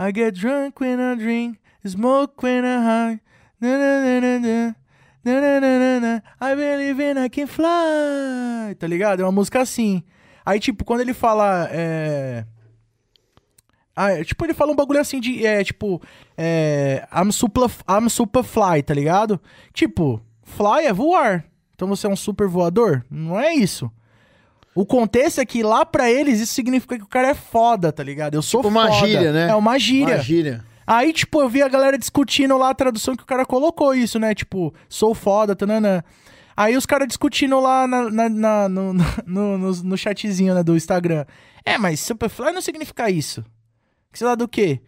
[0.00, 3.20] I get drunk when I drink, smoke when I high.
[3.60, 4.76] Na, na, na.
[5.24, 6.22] Na, na, na, na, na.
[6.40, 8.74] I believe in I can fly.
[8.78, 9.20] Tá ligado?
[9.20, 10.04] É uma música assim.
[10.46, 11.68] Aí, tipo, quando ele fala.
[11.72, 12.44] É...
[14.00, 15.44] Ah, é, tipo, ele fala um bagulho assim de.
[15.44, 16.00] É, tipo.
[16.36, 19.40] É, I'm, super, I'm super fly, tá ligado?
[19.72, 21.44] Tipo, fly é voar.
[21.74, 23.04] Então você é um super voador?
[23.10, 23.90] Não é isso.
[24.74, 28.02] O contexto é que lá pra eles isso significa que o cara é foda, tá
[28.02, 28.34] ligado?
[28.34, 29.06] Eu sou Tipo uma foda.
[29.06, 29.48] gíria, né?
[29.48, 30.14] É uma gíria.
[30.16, 30.64] Uma gíria.
[30.86, 34.18] Aí, tipo, eu vi a galera discutindo lá a tradução que o cara colocou isso,
[34.18, 34.34] né?
[34.34, 36.04] Tipo, sou foda, tanana.
[36.56, 38.92] Aí os caras discutindo lá na, na- na- no,
[39.26, 41.24] no, no, no chatzinho né, do Instagram.
[41.64, 43.44] É, mas Superfly não significa isso.
[44.12, 44.80] Que sei lá do quê?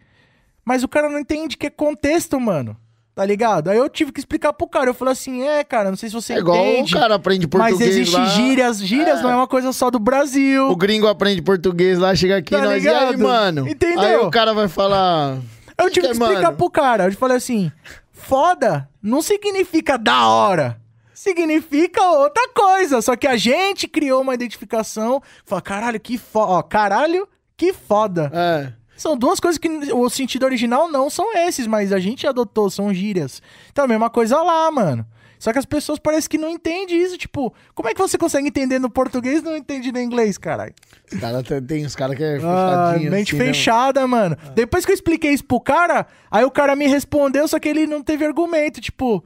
[0.65, 2.77] Mas o cara não entende que é contexto, mano.
[3.13, 3.69] Tá ligado?
[3.69, 4.89] Aí eu tive que explicar pro cara.
[4.89, 6.95] Eu falei assim, é, cara, não sei se você É igual entende.
[6.95, 8.25] o cara aprende português mas existe lá.
[8.27, 8.77] gírias.
[8.79, 9.23] Gírias É.
[9.23, 10.69] não é uma coisa só do Brasil.
[10.69, 13.19] O gringo aprende português lá, chega aqui, Tá nós, e aí, ligado?
[13.19, 13.67] mano?
[13.67, 13.99] Entendeu?
[14.01, 15.39] Aí o cara vai falar...
[15.77, 16.57] Eu tive que que é, explicar mano?
[16.57, 17.05] pro cara.
[17.05, 17.71] Eu falei assim:
[18.11, 20.79] foda não significa da hora.
[21.13, 23.01] Significa outra coisa.
[23.01, 25.21] Só que a gente criou uma identificação.
[25.45, 26.51] Fala, caralho, que foda.
[26.53, 28.31] Ó, caralho, que foda.
[28.33, 28.73] É.
[29.01, 32.93] São duas coisas que o sentido original não são esses, mas a gente adotou, são
[32.93, 33.41] gírias.
[33.71, 35.03] Então, a mesma coisa lá, mano.
[35.39, 37.17] Só que as pessoas parecem que não entendem isso.
[37.17, 40.75] Tipo, como é que você consegue entender no português e não entende no inglês, caralho?
[41.11, 43.11] Os cara tem, uns caras que é Ah, fechadinho.
[43.11, 44.37] mente assim, né, fechada, mano.
[44.53, 47.87] Depois que eu expliquei isso pro cara, aí o cara me respondeu, só que ele
[47.87, 49.25] não teve argumento, tipo.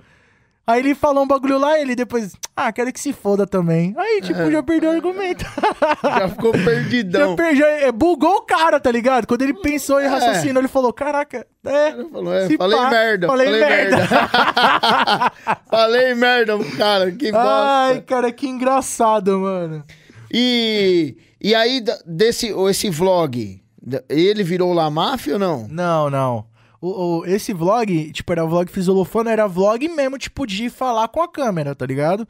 [0.67, 2.33] Aí ele falou um bagulho lá, ele depois.
[2.55, 3.93] Ah, quero que se foda também.
[3.95, 5.45] Aí, tipo, já perdeu o argumento.
[6.03, 7.35] Já ficou já perdidão.
[7.35, 7.67] perdeu.
[7.67, 9.27] é, Bugou o cara, tá ligado?
[9.27, 10.07] Quando ele pensou e É.
[10.07, 11.89] raciocinou, ele falou: Caraca, é.
[11.89, 13.97] Ele falou, é, falei pá, merda, Falei, falei merda.
[13.97, 15.31] merda.
[15.69, 17.47] falei merda, cara, que bosta.
[17.51, 19.83] Ai, cara, que engraçado, mano.
[20.31, 23.61] E, e aí, desse, esse vlog,
[24.09, 25.67] ele virou lá máfia ou não?
[25.69, 26.45] Não, não.
[26.85, 31.21] O, o- esse vlog, tipo, era vlog Fisolofano, era vlog mesmo, tipo, de falar com
[31.21, 32.27] a câmera, tá ligado?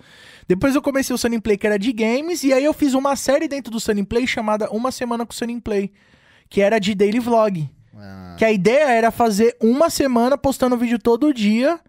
[0.47, 3.15] Depois eu comecei o Sunny Play, que era de games, e aí eu fiz uma
[3.15, 5.91] série dentro do Sunny Play chamada Uma Semana com o Sunny Play,
[6.49, 7.69] que era de daily vlog.
[7.97, 11.79] Ah, Que a ideia era fazer uma semana postando vídeo todo dia,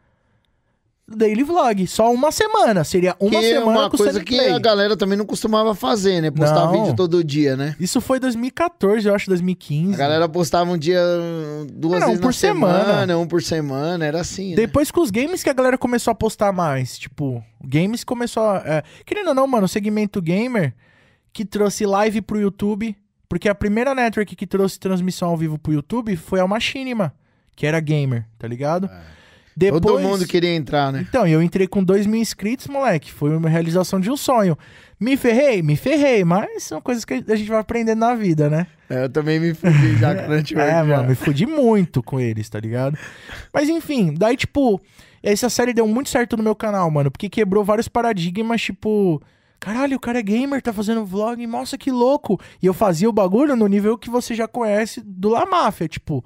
[1.09, 1.87] daily vlog.
[1.87, 4.53] Só uma semana, seria uma que é semana uma com coisa que Play.
[4.53, 6.31] a galera também não costumava fazer, né?
[6.31, 6.73] Postar Não.
[6.73, 7.77] vídeo todo dia, né?
[7.79, 9.95] Isso foi 2014, eu acho, 2015.
[9.95, 11.01] A galera postava um dia,
[11.73, 13.19] duas Era um vezes por na semana, semana.
[13.19, 14.57] um por semana, era assim, né?
[14.57, 18.63] Depois com os games que a galera começou a postar mais, tipo, games começou a.
[18.65, 20.75] É, querendo ou não, mano, o segmento gamer
[21.33, 22.97] que trouxe live pro YouTube,
[23.29, 27.13] porque a primeira network que trouxe transmissão ao vivo pro YouTube foi a Machinima,
[27.55, 28.89] que era gamer, tá ligado?
[29.57, 29.81] Depois...
[29.81, 31.07] Todo mundo queria entrar, né?
[31.09, 33.11] Então, eu entrei com 2 mil inscritos, moleque.
[33.11, 34.57] Foi uma realização de um sonho.
[35.01, 35.63] Me ferrei?
[35.63, 38.67] Me ferrei, mas são coisas que a gente vai aprendendo na vida, né?
[38.91, 40.67] É, eu também me fudi já com o Crunchyroll.
[40.67, 42.99] É, mano, me fudi muito com eles, tá ligado?
[43.53, 44.79] Mas enfim, daí, tipo,
[45.23, 49.23] essa série deu muito certo no meu canal, mano, porque quebrou vários paradigmas, tipo.
[49.59, 52.39] Caralho, o cara é gamer, tá fazendo vlog, nossa, que louco.
[52.63, 56.23] E eu fazia o bagulho no nível que você já conhece do La Máfia, tipo,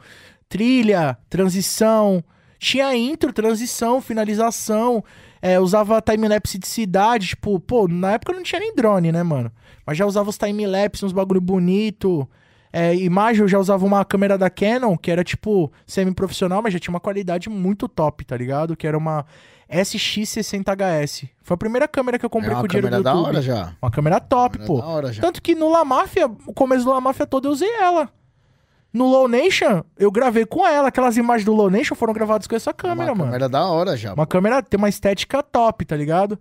[0.48, 2.24] trilha, transição,
[2.60, 5.02] tinha intro, transição, finalização,
[5.42, 9.50] é, usava timelapse de cidade, tipo, pô, na época não tinha nem drone, né, mano?
[9.86, 12.28] Mas já usava os timelapse, uns bagulho bonito.
[12.72, 16.78] É, imagem, eu já usava uma câmera da Canon, que era tipo semi-profissional, mas já
[16.78, 18.76] tinha uma qualidade muito top, tá ligado?
[18.76, 19.24] Que era uma
[19.68, 21.28] SX60HS.
[21.42, 23.10] Foi a primeira câmera que eu comprei É uma com o dinheiro do câmera da
[23.10, 23.28] YouTube.
[23.28, 23.72] hora já.
[23.82, 24.80] Uma câmera top, Câmera pô.
[24.80, 25.22] da hora já.
[25.22, 28.08] Tanto que no La Máfia, o começo do La Máfia todo eu usei ela.
[28.92, 30.88] No Low Nation, eu gravei com ela.
[30.88, 33.30] Aquelas imagens do Low Nation foram gravadas com essa câmera, uma mano.
[33.30, 34.12] câmera da hora já.
[34.14, 36.38] Uma câmera tem uma estética top, tá ligado?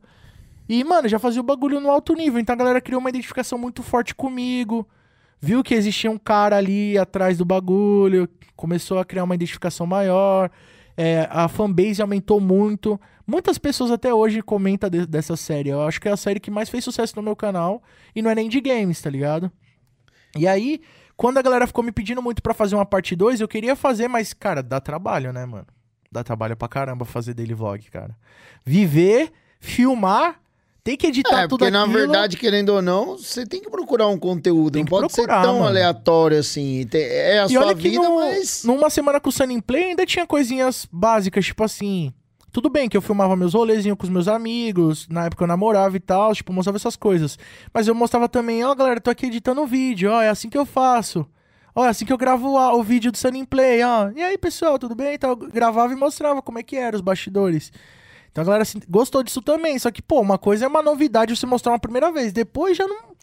[0.67, 2.39] E, mano, já fazia o bagulho no alto nível.
[2.39, 4.87] Então a galera criou uma identificação muito forte comigo.
[5.39, 8.27] Viu que existia um cara ali atrás do bagulho.
[8.55, 10.49] Começou a criar uma identificação maior.
[10.97, 12.99] É, a fanbase aumentou muito.
[13.25, 15.69] Muitas pessoas até hoje comentam de- dessa série.
[15.69, 17.81] Eu acho que é a série que mais fez sucesso no meu canal.
[18.15, 19.51] E não é nem de games, tá ligado?
[20.37, 20.81] E aí,
[21.19, 24.07] quando a galera ficou me pedindo muito pra fazer uma parte 2, eu queria fazer,
[24.07, 25.67] mas, cara, dá trabalho, né, mano?
[26.09, 28.15] Dá trabalho pra caramba fazer daily vlog, cara.
[28.65, 30.39] Viver, filmar,
[30.83, 31.97] tem que editar É, tudo porque na aquilo.
[31.99, 34.73] verdade, querendo ou não, você tem que procurar um conteúdo.
[34.73, 35.67] Tem não que pode procurar, ser tão mano.
[35.67, 36.87] aleatório assim.
[36.93, 38.63] É a E sua olha que vida, no- mas.
[38.63, 42.13] numa semana com o Sunny Play ainda tinha coisinhas básicas, tipo assim.
[42.51, 45.95] Tudo bem que eu filmava meus rolezinhos com os meus amigos, na época eu namorava
[45.95, 47.37] e tal, tipo, mostrava essas coisas.
[47.73, 50.57] Mas eu mostrava também, ó, galera, tô aqui editando um vídeo, ó, é assim que
[50.57, 51.27] eu faço.
[51.75, 54.09] Ó, é assim que eu gravo o, o vídeo do Sunny Play, ó.
[54.15, 55.13] E aí, pessoal, tudo bem?
[55.13, 57.71] Então, eu gravava e mostrava como é que era os bastidores.
[58.31, 59.77] Então a galera assim, gostou disso também.
[59.79, 62.31] Só que, pô, uma coisa é uma novidade você mostrar uma primeira vez.
[62.31, 63.15] Depois já não.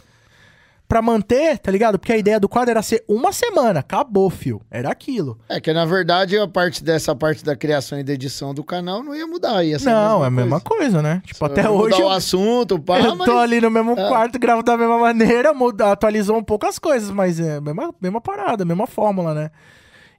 [0.89, 1.99] Pra manter, tá ligado?
[1.99, 3.81] Porque a ideia do quadro era ser uma semana.
[3.81, 4.63] Acabou, fio.
[4.71, 5.37] Era aquilo.
[5.49, 9.03] É que na verdade a parte dessa parte da criação e da edição do canal
[9.03, 9.65] não ia mudar.
[9.65, 11.23] Ia ser não, é a a mesma coisa, né?
[11.27, 12.01] Tipo, até Ia hoje.
[12.01, 13.27] Eu, o assunto, pá, eu mas...
[13.29, 14.09] tô ali no mesmo É.
[14.09, 17.93] quarto, gravo da mesma maneira, muda, atualizou um pouco as coisas, mas é a mesma,
[18.01, 19.51] mesma parada, mesma fórmula, né?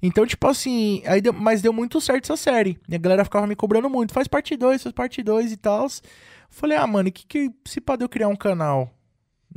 [0.03, 2.77] Então, tipo assim, aí deu- mas deu muito certo essa série.
[2.89, 4.13] E a galera ficava me cobrando muito.
[4.13, 5.87] Faz parte 2, faz parte 2 e tal.
[6.49, 8.89] Falei, ah, mano, e que que se pode eu criar um canal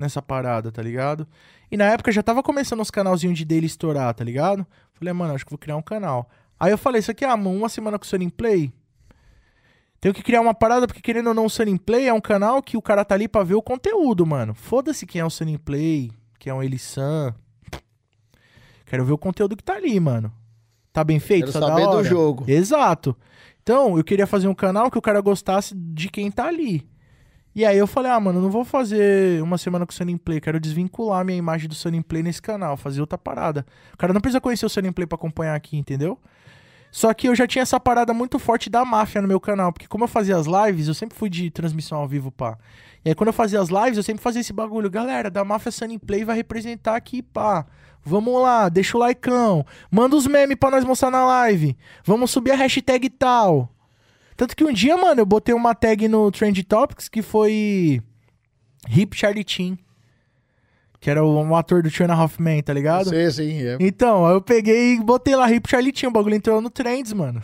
[0.00, 1.28] nessa parada, tá ligado?
[1.70, 4.66] E na época já tava começando os canalzinhos de dele estourar, tá ligado?
[4.94, 6.28] Falei, mano, acho que vou criar um canal.
[6.58, 8.72] Aí eu falei, isso aqui, ah, mano, uma semana com o Sunny Play.
[10.00, 12.62] Tenho que criar uma parada, porque querendo ou não, o Sunny Play é um canal
[12.62, 14.54] que o cara tá ali pra ver o conteúdo, mano.
[14.54, 17.34] Foda-se quem é o Sunny Play, quem é o Elissan.
[18.86, 20.32] Quero ver o conteúdo que tá ali, mano.
[20.92, 21.52] Tá bem feito?
[21.52, 22.04] Quero tá da saber do hora?
[22.04, 22.44] jogo.
[22.48, 23.14] Exato.
[23.62, 26.89] Então, eu queria fazer um canal que o cara gostasse de quem tá ali.
[27.54, 30.40] E aí eu falei, ah, mano, não vou fazer uma semana com o Sunny Play,
[30.40, 33.66] quero desvincular minha imagem do Sunny Play nesse canal, fazer outra parada.
[33.92, 36.16] O cara não precisa conhecer o Sunny Play pra acompanhar aqui, entendeu?
[36.92, 39.88] Só que eu já tinha essa parada muito forte da máfia no meu canal, porque
[39.88, 42.56] como eu fazia as lives, eu sempre fui de transmissão ao vivo, pá.
[43.04, 45.72] E aí quando eu fazia as lives, eu sempre fazia esse bagulho, galera, da máfia
[45.72, 47.66] Sunny Play vai representar aqui, pá.
[48.04, 51.76] Vamos lá, deixa o likeão, manda os memes pra nós mostrar na live.
[52.04, 53.68] Vamos subir a hashtag tal.
[54.40, 58.00] Tanto que um dia, mano, eu botei uma tag no Trend Topics que foi
[58.88, 59.78] Hip Charlie Chin.
[60.98, 63.10] Que era o, um ator do Two and a Half Men, tá ligado?
[63.10, 63.76] Sei, sim, é.
[63.78, 67.38] Então, eu peguei e botei lá Hip Charlie Chin, o bagulho entrou no Trends, mano.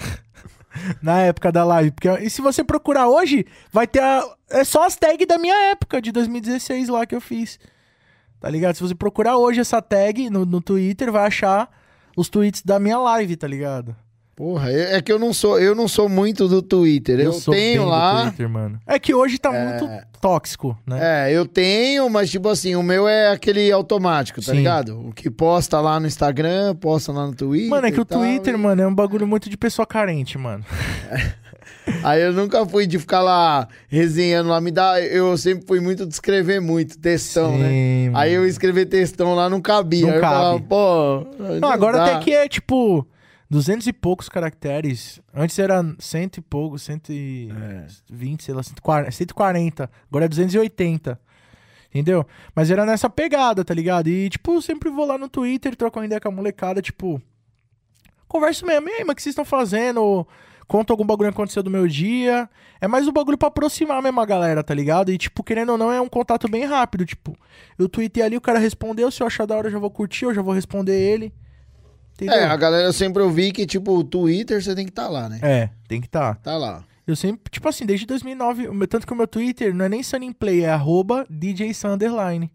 [1.02, 1.90] Na época da live.
[1.90, 5.72] Porque, e se você procurar hoje, vai ter a, é só as tags da minha
[5.72, 7.58] época, de 2016 lá que eu fiz.
[8.40, 8.74] Tá ligado?
[8.74, 11.68] Se você procurar hoje essa tag no, no Twitter, vai achar
[12.16, 13.94] os tweets da minha live, tá ligado?
[14.36, 17.18] Porra, é é que eu não sou, eu não sou muito do Twitter.
[17.18, 18.22] Eu, sou tenho bem do lá.
[18.24, 18.78] Twitter, mano.
[18.86, 19.64] É que hoje tá É.
[19.68, 19.88] muito
[20.20, 21.28] tóxico, né?
[21.30, 24.58] É, eu tenho, mas tipo assim, o meu é aquele automático, tá Sim.
[24.58, 25.08] ligado?
[25.08, 27.70] O que posta lá no Instagram, posta lá no Twitter.
[27.70, 29.86] Mano, é que e o tal, Twitter, e- mano, é um bagulho muito de pessoa
[29.86, 30.62] carente, mano.
[32.02, 36.04] Aí eu nunca fui de ficar lá resenhando lá, me dá, eu sempre fui muito
[36.04, 38.04] de escrever muito, textão, Sim, né?
[38.06, 38.18] mano.
[38.18, 40.02] Aí eu escrever textão lá não cabia.
[40.02, 40.34] Não Aí eu cabe.
[40.34, 41.26] falava, pô.
[41.60, 42.04] Não, agora dá.
[42.04, 43.06] até que é tipo
[43.48, 45.20] 200 e poucos caracteres.
[45.32, 49.90] Antes era cento e poucos, 120, sei lá, 140, 140.
[50.08, 51.20] Agora é 280.
[51.88, 52.26] Entendeu?
[52.54, 54.08] Mas era nessa pegada, tá ligado?
[54.08, 57.22] E, tipo, eu sempre vou lá no Twitter, troco uma ideia com a molecada, tipo.
[58.28, 60.26] Converso mesmo, e aí, mas o que vocês estão fazendo?
[60.66, 62.50] Conta algum bagulho que aconteceu do meu dia.
[62.80, 65.12] É mais um bagulho pra aproximar mesmo a galera, tá ligado?
[65.12, 67.06] E, tipo, querendo ou não, é um contato bem rápido.
[67.06, 67.38] Tipo,
[67.78, 69.10] eu tweetei ali, o cara respondeu.
[69.10, 71.32] Se eu achar da hora, eu já vou curtir, eu já vou responder ele.
[72.16, 72.34] Entendeu?
[72.34, 75.38] É, a galera sempre ouvi que, tipo, o Twitter você tem que estar lá, né?
[75.42, 76.36] É, tem que estar.
[76.36, 76.82] Tá lá.
[77.06, 79.88] Eu sempre, tipo assim, desde 2009, o meu- tanto que o meu Twitter não é
[79.88, 82.50] nem Sunnyplay, é arroba DJ Sun underline,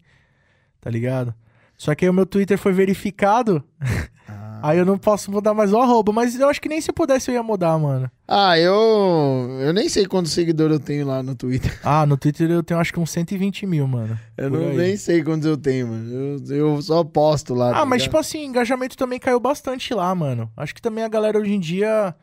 [0.80, 1.32] tá ligado?
[1.78, 3.64] Só que aí o meu Twitter foi verificado.
[4.62, 6.94] aí eu não posso mudar mais o arroba, mas eu acho que nem se eu
[6.94, 8.10] pudesse eu ia mudar, mano.
[8.26, 9.58] Ah, eu.
[9.60, 11.78] Eu nem sei quantos seguidores eu tenho lá no Twitter.
[11.84, 14.18] Ah, no Twitter eu tenho acho que uns 120 mil, mano.
[14.36, 14.76] Eu não, aí.
[14.76, 16.10] nem sei quantos eu tenho, mano.
[16.48, 17.70] Eu, eu só posto lá.
[17.70, 18.10] Ah, tá mas ligado?
[18.10, 20.50] tipo assim, engajamento também caiu bastante lá, mano.
[20.56, 22.14] Acho que também a galera hoje em dia.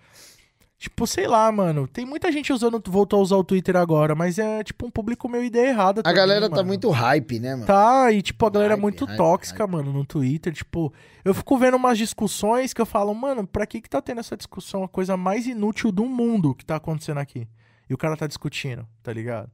[0.79, 1.89] Tipo, sei lá, mano.
[1.89, 5.27] Tem muita gente usando, voltou a usar o Twitter agora, mas é tipo um público
[5.27, 5.99] meio ideia errada.
[5.99, 6.67] A também, galera tá mano.
[6.69, 7.65] muito hype, né, mano?
[7.65, 9.71] Tá, e tipo, a galera é Hype, muito hype, tóxica, hype.
[9.73, 10.53] mano, no Twitter.
[10.53, 10.93] Tipo,
[11.25, 14.37] eu fico vendo umas discussões que eu falo, mano, pra que que tá tendo essa
[14.37, 14.81] discussão?
[14.81, 17.45] A coisa mais inútil do mundo que tá acontecendo aqui.
[17.89, 19.51] E o cara tá discutindo, tá ligado?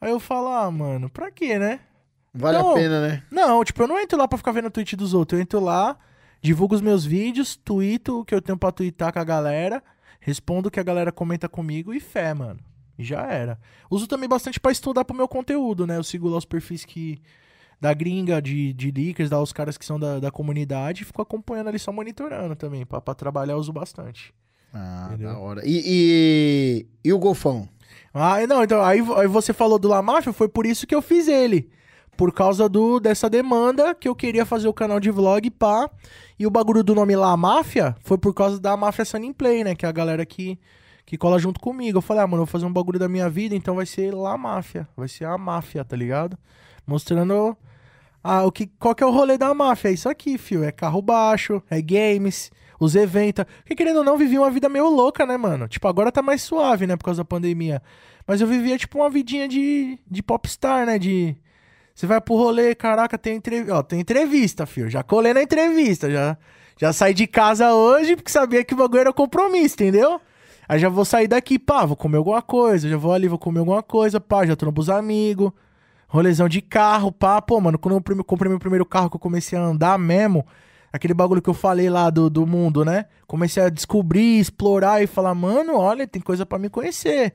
[0.00, 1.78] Aí eu falo, ah, mano, pra quê, né?
[2.34, 2.72] Vale Não.
[2.72, 3.22] a pena, né?
[3.30, 5.38] Não, tipo, eu não entro lá pra ficar vendo o tweet dos outros.
[5.38, 5.96] Eu entro lá,
[6.42, 9.80] divulgo os meus vídeos, tweeto o que eu tenho pra twittar com a galera,
[10.20, 12.60] respondo o que a galera comenta comigo e fé, mano.
[12.98, 13.58] E já era.
[13.90, 15.96] Uso também bastante pra estudar pro meu conteúdo, né?
[15.96, 17.20] Eu sigo lá os perfis que.
[17.80, 21.22] Da gringa, de, de leakers, da, os caras que são da, da comunidade, e fico
[21.22, 22.84] acompanhando ali só monitorando também.
[22.84, 24.34] Pra, pra trabalhar, eu uso bastante.
[24.70, 25.30] Ah, Entendeu?
[25.32, 25.62] da hora.
[25.64, 27.66] E, e, e o Golfão?
[28.12, 31.00] Ah, não, então, aí, aí você falou do La Máfia, foi por isso que eu
[31.00, 31.70] fiz ele.
[32.20, 35.88] Por causa do, dessa demanda que eu queria fazer o canal de vlog, pá.
[36.38, 39.74] E o bagulho do nome La Máfia foi por causa da Máfia Sunny Play, né?
[39.74, 40.58] Que é a galera que,
[41.06, 41.96] que cola junto comigo.
[41.96, 44.12] Eu falei, ah, mano, eu vou fazer um bagulho da minha vida, então vai ser
[44.12, 44.86] La Máfia.
[44.94, 46.36] Vai ser a máfia, tá ligado?
[46.86, 47.56] Mostrando
[48.22, 49.88] ah, o que, qual que é o rolê da máfia.
[49.88, 50.62] É isso aqui, fio.
[50.62, 53.46] É carro baixo, é games, os eventos.
[53.60, 55.66] Porque querendo ou não, vivi uma vida meio louca, né, mano?
[55.66, 57.80] Tipo, agora tá mais suave, né, por causa da pandemia.
[58.26, 60.98] Mas eu vivia, tipo, uma vidinha de, de popstar, né?
[60.98, 61.34] De.
[62.00, 63.74] Você vai pro rolê, caraca, tem entrevista.
[63.74, 64.88] Ó, tem entrevista, fio.
[64.88, 66.10] Já colei na entrevista.
[66.10, 66.34] Já,
[66.78, 70.18] já saí de casa hoje porque sabia que o bagulho era compromisso, entendeu?
[70.66, 72.88] Aí já vou sair daqui, pá, vou comer alguma coisa.
[72.88, 75.52] Já vou ali, vou comer alguma coisa, pá, já trombo os amigos.
[76.08, 77.42] Rolezão de carro, pá.
[77.42, 80.46] Pô, mano, quando eu comprei meu primeiro carro que eu comecei a andar mesmo,
[80.90, 83.04] aquele bagulho que eu falei lá do, do mundo, né?
[83.26, 87.34] Comecei a descobrir, explorar e falar, mano, olha, tem coisa pra me conhecer.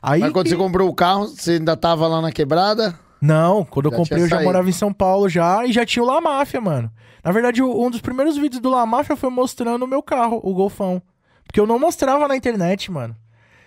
[0.00, 2.98] Aí Mas quando que- você comprou o carro, você ainda tava lá na quebrada?
[3.20, 4.46] Não, quando eu Já comprei tinha eu já saído.
[4.46, 6.90] morava em São Paulo já e já tinha o La Máfia, mano.
[7.24, 10.54] Na verdade, um dos primeiros vídeos do La Máfia foi mostrando o meu carro, o
[10.54, 11.02] Golfão.
[11.44, 13.16] Porque eu não mostrava na internet, mano.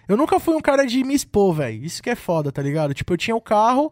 [0.08, 1.84] Eu nunca fui um cara de me expor, velho.
[1.84, 2.94] Isso que é foda, tá ligado?
[2.94, 3.92] Tipo, eu tinha o carro.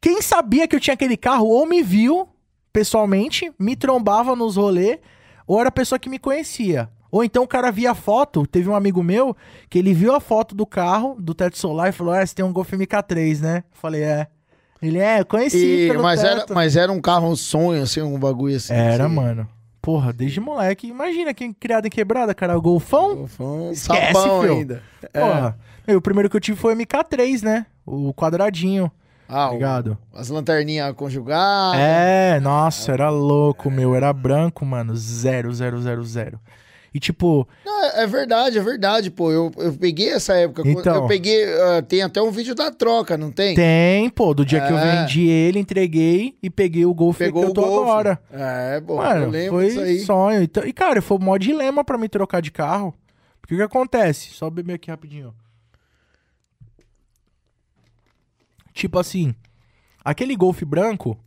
[0.00, 2.28] Quem sabia que eu tinha aquele carro ou me viu
[2.72, 5.00] pessoalmente, me trombava nos rolê,
[5.46, 6.88] ou era a pessoa que me conhecia.
[7.10, 9.36] Ou então o cara via a foto, teve um amigo meu
[9.68, 12.44] que ele viu a foto do carro, do teto solar e falou: É, você tem
[12.44, 13.64] um Golf MK3, né?
[13.70, 14.28] Eu falei, é.
[14.82, 15.58] Ele é, eu conheci.
[15.84, 18.72] E, pelo mas, era, teto." mas era um carro, um sonho, assim, um bagulho assim.
[18.72, 19.14] Era, assim.
[19.14, 19.48] mano.
[19.82, 20.86] Porra, desde moleque.
[20.88, 22.56] Imagina quem criado em quebrada, cara.
[22.56, 23.16] O Golfão?
[23.16, 24.52] Golfão, Esquece, sabão fio.
[24.52, 24.82] ainda.
[25.12, 25.20] É.
[25.20, 25.58] Porra.
[25.86, 27.66] Meu, o primeiro que eu tive foi o MK3, né?
[27.86, 28.90] O quadradinho,
[29.28, 29.96] Ah, ligado?
[30.12, 31.80] o- as lanterninhas conjugadas.
[31.80, 33.94] É, nossa, era louco, meu.
[33.94, 34.94] Era branco, mano.
[34.94, 36.38] Zero, zero, zero, zero.
[36.92, 39.30] E tipo, Não, é, é verdade, é verdade, pô.
[39.30, 40.62] Eu, eu peguei essa época.
[40.66, 40.94] Então.
[40.96, 41.44] Eu peguei.
[41.60, 43.54] ah, tem até um vídeo da troca, não tem?
[43.54, 45.02] tem, pô, do dia que eu É.
[45.02, 47.82] vendi ele, entreguei e peguei o Golf Pegou que eu o tô Golf.
[47.88, 48.20] agora.
[48.32, 50.00] É, pô, eu Mano, lembro foi disso aí.
[50.00, 50.42] sonho.
[50.42, 52.92] Então- E, cara, foi o maior dilema pra me trocar de carro.
[53.40, 54.30] Porque o que acontece?
[54.32, 55.32] Só beber aqui rapidinho.
[58.72, 59.34] Tipo assim,
[60.04, 61.18] aquele Golf branco,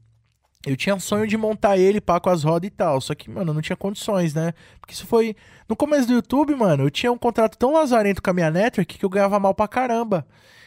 [0.65, 2.99] eu tinha sonho de montar ele pá com as rodas e tal.
[3.01, 4.53] Só que, mano, eu não tinha condições, né?
[4.79, 5.35] Porque isso foi.
[5.67, 8.97] No começo do YouTube, mano, eu tinha um contrato tão lazarento com a minha network
[8.97, 10.25] que eu ganhava mal pra caramba.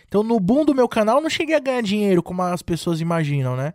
[0.08, 3.00] Então, no boom do meu canal, eu não cheguei a ganhar dinheiro como as pessoas
[3.00, 3.72] imaginam, né?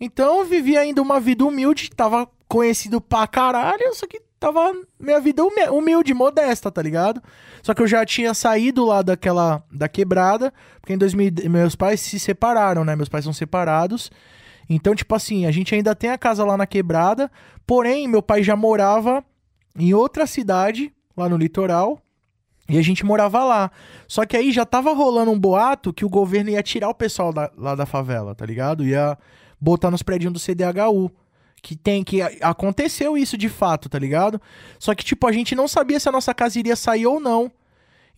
[0.00, 5.20] Então, eu vivia ainda uma vida humilde, tava conhecido pra caralho, só que tava minha
[5.20, 7.22] vida humi- humilde, modesta, tá ligado?
[7.62, 12.00] Só que eu já tinha saído lá daquela, da quebrada, porque em 2000, meus pais
[12.00, 12.96] se separaram, né?
[12.96, 14.10] Meus pais são separados.
[14.68, 17.30] Então, tipo assim, a gente ainda tem a casa lá na quebrada,
[17.66, 19.24] porém, meu pai já morava
[19.78, 22.00] em outra cidade, lá no litoral,
[22.68, 23.70] e a gente morava lá.
[24.06, 27.32] Só que aí já tava rolando um boato que o governo ia tirar o pessoal
[27.32, 28.84] da- lá da favela, tá ligado?
[28.84, 29.16] Ia
[29.60, 31.10] botar nos prédios do CDHU.
[31.60, 32.20] Que tem que.
[32.40, 34.40] Aconteceu isso de fato, tá ligado?
[34.78, 37.50] Só que, tipo, a gente não sabia se a nossa casa iria sair ou não.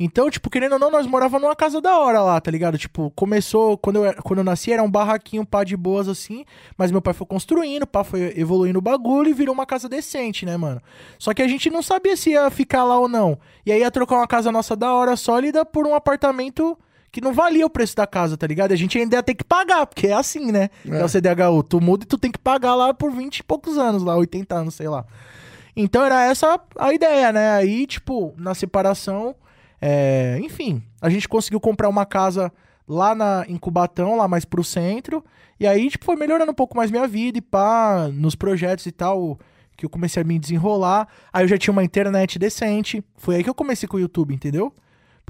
[0.03, 2.79] Então, tipo, querendo ou não, nós morávamos numa casa da hora lá, tá ligado?
[2.79, 6.43] Tipo, começou, quando eu, quando eu nasci, era um barraquinho, pá, de boas assim.
[6.75, 10.47] Mas meu pai foi construindo, pá, foi evoluindo o bagulho e virou uma casa decente,
[10.47, 10.81] né, mano?
[11.19, 13.39] Só que a gente não sabia se ia ficar lá ou não.
[13.67, 16.79] E aí ia trocar uma casa nossa da hora sólida por um apartamento
[17.13, 18.71] que não valia o preço da casa, tá ligado?
[18.71, 20.71] E a gente ainda ia ter que pagar, porque é assim, né?
[20.89, 21.05] É, É.
[21.05, 21.63] o CDHU.
[21.63, 24.55] Tu muda e tu tem que pagar lá por 20 e poucos anos, lá, 80
[24.55, 25.05] anos, sei lá.
[25.77, 27.51] Então era essa a ideia, né?
[27.53, 29.35] Aí, tipo, na separação,
[29.81, 32.53] é, enfim, a gente conseguiu comprar uma casa
[32.87, 35.25] lá na, em Cubatão, lá mais pro centro.
[35.59, 38.93] E aí, tipo, foi melhorando um pouco mais minha vida e pá, nos projetos e
[38.93, 39.39] tal,
[39.77, 41.09] que eu comecei a me desenrolar.
[41.33, 43.05] Aí eu já tinha uma internet decente.
[43.17, 44.75] Foi aí que eu comecei com o YouTube, entendeu?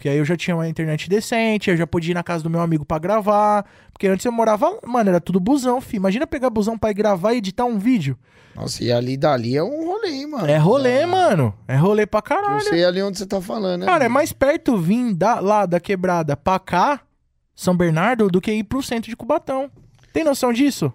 [0.01, 2.49] Porque aí eu já tinha uma internet decente, eu já podia ir na casa do
[2.49, 3.67] meu amigo para gravar.
[3.93, 5.97] Porque antes eu morava, mano, era tudo busão, fi.
[5.97, 8.19] Imagina pegar busão pra ir gravar e editar um vídeo.
[8.57, 10.47] Nossa, e ali dali é um rolê, mano.
[10.47, 11.53] É rolê, mano.
[11.69, 12.55] É rolê pra caralho.
[12.55, 13.87] Eu sei ali onde você tá falando, né?
[13.87, 14.15] Cara, é mano?
[14.15, 17.03] mais perto vir da, lá da quebrada pra cá,
[17.55, 19.71] São Bernardo, do que ir pro centro de Cubatão.
[20.15, 20.91] Tem noção disso?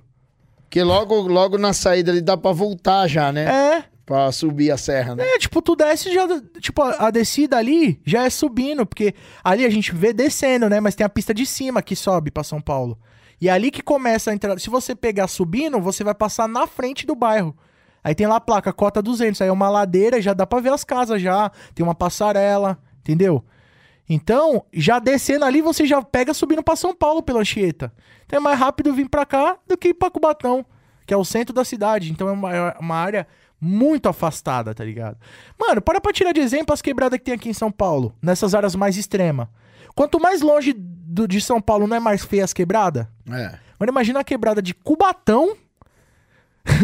[0.62, 3.43] Porque logo, logo na saída ali dá pra voltar já, né?
[3.43, 3.84] É.
[4.06, 5.24] Pra subir a serra, né?
[5.24, 6.28] É, tipo, tu desce já.
[6.60, 10.80] Tipo, a, descida ali já é subindo, porque ali a gente vê descendo, né?
[10.80, 12.99] Mas tem a pista de cima que sobe pra São Paulo.
[13.41, 14.60] E é ali que começa a entrada.
[14.60, 17.56] Se você pegar subindo, você vai passar na frente do bairro.
[18.03, 19.41] Aí tem lá a placa, cota 200.
[19.41, 21.51] Aí é uma ladeira, já dá pra ver as casas já.
[21.74, 23.43] Tem uma passarela, entendeu?
[24.08, 27.91] Então, já descendo ali, você já pega subindo pra São Paulo pela Anchieta.
[28.26, 30.64] Então é mais rápido vir pra cá do que ir pra Cubatão,
[31.06, 32.12] que é o centro da cidade.
[32.12, 33.28] Então é uma, uma área
[33.66, 35.18] muito afastada, tá ligado?
[35.59, 38.53] Mano, para pra tirar de exemplo as quebradas que tem aqui em São Paulo, nessas
[38.53, 39.47] áreas mais extremas.
[39.95, 43.07] Quanto mais longe do, de São Paulo não é mais feia as quebradas?
[43.28, 43.57] É.
[43.80, 45.55] Mano, imagina a quebrada de Cubatão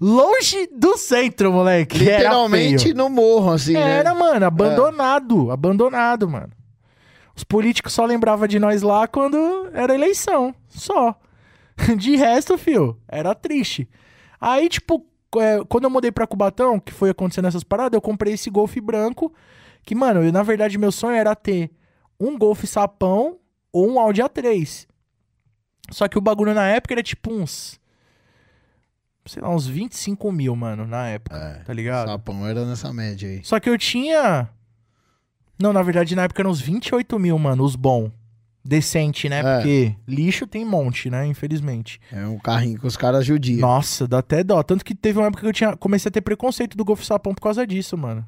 [0.00, 1.98] longe do centro, moleque.
[1.98, 4.18] Literalmente no morro, assim, Era, né?
[4.18, 5.50] mano, abandonado.
[5.50, 6.50] Abandonado, mano.
[7.36, 10.54] Os políticos só lembravam de nós lá quando era eleição.
[10.68, 11.14] Só.
[11.96, 13.86] De resto, fio, era triste.
[14.40, 15.04] Aí, tipo,
[15.40, 18.76] é, quando eu mudei pra Cubatão, que foi acontecendo essas paradas, eu comprei esse Golf
[18.78, 19.32] branco.
[19.82, 21.70] Que, mano, eu, na verdade, meu sonho era ter
[22.18, 23.38] um Golf sapão
[23.72, 24.86] ou um Audi A3.
[25.90, 27.78] Só que o bagulho na época era tipo uns.
[29.26, 31.36] Sei lá, uns 25 mil, mano, na época.
[31.36, 31.64] É.
[31.64, 32.08] Tá ligado?
[32.08, 33.44] Sapão era nessa média aí.
[33.44, 34.48] Só que eu tinha.
[35.58, 38.10] Não, na verdade, na época eram uns 28 mil, mano, os bom.
[38.66, 39.38] Decente, né?
[39.40, 39.42] É.
[39.56, 41.26] Porque lixo tem monte, né?
[41.26, 42.00] Infelizmente.
[42.12, 43.60] É um carrinho que os caras judiam.
[43.60, 44.62] Nossa, dá até dó.
[44.62, 47.34] Tanto que teve uma época que eu tinha, comecei a ter preconceito do Golf Sapão
[47.34, 48.26] por causa disso, mano.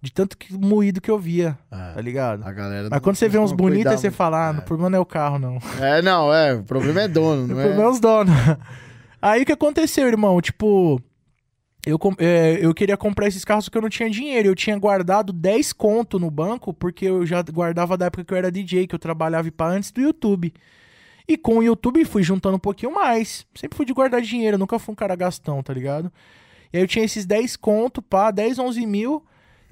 [0.00, 1.92] De tanto que moído que eu via, É.
[1.94, 2.42] tá ligado?
[2.44, 5.00] A galera Mas quando você vê uns bonitos, você fala, ah, o problema não é
[5.00, 5.58] o carro, não.
[5.80, 6.52] É, não, é.
[6.54, 7.88] O problema é dono, O não problema é é?
[7.88, 8.34] os donos.
[9.22, 10.38] Aí o que aconteceu, irmão?
[10.42, 11.00] Tipo,
[11.86, 14.48] eu, é, eu queria comprar esses carros que eu não tinha dinheiro.
[14.48, 18.38] Eu tinha guardado 10 conto no banco, porque eu já guardava da época que eu
[18.38, 20.52] era DJ, que eu trabalhava para antes do YouTube.
[21.26, 23.46] E com o YouTube fui juntando um pouquinho mais.
[23.54, 26.12] Sempre fui de guardar dinheiro, nunca fui um cara gastão, tá ligado?
[26.72, 29.24] E aí eu tinha esses 10 conto, pá, 10, 11 mil.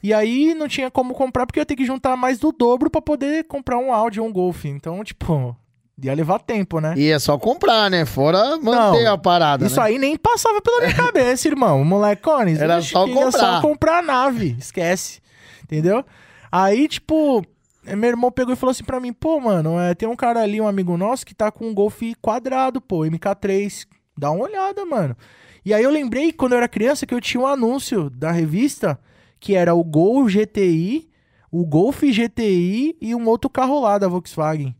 [0.03, 2.91] E aí não tinha como comprar, porque eu ia ter que juntar mais do dobro
[2.91, 4.65] pra poder comprar um Audi ou um Golf.
[4.65, 5.57] Então, tipo,
[6.03, 6.95] ia levar tempo, né?
[6.97, 8.05] E é só comprar, né?
[8.05, 9.87] Fora manter Não, a parada, Isso né?
[9.87, 11.85] aí nem passava pela minha cabeça, irmão.
[11.85, 12.61] Molecones.
[12.61, 13.33] Era só comprar.
[13.33, 14.57] só comprar a nave.
[14.59, 15.21] Esquece.
[15.63, 16.05] Entendeu?
[16.51, 17.45] Aí, tipo,
[17.85, 20.61] meu irmão pegou e falou assim pra mim: pô, mano, é, tem um cara ali,
[20.61, 23.87] um amigo nosso, que tá com um Golf quadrado, pô, MK3.
[24.17, 25.17] Dá uma olhada, mano.
[25.65, 28.99] E aí eu lembrei, quando eu era criança, que eu tinha um anúncio da revista
[29.39, 31.09] que era o Gol GTI,
[31.51, 34.75] o Golf GTI e um outro carro lá da Volkswagen.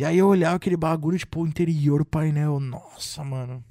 [0.00, 2.58] E aí eu olhava aquele bagulho, tipo, o interior, o painel.
[2.58, 3.62] Nossa, mano.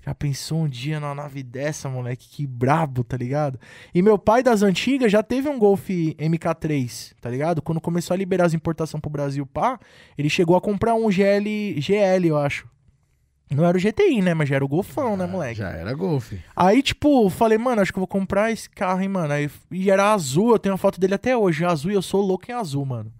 [0.00, 2.26] Já pensou um dia numa nave dessa, moleque?
[2.26, 3.60] Que brabo, tá ligado?
[3.94, 7.60] E meu pai das antigas já teve um Golf MK3, tá ligado?
[7.60, 9.78] Quando começou a liberar as importações pro Brasil, pá,
[10.16, 12.66] ele chegou a comprar um GL, GL, eu acho.
[13.50, 14.32] Não era o GTI, né?
[14.32, 15.56] Mas já era o Golfão, né, moleque?
[15.56, 16.40] Já era golfe.
[16.56, 19.34] Aí, tipo, falei, mano, acho que eu vou comprar esse carro, hein, mano.
[19.34, 22.22] Aí, e era azul, eu tenho uma foto dele até hoje, azul, e eu sou
[22.22, 23.12] louco em azul, mano.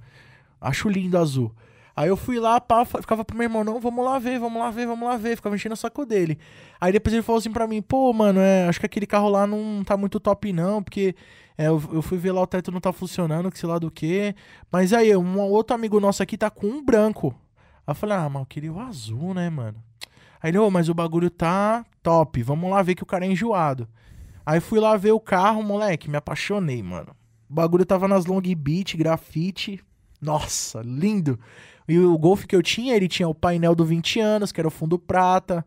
[0.58, 1.54] Acho lindo azul.
[1.96, 4.70] Aí eu fui lá, pá, ficava pro meu irmão, não, vamos lá ver, vamos lá
[4.70, 5.36] ver, vamos lá ver.
[5.36, 6.38] Ficava enchendo o saco dele.
[6.80, 9.46] Aí depois ele falou assim pra mim, pô, mano, é, acho que aquele carro lá
[9.46, 11.14] não tá muito top, não, porque
[11.56, 13.90] é, eu, eu fui ver lá, o teto não tá funcionando, que sei lá do
[13.90, 14.34] que.
[14.72, 17.34] Mas aí, um outro amigo nosso aqui tá com um branco.
[17.86, 19.78] Aí eu falei, ah, mas eu queria o azul, né, mano?
[20.42, 23.30] Aí ele, ô, mas o bagulho tá top, vamos lá ver que o cara é
[23.30, 23.88] enjoado.
[24.44, 27.14] Aí fui lá ver o carro, moleque, me apaixonei, mano.
[27.48, 29.80] O bagulho tava nas long beat, grafite.
[30.20, 31.38] Nossa, lindo.
[31.86, 34.68] E o Golf que eu tinha, ele tinha o painel do 20 anos, que era
[34.68, 35.64] o fundo prata,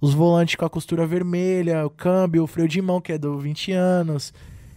[0.00, 3.38] os volantes com a costura vermelha, o câmbio, o freio de mão, que é do
[3.38, 4.32] 20 anos.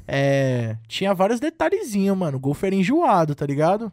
[0.08, 2.38] É, tinha vários detalhezinhos, mano.
[2.38, 3.92] O Golf era enjoado, tá ligado?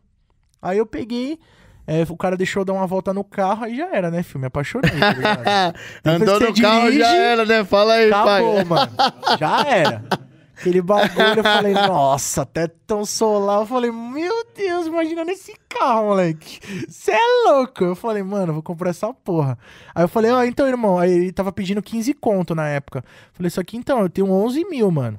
[0.63, 1.39] Aí eu peguei,
[1.87, 4.41] é, o cara deixou eu dar uma volta no carro, aí já era, né, filho?
[4.41, 5.77] Me apaixonei, tá ligado?
[6.05, 7.65] Andou no você carro dirige, já era, né?
[7.65, 8.65] Fala aí, Acabou, pai.
[8.65, 8.93] mano.
[9.39, 10.05] Já era.
[10.59, 13.61] Aquele bagulho, eu falei, nossa, até tão solar.
[13.61, 16.59] Eu falei, meu Deus, imagina nesse carro, moleque.
[16.89, 17.85] Você é louco.
[17.85, 19.59] Eu falei, mano, vou comprar essa porra.
[19.95, 23.05] Aí eu falei, ó, então, irmão, aí ele tava pedindo 15 conto na época.
[23.35, 25.19] Falei, isso aqui então, eu tenho 11 mil, mano.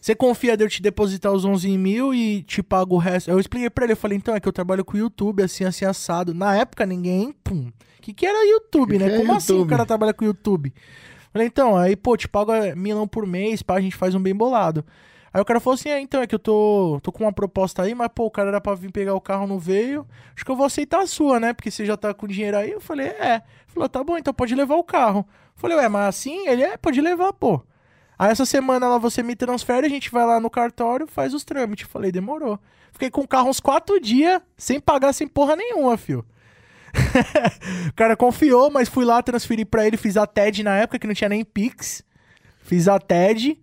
[0.00, 3.28] Você confia de eu te depositar os 11 mil e te pago o resto?
[3.28, 5.64] Eu expliquei pra ele, eu falei, então, é que eu trabalho com o YouTube, assim,
[5.64, 6.32] assim, assado.
[6.32, 7.72] Na época, ninguém, pum.
[7.98, 9.08] O que, que era YouTube, Que né?
[9.08, 10.72] que é Como assim o cara trabalha com o YouTube?
[11.36, 14.18] Falei, então, aí, pô, te pago é, milão por mês, pá, a gente faz um
[14.22, 14.82] bem bolado.
[15.30, 17.82] Aí o cara falou assim, é, então, é que eu tô, tô com uma proposta
[17.82, 20.06] aí, mas, pô, o cara era pra vir pegar o carro, não veio.
[20.34, 21.52] Acho que eu vou aceitar a sua, né?
[21.52, 22.70] Porque você já tá com dinheiro aí.
[22.70, 23.42] Eu falei, é.
[23.66, 25.28] Falou, tá bom, então pode levar o carro.
[25.56, 26.48] Falei, ué, mas assim?
[26.48, 27.62] Ele, é, pode levar, pô.
[28.18, 31.44] Aí essa semana lá você me transfere, a gente vai lá no cartório, faz os
[31.44, 31.86] trâmites.
[31.86, 32.58] Falei, demorou.
[32.92, 36.24] Fiquei com o carro uns quatro dias, sem pagar, sem porra nenhuma, fio.
[37.88, 41.06] o cara confiou, mas fui lá, transferi pra ele, fiz a TED na época, que
[41.06, 42.02] não tinha nem Pix.
[42.60, 43.58] Fiz a TED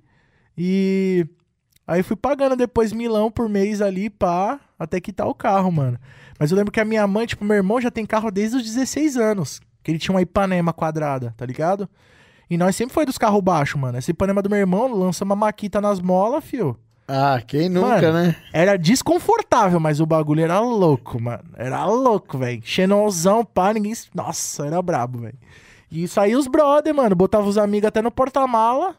[0.58, 1.26] e...
[1.86, 6.00] Aí fui pagando depois milão por mês ali, pá, até quitar o carro, mano.
[6.40, 8.64] Mas eu lembro que a minha mãe, tipo, meu irmão já tem carro desde os
[8.64, 9.62] 16 anos.
[9.84, 11.90] Que ele tinha uma Ipanema quadrada, tá ligado?
[12.50, 13.98] E nós sempre foi dos carros baixos, mano.
[13.98, 16.80] Essa Ipanema do meu irmão lança uma maquita nas molas, fio.
[17.08, 18.36] Ah, quem nunca, Mano, né?
[18.54, 21.44] Era desconfortável, mas o bagulho era louco, mano.
[21.56, 22.62] Era louco, velho.
[22.64, 23.94] Xenonzão, pá, ninguém.
[24.16, 25.38] Nossa, era brabo, velho.
[25.92, 27.16] E saía os brother, mano.
[27.16, 28.96] Botava os amigos até no porta-mala.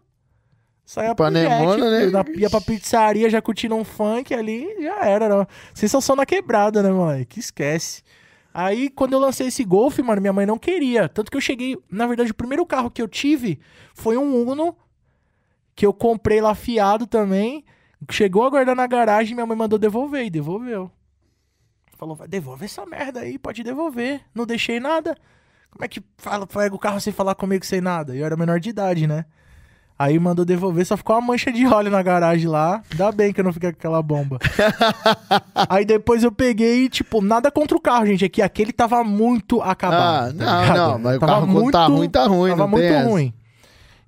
[0.84, 2.06] Saía pro Panemona, né?
[2.06, 5.24] Na- Ia pra pizzaria, já curtindo um funk ali, já era.
[5.24, 7.24] Era sensação na quebrada, né, mano?
[7.24, 8.02] Que esquece.
[8.52, 11.08] Aí, quando eu lancei esse Golf, mano, minha mãe não queria.
[11.08, 11.76] Tanto que eu cheguei.
[11.90, 13.58] Na verdade, o primeiro carro que eu tive
[13.94, 14.76] foi um Uno,
[15.74, 17.64] que eu comprei lá fiado também.
[18.10, 20.90] Chegou a guardar na garagem, minha mãe mandou devolver e devolveu.
[21.96, 24.20] Falou, vai devolver essa merda aí, pode devolver.
[24.34, 25.16] Não deixei nada.
[25.70, 28.14] Como é que fala, pega o carro sem falar comigo sem nada?
[28.14, 29.24] Eu era menor de idade, né?
[29.96, 32.82] Aí mandou devolver, só ficou uma mancha de óleo na garagem lá.
[32.90, 34.38] Ainda bem que eu não fiquei com aquela bomba.
[35.68, 38.24] Aí depois eu peguei, tipo, nada contra o carro, gente.
[38.24, 40.34] É que aquele tava muito acabado.
[40.40, 40.76] Ah, tá não, ligado?
[40.76, 43.08] não, mas o Tava carro quando tá ruim, tá ruim, Tava muito essa.
[43.08, 43.34] ruim.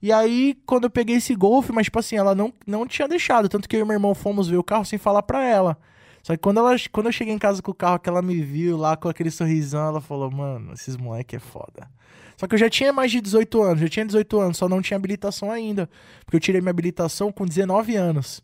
[0.02, 3.48] E aí, quando eu peguei esse Golf, mas tipo assim, ela não, não tinha deixado.
[3.48, 5.78] Tanto que eu e meu irmão fomos ver o carro sem falar pra ela.
[6.22, 8.40] Só que quando, ela, quando eu cheguei em casa com o carro, que ela me
[8.40, 11.88] viu lá com aquele sorrisão, ela falou, mano, esses moleque é foda.
[12.36, 14.82] Só que eu já tinha mais de 18 anos, já tinha 18 anos, só não
[14.82, 15.88] tinha habilitação ainda.
[16.24, 18.42] Porque eu tirei minha habilitação com 19 anos.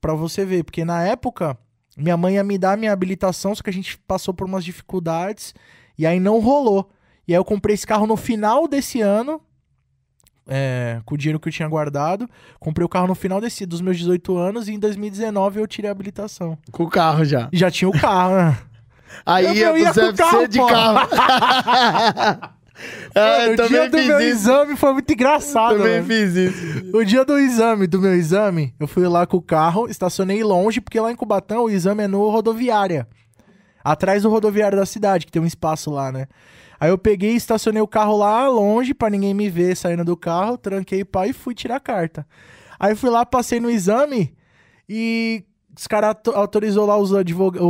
[0.00, 1.56] Pra você ver, porque na época,
[1.96, 5.54] minha mãe ia me dar minha habilitação, só que a gente passou por umas dificuldades
[5.96, 6.90] e aí não rolou.
[7.26, 9.40] E aí eu comprei esse carro no final desse ano,
[10.48, 12.28] é, com o dinheiro que eu tinha guardado.
[12.58, 15.88] Comprei o carro no final desse, dos meus 18 anos e em 2019 eu tirei
[15.88, 16.56] a habilitação.
[16.72, 17.48] Com o carro já.
[17.52, 18.58] Já tinha o carro, né?
[19.24, 20.66] Aí Eu- ia eu com CFC carro, de pô.
[20.66, 21.08] carro.
[23.14, 24.28] ah, eu o dia do meu isso.
[24.28, 25.76] exame foi muito engraçado.
[25.76, 26.06] Também mano.
[26.06, 26.96] fiz isso.
[26.96, 30.80] O dia do exame, do meu exame, eu fui lá com o carro, estacionei longe,
[30.80, 33.06] porque lá em Cubatão o exame é no rodoviária.
[33.82, 36.26] Atrás do rodoviário da cidade, que tem um espaço lá, né?
[36.80, 40.56] Aí eu peguei estacionei o carro lá longe, pra ninguém me ver saindo do carro,
[40.56, 42.26] tranquei pá e fui tirar a carta.
[42.78, 44.32] Aí fui lá, passei no exame
[44.88, 45.44] e
[45.76, 47.66] os caras auto- autorizou lá os advogados,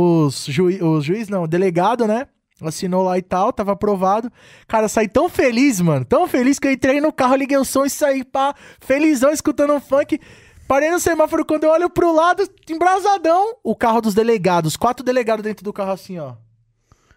[0.47, 0.47] os,
[0.81, 2.27] os juiz, não, o delegado, né?
[2.61, 4.29] Assinou lá e tal, tava aprovado.
[4.67, 6.03] Cara, saí tão feliz, mano.
[6.03, 9.73] Tão feliz que eu entrei no carro, liguei o som e saí, pá, felizão, escutando
[9.73, 10.19] um funk.
[10.67, 14.75] Parei no semáforo, quando eu olho pro lado, embrasadão, o carro dos delegados.
[14.75, 16.33] Quatro delegados dentro do carro assim, ó.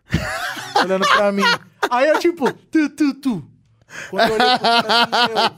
[0.85, 1.43] Olhando pra mim.
[1.91, 3.45] Aí eu, tipo, tu, tu, tu.
[4.11, 5.53] Quando eu olhei pro cara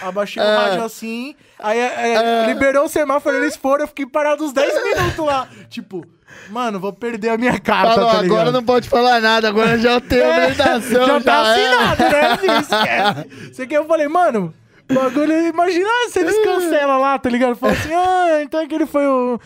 [0.00, 1.34] eu abaixei o rádio assim.
[1.58, 5.48] Aí é, liberou o semáforo, eles foram, eu fiquei parado uns 10 minutos lá.
[5.68, 6.04] Tipo,
[6.50, 10.00] mano, vou perder a minha carta, Falou, tá agora não pode falar nada, agora já
[10.00, 11.06] tem É, habilitação.
[11.06, 11.64] já tá é.
[11.64, 12.58] assinado, né?
[12.60, 13.50] Esquece.
[13.52, 14.52] Isso aqui eu falei, mano,
[14.92, 17.54] bagulho, imagina se eles cancelam lá, tá ligado?
[17.54, 19.38] Fala assim, ah, então aquele foi o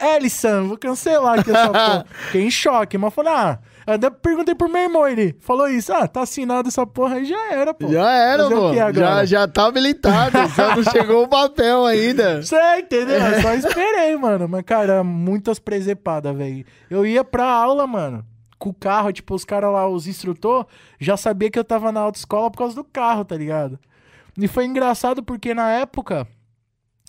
[0.00, 2.06] Ellison, vou cancelar aqui essa porra.
[2.26, 6.08] Fiquei em choque, mas falei, ah, até perguntei pro meu irmão, ele falou isso, ah,
[6.08, 7.88] tá assinado essa porra aí, já era, pô.
[7.88, 8.70] Já era, Fazer o pô.
[8.72, 9.06] quê agora?
[9.06, 12.42] Já, já tá habilitado, só não chegou o papel ainda.
[12.42, 13.16] Você entendeu?
[13.20, 14.48] Eu só esperei, mano.
[14.48, 16.64] Mas, cara, muitas presepadas, velho.
[16.88, 18.24] Eu ia pra aula, mano.
[18.58, 20.66] Com o carro, tipo, os caras lá, os instrutor,
[20.98, 23.78] já sabia que eu tava na autoescola por causa do carro, tá ligado?
[24.38, 26.26] E foi engraçado porque na época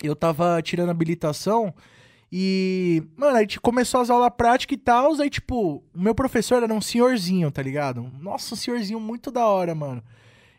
[0.02, 1.72] eu tava tirando habilitação
[2.38, 6.62] e, mano, a gente começou as aulas práticas e tal, aí, tipo, o meu professor
[6.62, 8.12] era um senhorzinho, tá ligado?
[8.20, 10.02] Nossa, um senhorzinho muito da hora, mano.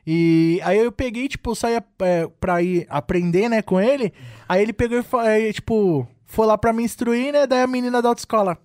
[0.04, 4.12] E aí eu peguei, tipo, saía é, pra ir aprender, né, com ele.
[4.50, 7.46] Aí ele pegou e, aí, tipo, foi lá pra me instruir, né?
[7.46, 8.58] Daí a menina da autoescola.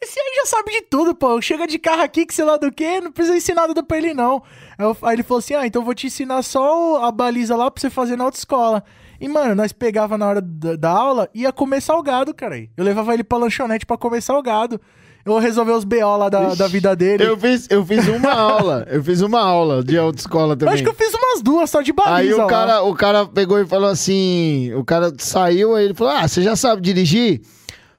[0.00, 1.42] Esse aí já sabe de tudo, pô.
[1.42, 4.14] Chega de carro aqui, que sei lá do que, não precisa ensinar nada pra ele,
[4.14, 4.40] não.
[4.78, 7.68] Aí, aí ele falou assim: ah, então eu vou te ensinar só a baliza lá
[7.72, 8.84] pra você fazer na autoescola.
[9.20, 12.56] E, mano, nós pegava na hora da, da aula e ia comer salgado, cara.
[12.76, 14.80] Eu levava ele pra lanchonete pra comer salgado.
[15.24, 17.24] Eu resolver os BO lá da, da vida dele.
[17.24, 20.74] Eu fiz, eu fiz uma aula, eu fiz uma aula de autoescola Eu também.
[20.74, 22.14] acho que eu fiz umas duas só de baliza.
[22.14, 22.46] Aí o lá.
[22.46, 26.42] cara, o cara pegou e falou assim: o cara saiu, aí ele falou: Ah, você
[26.42, 27.40] já sabe dirigir?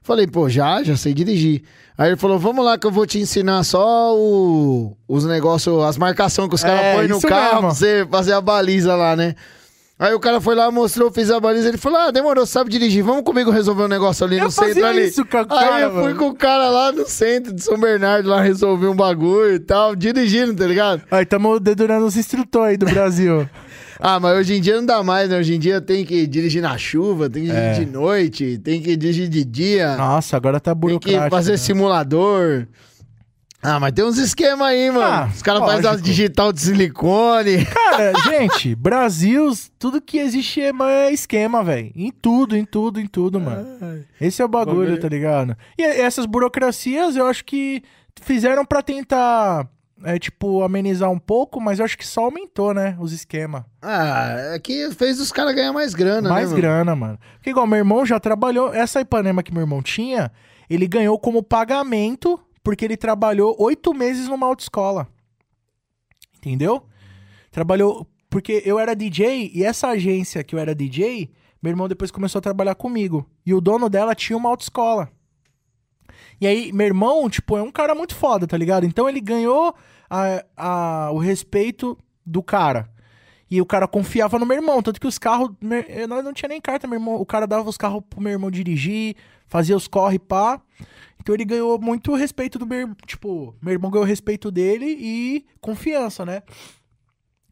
[0.00, 1.64] Falei, pô, já, já sei dirigir.
[1.98, 5.98] Aí ele falou: Vamos lá que eu vou te ensinar só o- os negócios, as
[5.98, 7.60] marcações que os caras É, põem no carro mesmo.
[7.60, 9.34] pra você fazer a baliza lá, né?
[10.00, 11.68] Aí o cara foi lá, mostrou, fiz a baliza.
[11.68, 13.02] Ele falou: Ah, demorou, sabe dirigir.
[13.02, 15.06] Vamos comigo resolver um negócio ali Eu no centro ali.
[15.08, 16.16] isso o Aí cara, eu fui mano.
[16.16, 19.96] com o cara lá no centro de São Bernardo lá resolver um bagulho e tal,
[19.96, 21.02] dirigindo, tá ligado?
[21.10, 23.48] Aí tamo dedurando os instrutores aí do Brasil.
[24.00, 25.36] Ah, mas hoje em dia não dá mais, né?
[25.36, 27.84] Hoje em dia tem que dirigir na chuva, tem que dirigir É.
[27.84, 31.24] de noite, tem que dirigir de dia, Nossa, agora tá tem burocrático.
[31.24, 31.56] que fazer né?
[31.56, 32.68] simulador.
[33.60, 35.02] Ah, mas tem uns esquemas aí, mano.
[35.04, 37.64] Ah, Os caras fazem as digital de silicone.
[37.66, 41.90] Cara, gente, Brasil, tudo que existe é esquema, velho.
[41.96, 43.66] Em tudo, em tudo, em tudo, mano.
[44.20, 45.00] Esse é o bagulho, Bagulho.
[45.00, 45.56] tá ligado?
[45.76, 47.82] E essas burocracias eu acho que
[48.22, 49.66] fizeram pra tentar,
[50.04, 53.64] é, tipo, amenizar um pouco, mas eu acho que só aumentou, né, os esquemas.
[53.82, 56.50] Ah, é que fez os caras ganhar mais grana, Mais né?
[56.50, 56.62] mano?
[56.62, 57.18] grana, mano.
[57.34, 60.30] Porque igual meu irmão já trabalhou, essa Ipanema que meu irmão tinha,
[60.70, 65.08] ele ganhou como pagamento porque ele trabalhou oito meses numa autoescola.
[66.38, 66.84] Entendeu?
[67.50, 68.06] Trabalhou.
[68.30, 71.30] Porque eu era DJ e essa agência que eu era DJ,
[71.62, 73.28] meu irmão depois começou a trabalhar comigo.
[73.44, 75.10] E o dono dela tinha uma autoescola.
[76.40, 78.84] E aí, meu irmão, tipo, é um cara muito foda, tá ligado?
[78.86, 79.74] Então ele ganhou
[80.08, 82.88] a, a- o respeito do cara.
[83.50, 84.82] E o cara confiava no meu irmão.
[84.82, 85.50] Tanto que os carros.
[86.08, 87.14] Nós não tinha nem carta, meu irmão.
[87.14, 90.60] O cara dava os carros pro meu irmão dirigir, fazia os corre pá.
[91.28, 92.96] Então ele ganhou muito respeito do meu irmão.
[93.04, 96.42] Tipo, meu irmão ganhou respeito dele e confiança, né?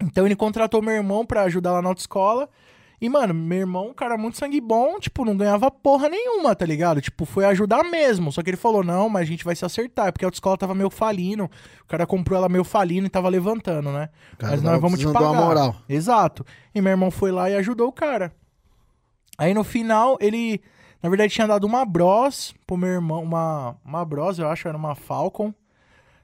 [0.02, 2.48] Então ele contratou meu irmão pra ajudar lá na autoescola.
[2.98, 6.64] E, mano, meu irmão, um cara muito sangue bom, tipo, não ganhava porra nenhuma, tá
[6.64, 7.02] ligado?
[7.02, 8.32] Tipo, foi ajudar mesmo.
[8.32, 10.10] Só que ele falou, não, mas a gente vai se acertar.
[10.10, 11.44] Porque a autoescola tava meio falindo.
[11.44, 14.08] O cara comprou ela meio falindo e tava levantando, né?
[14.38, 15.32] Cara, mas nós vamos te pagar.
[15.32, 15.76] uma moral.
[15.86, 16.46] Exato.
[16.74, 18.32] E meu irmão foi lá e ajudou o cara.
[19.36, 20.62] Aí no final, ele,
[21.02, 24.76] na verdade, tinha dado uma Bros pro meu irmão, uma, uma Bros, eu acho, era
[24.76, 25.52] uma Falcon.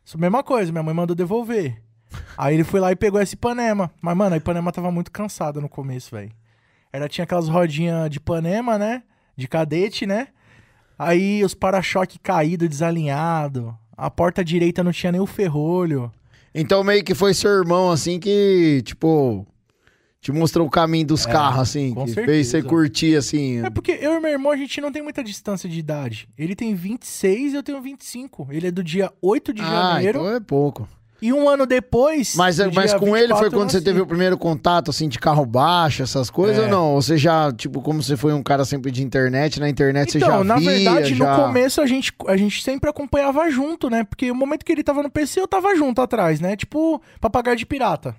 [0.05, 1.81] Isso, mesma coisa, minha mãe mandou devolver.
[2.37, 3.91] Aí ele foi lá e pegou essa Ipanema.
[4.01, 6.33] Mas, mano, a Ipanema tava muito cansada no começo, velho.
[6.93, 9.03] Ela tinha aquelas rodinhas de Ipanema, né?
[9.37, 10.29] De cadete, né?
[10.99, 13.77] Aí os para-choque caído, desalinhado.
[13.97, 16.13] A porta direita não tinha nem o ferrolho.
[16.55, 19.47] Então meio que foi seu irmão, assim, que, tipo,
[20.23, 22.27] te mostrou o caminho dos carros, assim, É, que certeza.
[22.27, 23.59] fez você curtir, assim.
[23.63, 26.29] É porque eu e meu irmão, a gente não tem muita distância de idade.
[26.39, 28.47] Ele tem 26 e eu tenho 25.
[28.53, 29.65] Ele é do dia 8 de ah,
[29.95, 30.21] janeiro.
[30.21, 30.89] então é pouco.
[31.21, 32.35] E um ano depois.
[32.37, 35.09] Mas, no mas com ele 24, foi eu quando você teve o primeiro contato, assim,
[35.09, 36.63] de carro baixo, essas coisas, É.
[36.67, 36.95] ou não?
[36.95, 40.21] Ou você já, tipo, como você foi um cara sempre de internet, na internet você
[40.21, 41.37] já Então, na via, verdade, já...
[41.37, 44.03] no começo a gente, a gente sempre acompanhava junto, né?
[44.05, 46.57] Porque o momento que ele tava no PC, eu tava junto atrás, né?
[46.57, 48.17] Tipo, papagaio de pirata.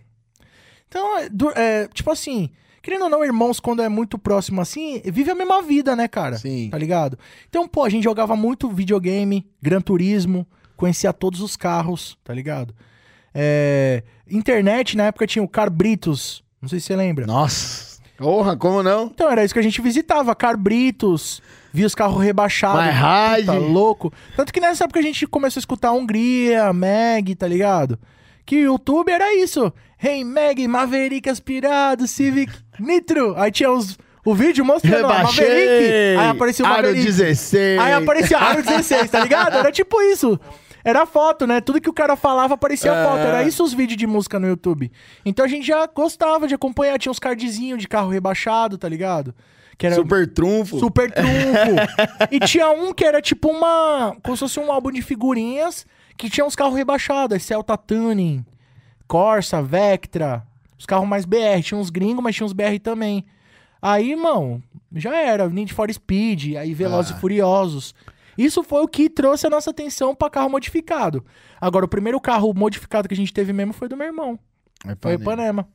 [0.94, 5.32] Então, é, é, tipo assim, querendo ou não, irmãos, quando é muito próximo assim, vive
[5.32, 6.38] a mesma vida, né, cara?
[6.38, 6.70] Sim.
[6.70, 7.18] Tá ligado?
[7.50, 10.46] Então, pô, a gente jogava muito videogame, Gran Turismo,
[10.78, 12.76] conhecia todos os carros, tá ligado?
[13.34, 17.26] É, internet, na época tinha o Carbritos, não sei se você lembra.
[17.26, 19.06] Nossa, porra, como não?
[19.06, 21.42] Então era isso que a gente visitava, Carbritos,
[21.74, 22.86] via os carros rebaixados.
[22.86, 24.14] My puta, louco.
[24.36, 27.98] Tanto que nessa época a gente começou a escutar Hungria, Meg, tá ligado?
[28.46, 29.74] Que o YouTube era isso.
[30.06, 33.36] Hey, Meg, Maverick aspirado, Civic Nitro.
[33.38, 35.46] Aí tinha os, o vídeo mostrando Rebaixei!
[35.46, 36.20] Maverick.
[36.20, 37.06] Aí aparecia o Aro Maverick.
[37.06, 37.80] 16.
[37.80, 39.56] Aí aparecia Aro 16, tá ligado?
[39.56, 40.38] Era tipo isso.
[40.84, 41.62] Era foto, né?
[41.62, 43.04] Tudo que o cara falava aparecia É.
[43.06, 43.20] foto.
[43.20, 44.92] Era isso os vídeos de música no YouTube.
[45.26, 47.00] Então a gente já gostava de acompanhar.
[47.00, 49.34] Tinha uns cardzinhos de carro rebaixado, tá ligado?
[49.78, 50.80] Que era Super trunfo.
[50.80, 52.28] super trunfo.
[52.30, 54.14] e tinha um que era tipo uma.
[54.22, 55.86] Como se fosse um álbum de figurinhas
[56.18, 57.42] que tinha uns carros rebaixados.
[57.42, 58.46] Celta Tuning,
[59.14, 60.44] Corsa, Vectra.
[60.76, 61.62] Os carros mais BR.
[61.62, 63.24] Tinha uns gringos, mas tinha uns BR também.
[63.80, 64.60] Aí, irmão,
[64.92, 65.48] já era.
[65.48, 67.16] Need for Speed, aí Velozes Ah.
[67.16, 67.94] e Furiosos.
[68.36, 71.24] Isso foi o que trouxe a nossa atenção pra carro modificado.
[71.62, 74.40] Agora, o primeiro carro modificado que a gente teve mesmo foi do meu irmão.
[75.00, 75.68] Foi o Ipanema.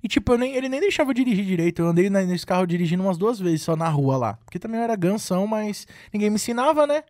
[0.00, 1.82] E, tipo, eu nem, ele nem deixava eu dirigir direito.
[1.82, 4.38] Eu andei nesse carro dirigindo umas duas vezes só na rua lá.
[4.44, 7.02] Porque também eu era gansão, mas ninguém me ensinava, né?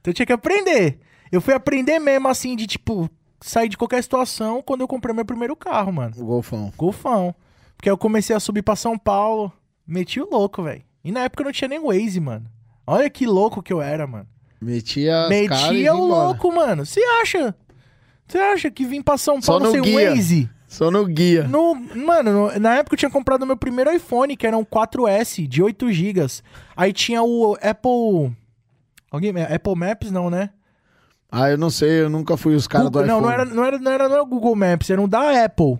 [0.00, 0.98] então eu tinha que aprender.
[1.30, 3.08] Eu fui aprender mesmo, assim, de, tipo,
[3.40, 6.14] sair de qualquer situação quando eu comprei meu primeiro carro, mano.
[6.18, 6.72] O Golfão.
[6.76, 7.34] Golfão.
[7.76, 9.52] Porque eu comecei a subir pra São Paulo.
[9.86, 10.82] Meti o louco, velho.
[11.04, 12.46] E na época eu não tinha nem Waze, mano.
[12.86, 14.26] Olha que louco que eu era, mano.
[14.60, 16.84] Metia Metia ia o louco, mano.
[16.86, 17.54] Você acha?
[18.26, 20.10] Você acha que vim pra São Paulo sem guia.
[20.10, 20.50] Waze?
[20.66, 21.44] Só no guia.
[21.46, 25.46] No, mano, no- na época eu tinha comprado meu primeiro iPhone, que era um 4S
[25.46, 26.26] de 8 GB.
[26.76, 28.34] Aí tinha o Apple.
[29.10, 29.32] Alguém.
[29.42, 30.50] Apple Maps, não, né?
[31.30, 33.12] Ah, eu não sei, eu nunca fui os caras do iPhone.
[33.12, 35.44] não, não era, não, era, não era não era o Google Maps, era um da
[35.44, 35.78] Apple.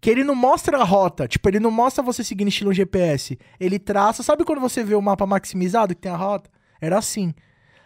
[0.00, 1.26] que ele não mostra a rota.
[1.26, 3.38] Tipo, ele não mostra você seguindo estilo GPS.
[3.58, 4.22] Ele traça.
[4.22, 6.48] Sabe quando você vê o mapa maximizado que tem a rota?
[6.80, 7.34] Era assim.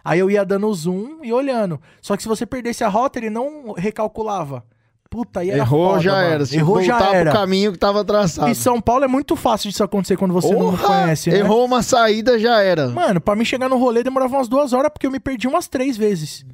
[0.05, 1.81] Aí eu ia dando zoom e olhando.
[2.03, 4.65] Só que se você perdesse a rota, ele não recalculava.
[5.09, 6.25] Puta, aí era Errou, foda, já mano.
[6.29, 6.47] era.
[6.47, 7.31] Se Errou, já era.
[7.31, 8.49] pro caminho que tava traçado.
[8.51, 10.87] E São Paulo é muito fácil disso acontecer quando você não Porra!
[10.87, 11.39] conhece, né?
[11.39, 12.89] Errou uma saída, já era.
[12.91, 15.67] Mano, pra mim chegar no rolê demorava umas duas horas, porque eu me perdi umas
[15.67, 16.45] três vezes.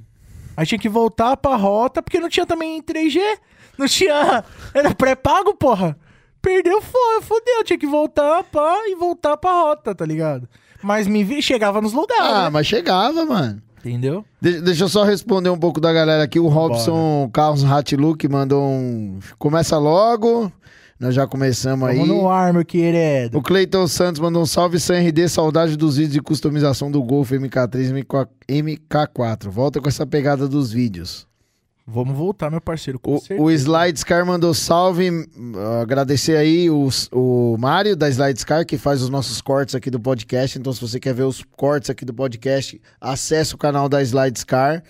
[0.57, 3.21] Aí tinha que voltar pra rota, porque não tinha também 3G.
[3.79, 4.43] Não tinha.
[4.73, 5.97] Era pré-pago, porra.
[6.41, 7.65] Perdeu, fodeu.
[7.65, 10.49] Tinha que voltar pá, e voltar pra rota, tá ligado?
[10.83, 12.25] Mas me vi, chegava nos lugares.
[12.25, 12.51] Ah, né?
[12.51, 13.61] mas chegava, mano.
[13.85, 14.25] Entendeu?
[14.41, 16.41] De- deixa eu só responder um pouco da galera aqui.
[16.41, 19.19] O Robson Carlos Hatluk mandou um.
[19.39, 20.51] Começa logo.
[20.99, 21.99] Nós já começamos aí.
[21.99, 23.37] Vamos no ar, meu querido.
[23.37, 28.27] O Cleiton Santos mandou um salve CRD, saudade dos vídeos de customização do Golf MK3
[28.49, 29.49] e MK4.
[29.51, 31.27] Volta com essa pegada dos vídeos.
[31.89, 32.99] Vamos voltar, meu parceiro.
[32.99, 33.41] Com O, certeza.
[33.43, 35.09] o Slidescar mandou salve.
[35.81, 40.59] agradecer aí o, o Mário da Slidescar, que faz os nossos cortes aqui do podcast.
[40.59, 44.83] Então, se você quer ver os cortes aqui do podcast, acesse o canal da Slidescar,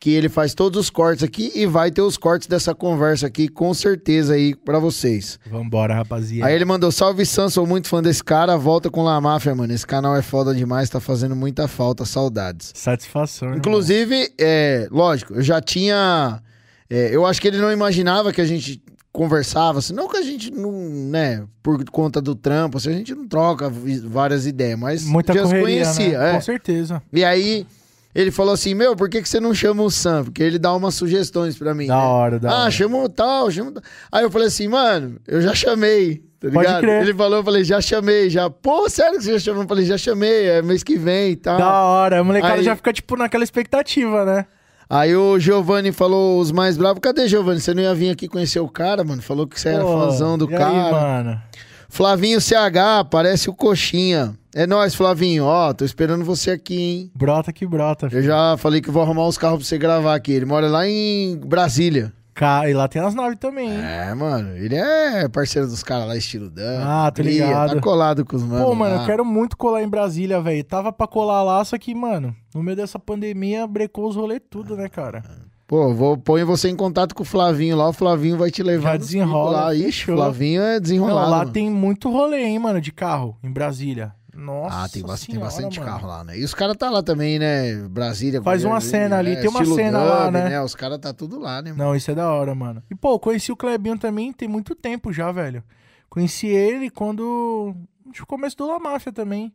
[0.00, 3.48] que ele faz todos os cortes aqui e vai ter os cortes dessa conversa aqui,
[3.48, 5.38] com certeza, aí pra vocês.
[5.50, 6.48] Vambora, rapaziada.
[6.48, 8.56] Aí ele mandou: Salve Sam, sou muito fã desse cara.
[8.56, 9.72] Volta com La Máfia, mano.
[9.74, 12.72] Esse canal é foda demais, tá fazendo muita falta, saudades.
[12.74, 13.58] Satisfação, irmão.
[13.58, 16.40] Inclusive, é, lógico, eu já tinha.
[16.88, 18.82] é, eu acho que ele não imaginava que a gente
[19.12, 23.12] conversava, assim, não que a gente não, né, por conta do trampo, assim, a gente
[23.12, 23.68] não troca
[24.04, 26.30] várias ideias, mas Muita já correria, conhecia, né?
[26.30, 26.34] é.
[26.34, 27.02] Com certeza.
[27.12, 27.66] E aí
[28.14, 30.24] ele falou assim: Meu, por que, que você não chama o Sam?
[30.24, 31.86] Porque ele dá umas sugestões pra mim.
[31.86, 32.02] Da né?
[32.02, 32.70] hora, da ah, hora.
[32.70, 33.82] chama o tal, chama o tal.
[34.10, 36.22] Aí eu falei assim, mano, eu já chamei.
[36.40, 36.80] Tá Pode ligado?
[36.80, 37.02] crer.
[37.02, 38.48] Ele falou, eu falei, já chamei, já.
[38.48, 39.62] Pô, sério que você já chamou?
[39.62, 41.58] Eu falei, já chamei, é mês que vem e tal.
[41.58, 42.20] Da hora.
[42.20, 44.46] A molecada Aí- já fica, tipo, naquela expectativa, né?
[44.88, 46.98] Aí o Giovanni falou os mais bravos.
[47.00, 47.60] Cadê, Giovanni?
[47.60, 49.22] Você não ia vir aqui conhecer o cara, mano?
[49.22, 50.66] Falou que você era Pô, fãzão do cara.
[50.68, 51.42] Aí, mano?
[51.90, 54.34] Flavinho CH, parece o Coxinha.
[54.54, 55.44] É nóis, Flavinho.
[55.44, 57.10] Ó, tô esperando você aqui, hein?
[57.14, 58.06] Brota que brota.
[58.06, 58.22] Eu filho.
[58.22, 60.32] já falei que vou arrumar os carros pra você gravar aqui.
[60.32, 62.12] Ele mora lá em Brasília.
[62.32, 63.80] Ca- E lá tem as naves também, hein?
[63.82, 64.56] É, mano.
[64.56, 66.80] Ele é parceiro dos caras lá, estilo Dan.
[66.82, 67.74] Ah, tô Cria, ligado.
[67.74, 68.64] Tá colado com os manos.
[68.66, 69.02] Pô, mano, lá.
[69.02, 70.64] eu quero muito colar em Brasília, velho.
[70.64, 74.76] Tava pra colar lá, só que, mano, no meio dessa pandemia, brecou os rolês tudo,
[74.76, 75.22] né, cara?
[75.70, 77.88] Pô, vou pôr você em contato com o Flavinho lá.
[77.88, 78.90] O Flavinho vai te levar.
[78.90, 79.72] Já desenrola, lá.
[79.74, 80.16] Ixi, fechou.
[80.16, 81.30] Flavinho é Não, desenrolado.
[81.30, 81.52] lá mano.
[81.52, 84.12] tem muito rolê, hein, mano, de carro, em Brasília.
[84.34, 85.92] Nossa Ah, tem, bastante, tem senhora, bastante mano.
[85.92, 86.36] carro lá, né?
[86.36, 87.74] E os caras tá lá também, né?
[87.88, 88.42] Brasília.
[88.42, 90.60] Faz uma cena ali, tem uma estilo cena lá, né?
[90.60, 91.70] Os caras tá tudo lá, né?
[91.70, 91.84] mano?
[91.84, 92.82] Não, isso é da hora, mano.
[92.90, 95.62] E, pô, conheci o Clebinho também tem muito tempo já, velho.
[96.08, 97.76] Conheci ele quando.
[98.18, 99.52] No começo do La Máfia também.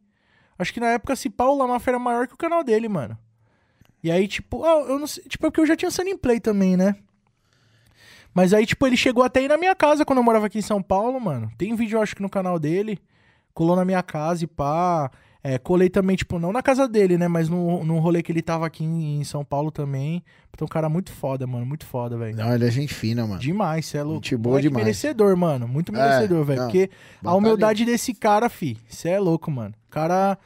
[0.58, 2.88] Acho que na época, se pau, o La Máfia era maior que o canal dele,
[2.88, 3.18] mano.
[4.06, 5.24] E aí, tipo, ah, eu não sei.
[5.24, 6.96] Tipo, é porque eu já tinha Sunny Play também, né?
[8.36, 10.62] Mas aí, tipo, ele chegou até aí na minha casa quando eu morava aqui em
[10.62, 11.52] São Paulo, mano.
[11.58, 13.00] Tem vídeo, eu acho que no canal dele.
[13.52, 15.10] Colou na minha casa e pá.
[15.44, 17.28] É, colei também, tipo, não na casa dele, né?
[17.28, 20.24] Mas no, no rolê que ele tava aqui em, em São Paulo também.
[20.54, 21.66] Então, cara muito foda, mano.
[21.66, 22.38] Muito foda, velho.
[22.38, 23.40] Não, ele é gente fina, mano.
[23.40, 24.24] Demais, cê é louco.
[24.24, 24.86] Gente boa demais.
[24.86, 25.68] merecedor, mano.
[25.68, 26.60] Muito merecedor, velho.
[26.60, 26.92] não, Porque
[27.24, 29.74] a humildade desse cara, fi, cê é louco, mano.
[29.88, 30.38] O cara.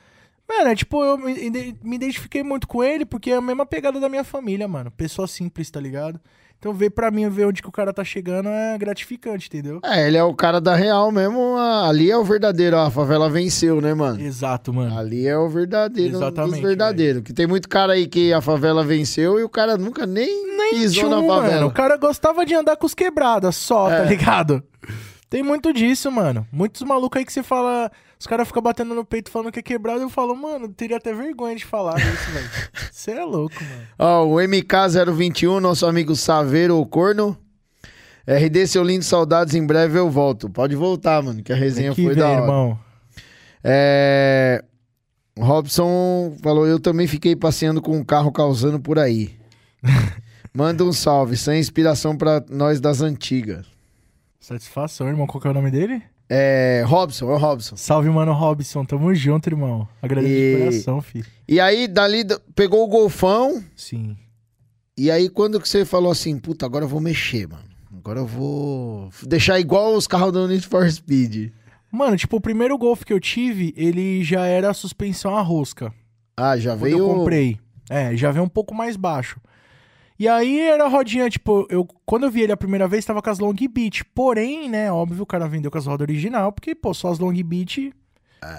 [0.49, 3.65] Mano, é tipo, eu me, ide- me identifiquei muito com ele porque é a mesma
[3.65, 4.89] pegada da minha família, mano.
[4.91, 6.19] Pessoa simples, tá ligado?
[6.57, 9.79] Então, ver pra mim, ver onde que o cara tá chegando é gratificante, entendeu?
[9.81, 11.55] É, ele é o cara da real mesmo.
[11.55, 12.75] Ali é o verdadeiro.
[12.75, 14.19] ó, A favela venceu, né, mano?
[14.19, 14.97] Exato, mano.
[14.97, 17.21] Ali é o verdadeiro Exatamente, dos verdadeiros.
[17.23, 20.27] Que tem muito cara aí que a favela venceu e o cara nunca nem,
[20.71, 21.53] pisou na Tchum, favela.
[21.55, 21.67] mano.
[21.67, 24.05] O cara gostava de andar com os quebradas só, tá É.
[24.09, 24.61] ligado?
[25.29, 26.47] Tem muito disso, mano.
[26.51, 27.91] Muitos malucos aí que você fala.
[28.19, 30.01] Os caras ficam batendo no peito falando que é quebrado.
[30.01, 32.49] Eu falo, mano, teria até vergonha de falar isso, velho.
[32.91, 33.87] Você é louco, mano.
[33.97, 37.37] Ó, o MK021, nosso amigo Saveiro o Corno.
[38.27, 40.49] RD, seu lindo saudades, em breve eu volto.
[40.49, 42.41] Pode voltar, mano, que a resenha que foi vem, da hora.
[42.41, 42.79] irmão.
[43.63, 44.63] É...
[45.37, 49.35] o Robson falou, eu também fiquei passeando com um carro causando por aí.
[50.53, 53.78] Manda um salve, sem inspiração pra nós das antigas.
[54.39, 55.27] Satisfação, irmão.
[55.27, 56.01] Qual que é o nome dele?
[56.29, 56.83] É...
[56.85, 57.75] Robson, é o Robson.
[57.75, 58.85] Salve, mano Robson.
[58.85, 59.87] Tamo junto, irmão.
[60.01, 61.25] Agradeço E- de coração, fi.
[61.47, 62.23] E aí, dali,
[62.55, 64.15] pegou o golfão, Sim.
[64.95, 67.63] e aí quando que você falou assim, puta, agora eu vou mexer, mano.
[67.97, 71.51] Agora eu vou deixar igual os carros do Need for Speed.
[71.91, 75.91] Mano, tipo, o primeiro Golf que eu tive, ele já era suspensão a rosca.
[76.37, 76.99] Ah, já Quando veio...
[76.99, 77.59] eu comprei.
[77.89, 79.41] É, já veio um pouco mais baixo.
[80.19, 83.29] E aí era rodinha, tipo, eu quando eu vi ele a primeira vez, tava com
[83.29, 84.03] as long beat.
[84.13, 87.31] Porém, né, óbvio, o cara vendeu com as rodas original, porque, pô, só as long
[87.43, 87.93] beat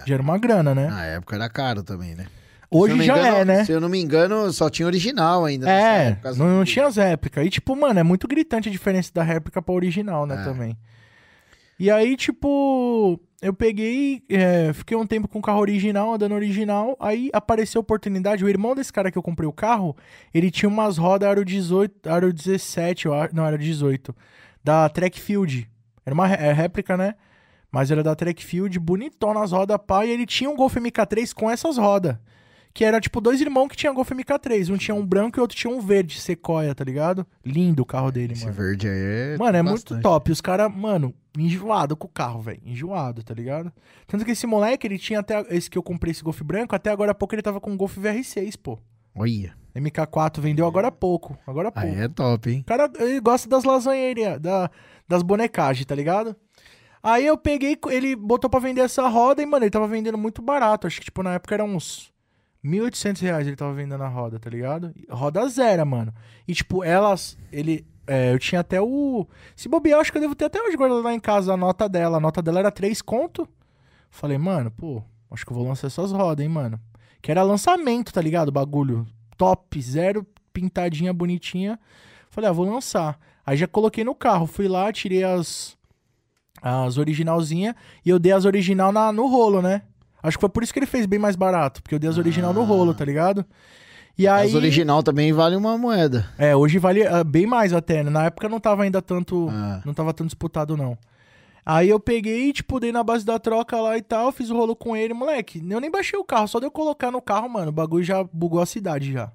[0.07, 0.87] já era uma grana, né?
[0.89, 2.27] Na época era caro também, né?
[2.71, 3.65] Hoje já engano- é, né?
[3.65, 5.69] Se eu não me engano, só tinha original ainda.
[5.69, 6.35] É, época.
[6.35, 7.45] não, não tinha as réplicas.
[7.45, 10.45] E, tipo, mano, é muito gritante a diferença da réplica pra original, né, É.
[10.45, 10.77] também.
[11.81, 16.95] E aí, tipo, eu peguei, é, fiquei um tempo com o carro original, andando original,
[17.01, 19.97] aí apareceu a oportunidade, o irmão desse cara que eu comprei o carro,
[20.35, 24.15] ele tinha umas rodas aro 18, aro 17, eu acho, não, era 18,
[24.63, 25.71] da Trackfield.
[26.05, 27.15] Era uma é réplica, né?
[27.73, 31.51] Mas era da Trackfield, bonitona as rodas, pá, e ele tinha um Golf MK3 com
[31.51, 32.19] essas rodas.
[32.73, 34.73] Que era tipo dois irmãos que tinham Golf MK3.
[34.73, 37.27] Um tinha um branco e o outro tinha um verde, Sequoia, tá ligado?
[37.45, 38.57] Lindo o carro dele, Esse mano.
[38.57, 39.37] verde aí é.
[39.39, 40.03] Mano, é muito bastante.
[40.03, 40.31] top.
[40.31, 42.61] Os caras, mano, enjoado com o carro, velho.
[42.65, 43.73] Enjoado, tá ligado?
[44.07, 45.45] Tanto que esse moleque, ele tinha até.
[45.51, 47.77] Esse que eu comprei, esse Golf branco, até agora há pouco ele tava com um
[47.77, 48.79] Golf VR6, pô.
[49.17, 49.59] Olha.
[49.75, 51.37] MK4 vendeu agora há pouco.
[51.47, 51.89] Agora há pouco.
[51.89, 52.61] Aí é top, hein?
[52.61, 54.71] O cara ele gosta das lasanheiras, da,
[55.09, 56.35] das bonecagens, tá ligado?
[57.03, 60.43] Aí eu peguei, ele botou pra vender essa roda e, mano, ele tava vendendo muito
[60.43, 60.87] barato.
[60.87, 62.10] Acho que, tipo, na época era uns
[62.65, 64.93] 1.800 reais ele tava vendendo a roda, tá ligado?
[65.09, 66.13] Roda zero, mano.
[66.47, 67.87] E, tipo, elas, ele...
[68.07, 69.27] é, eu tinha até o...
[69.57, 71.57] Se bobear, eu acho que eu devo ter até hoje guardado lá em casa a
[71.57, 72.19] nota dela.
[72.19, 73.49] A nota dela era 3 conto.
[74.11, 76.79] Falei, mano, pô, acho que eu vou lançar essas rodas, hein, mano.
[77.23, 78.53] Que era lançamento, tá ligado?
[78.53, 79.07] Bagulho
[79.41, 81.81] top, zero, pintadinha, bonitinha.
[82.29, 83.19] Falei, ah, vou lançar.
[83.47, 85.79] Aí já coloquei no carro, fui lá, tirei as
[86.63, 87.75] as originalzinha
[88.05, 89.81] e eu dei as original na, no rolo, né?
[90.23, 92.19] Acho que foi por isso que ele fez bem mais barato, porque eu dei as
[92.19, 93.45] original no rolo, tá ligado?
[94.19, 96.29] E aí As original também vale uma moeda.
[96.37, 98.11] É, hoje vale ah, bem mais até, né?
[98.11, 99.81] Na época não tava ainda tanto, Ah.
[99.85, 100.99] não tava tão disputado não.
[101.65, 104.75] Aí eu peguei, tipo, dei na base da troca lá e tal, fiz o rolo
[104.75, 105.63] com ele, moleque.
[105.69, 108.25] Eu nem baixei o carro, só de eu colocar no carro, mano, o bagulho já
[108.25, 109.31] bugou a cidade já.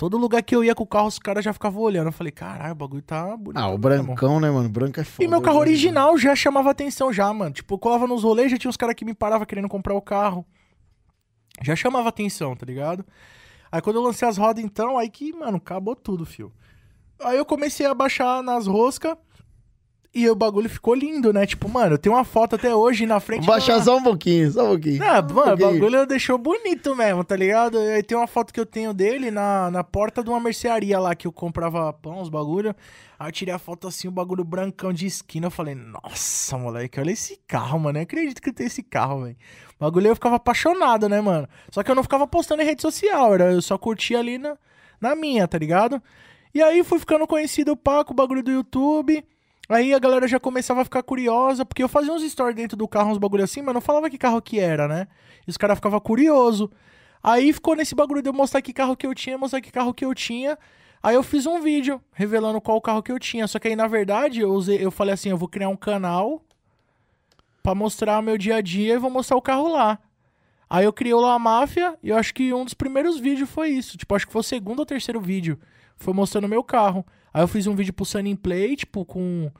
[0.00, 2.06] Todo lugar que eu ia com o carro, os caras já ficavam olhando.
[2.06, 3.58] Eu falei, caralho, o bagulho tá bonito.
[3.58, 4.66] Ah, o mesmo." brancão, né, mano?
[4.66, 5.22] Branco é foda.
[5.22, 5.60] E meu carro né?
[5.60, 7.52] original já chamava atenção já, mano.
[7.52, 10.00] Tipo, eu colava nos rolês, já tinha uns caras que me paravam querendo comprar o
[10.00, 10.46] carro.
[11.60, 13.04] Já chamava atenção, tá ligado?
[13.70, 16.50] Aí quando eu lancei as rodas, então, aí que, mano, acabou tudo, fio.
[17.22, 19.18] Aí eu comecei a baixar nas roscas
[20.12, 21.46] e o bagulho ficou lindo, né?
[21.46, 23.46] Tipo, mano, eu tenho uma foto até hoje na frente.
[23.46, 25.02] Vou baixar só um pouquinho, só um pouquinho.
[25.04, 27.78] ah, Um mano, o bagulho deixou bonito mesmo, tá ligado?
[27.78, 31.14] Aí tem uma foto que eu tenho dele na, na porta de uma mercearia lá
[31.14, 32.74] que eu comprava pão, os bagulho.
[33.18, 35.46] Aí eu tirei a foto assim, o bagulho brancão de esquina.
[35.46, 37.98] Eu falei, nossa, moleque, olha esse carro, mano.
[37.98, 39.36] Eu acredito que tem esse carro, velho.
[39.78, 41.46] O bagulho eu ficava apaixonado, né, mano?
[41.70, 44.56] Só que eu não ficava postando em rede social, era, eu só curtia ali na,
[45.00, 46.02] na minha, tá ligado?
[46.52, 49.24] E aí fui ficando conhecido, pá, com o bagulho do YouTube.
[49.70, 52.88] Aí a galera já começava a ficar curiosa, porque eu fazia uns stories dentro do
[52.88, 55.06] carro, uns bagulho assim, mas não falava que carro que era, né?
[55.46, 56.68] E os caras ficavam curiosos.
[57.22, 59.94] Aí ficou nesse bagulho de eu mostrar que carro que eu tinha, mostrar que carro
[59.94, 60.58] que eu tinha.
[61.00, 63.46] Aí eu fiz um vídeo revelando qual carro que eu tinha.
[63.46, 66.42] Só que aí, na verdade, eu, usei, eu falei assim, eu vou criar um canal
[67.62, 70.00] pra mostrar o meu dia a dia e vou mostrar o carro lá.
[70.68, 73.68] Aí eu criei o La Máfia e eu acho que um dos primeiros vídeos foi
[73.68, 73.96] isso.
[73.96, 75.60] Tipo, acho que foi o segundo ou terceiro vídeo.
[75.94, 77.06] Foi mostrando meu carro.
[77.32, 79.50] Aí eu fiz um vídeo pro Sunny Play, tipo, com.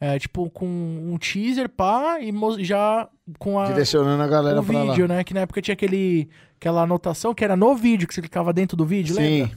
[0.00, 2.32] É, tipo, com um teaser, pá, e
[2.64, 3.08] já
[3.38, 3.66] com a.
[3.66, 5.16] Direcionando a galera o pra vídeo, lá.
[5.16, 5.24] né?
[5.24, 8.76] Que na época tinha aquele, aquela anotação que era no vídeo, que você clicava dentro
[8.76, 9.20] do vídeo, Sim.
[9.20, 9.56] lembra?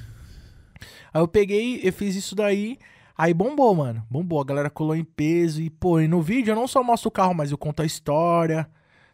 [1.12, 2.78] Aí eu peguei, eu fiz isso daí,
[3.18, 4.06] aí bombou, mano.
[4.10, 7.08] Bombou, a galera colou em peso e, pô, e no vídeo eu não só mostro
[7.08, 8.68] o carro, mas eu conto a história,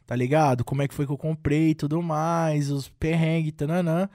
[0.06, 0.66] tá ligado?
[0.66, 4.10] Como é que foi que eu comprei e tudo mais, os perrengues, tananã.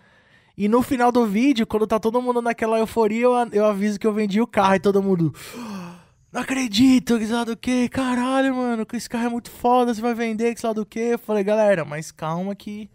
[0.56, 4.06] E no final do vídeo, quando tá todo mundo naquela euforia, eu, eu aviso que
[4.06, 5.34] eu vendi o carro e todo mundo.
[6.32, 9.92] Não acredito, que sei lá do que, caralho, mano, que esse carro é muito foda,
[9.94, 10.98] você vai vender, que sei lá do que.
[10.98, 12.88] Eu falei, galera, mas calma que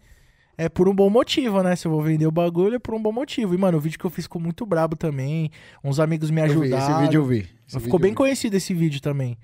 [0.58, 1.74] é por um bom motivo, né?
[1.76, 3.54] Se eu vou vender o bagulho, é por um bom motivo.
[3.54, 5.50] E, mano, o vídeo que eu fiz ficou muito brabo também.
[5.82, 6.92] Uns amigos me Eu vi, ajudaram.
[6.94, 7.48] esse vídeo eu vi.
[7.66, 8.16] Esse Ficou bem vi.
[8.16, 9.38] conhecido esse vídeo também.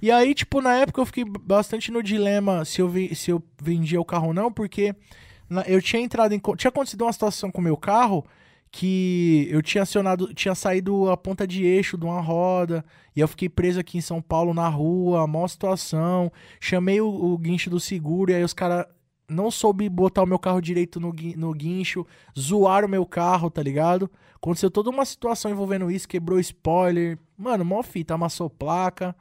[0.00, 3.42] E aí, tipo, na época eu fiquei bastante no dilema se eu, ve- se eu
[3.62, 4.94] vendia o carro ou não, porque
[5.66, 6.40] eu tinha entrado em.
[6.56, 8.24] Tinha acontecido uma situação com o meu carro
[8.70, 12.82] que eu tinha acionado, tinha saído a ponta de eixo de uma roda,
[13.14, 16.32] e eu fiquei preso aqui em São Paulo na rua, maior situação.
[16.58, 18.86] Chamei o, o guincho do seguro, e aí os caras
[19.28, 22.06] não soube botar o meu carro direito no, no guincho,
[22.38, 24.10] zoaram o meu carro, tá ligado?
[24.36, 27.18] Aconteceu toda uma situação envolvendo isso, quebrou spoiler.
[27.36, 29.14] Mano, mó fita, amassou placa.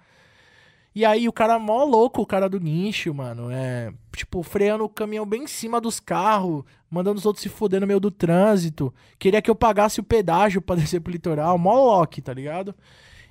[0.94, 3.50] E aí o cara mó louco, o cara do guincho, mano.
[3.50, 7.80] É, tipo, freando o caminhão bem em cima dos carros, mandando os outros se fuder
[7.80, 8.94] no meio do trânsito.
[9.18, 11.58] Queria que eu pagasse o pedágio pra descer pro litoral.
[11.58, 12.76] Mó lock, tá ligado?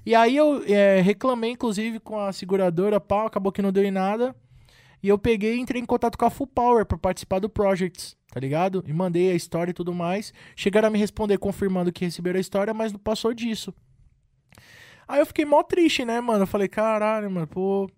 [0.05, 3.91] E aí eu é, reclamei, inclusive, com a seguradora, pau, acabou que não deu em
[3.91, 4.35] nada.
[5.03, 8.17] E eu peguei e entrei em contato com a Full Power pra participar do Projects,
[8.31, 8.85] tá ligado?
[8.87, 10.33] E mandei a história e tudo mais.
[10.57, 13.75] Chegaram a me responder confirmando que receberam a história, mas não passou disso.
[15.11, 16.45] Aí eu fiquei mó triste, né, mano?
[16.45, 17.91] Eu falei, caralho, mano, pô,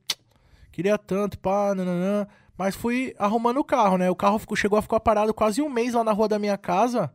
[0.73, 2.27] queria tanto, pá, nananã.
[2.57, 4.09] Mas fui arrumando o carro, né?
[4.09, 6.57] O carro ficou, chegou a ficar parado quase um mês lá na rua da minha
[6.57, 7.13] casa.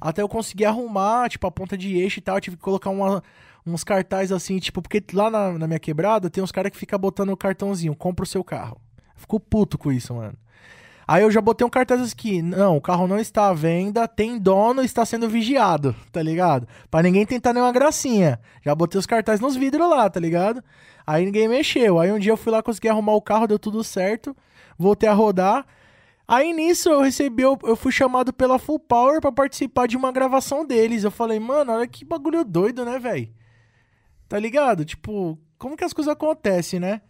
[0.00, 2.36] Até eu conseguir arrumar, tipo, a ponta de eixo e tal.
[2.36, 3.24] Eu tive que colocar uma,
[3.66, 6.98] uns cartazes assim, tipo, porque lá na, na minha quebrada tem uns caras que ficam
[6.98, 8.80] botando o cartãozinho, compra o seu carro.
[9.16, 10.38] Ficou puto com isso, mano.
[11.10, 14.38] Aí eu já botei um cartaz aqui, não, o carro não está à venda, tem
[14.38, 16.68] dono, está sendo vigiado, tá ligado?
[16.88, 18.38] Pra ninguém tentar nenhuma gracinha.
[18.64, 20.62] Já botei os cartazes nos vidros lá, tá ligado?
[21.04, 21.98] Aí ninguém mexeu.
[21.98, 24.36] Aí um dia eu fui lá, consegui arrumar o carro, deu tudo certo,
[24.78, 25.66] voltei a rodar.
[26.28, 30.12] Aí nisso eu recebi, eu, eu fui chamado pela Full Power para participar de uma
[30.12, 31.02] gravação deles.
[31.02, 33.28] Eu falei, mano, olha que bagulho doido, né, velho?
[34.28, 34.84] Tá ligado?
[34.84, 37.00] Tipo, como que as coisas acontecem, né?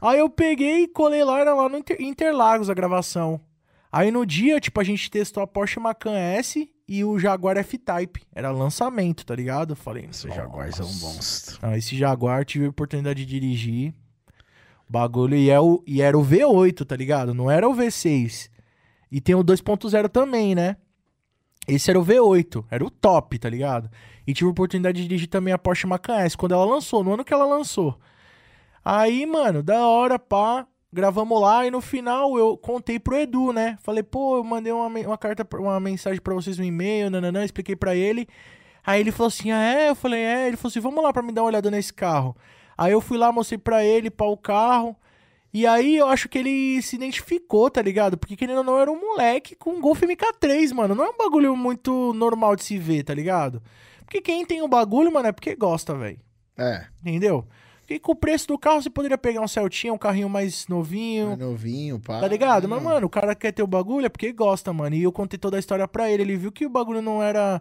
[0.00, 3.40] Aí eu peguei e colei lá, era lá no Inter Interlagos a gravação.
[3.92, 8.22] Aí no dia, tipo, a gente testou a Porsche Macan S e o Jaguar F-Type.
[8.34, 9.72] Era lançamento, tá ligado?
[9.72, 11.58] Eu falei, esse Jaguar é um monstro.
[11.60, 13.94] Ah, esse Jaguar tive a oportunidade de dirigir.
[14.88, 17.34] O bagulho e, é o, e era o V8, tá ligado?
[17.34, 18.48] Não era o V6.
[19.10, 20.76] E tem o 2.0 também, né?
[21.66, 23.90] Esse era o V8, era o top, tá ligado?
[24.26, 27.14] E tive a oportunidade de dirigir também a Porsche Macan S quando ela lançou, no
[27.14, 27.98] ano que ela lançou.
[28.84, 33.78] Aí, mano, da hora, pá, gravamos lá e no final eu contei pro Edu, né?
[33.82, 37.76] Falei, pô, eu mandei uma, uma carta, uma mensagem para vocês no e-mail, nananã, expliquei
[37.76, 38.26] para ele.
[38.84, 39.90] Aí ele falou assim, ah, é?
[39.90, 40.48] Eu falei, é.
[40.48, 42.36] Ele falou assim, vamos lá pra me dar uma olhada nesse carro.
[42.76, 44.96] Aí eu fui lá, mostrei pra ele, para o carro.
[45.52, 48.16] E aí eu acho que ele se identificou, tá ligado?
[48.16, 50.94] Porque querendo ou não, era um moleque com um Golf MK3, mano.
[50.94, 53.62] Não é um bagulho muito normal de se ver, tá ligado?
[54.04, 56.18] Porque quem tem o bagulho, mano, é porque gosta, velho.
[56.56, 56.86] É.
[57.04, 57.46] Entendeu?
[57.90, 61.26] Porque com o preço do carro, você poderia pegar um Celtinha, um carrinho mais novinho.
[61.30, 62.20] Mais novinho, pá.
[62.20, 62.68] Tá ligado?
[62.68, 64.94] Mas, mano, o cara quer ter o bagulho é porque gosta, mano.
[64.94, 66.22] E eu contei toda a história pra ele.
[66.22, 67.60] Ele viu que o bagulho não era.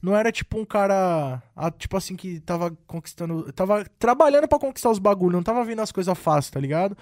[0.00, 1.42] Não era tipo um cara.
[1.76, 3.52] Tipo assim, que tava conquistando.
[3.52, 5.34] Tava trabalhando para conquistar os bagulhos.
[5.34, 6.96] Não tava vindo as coisas fáceis, tá ligado?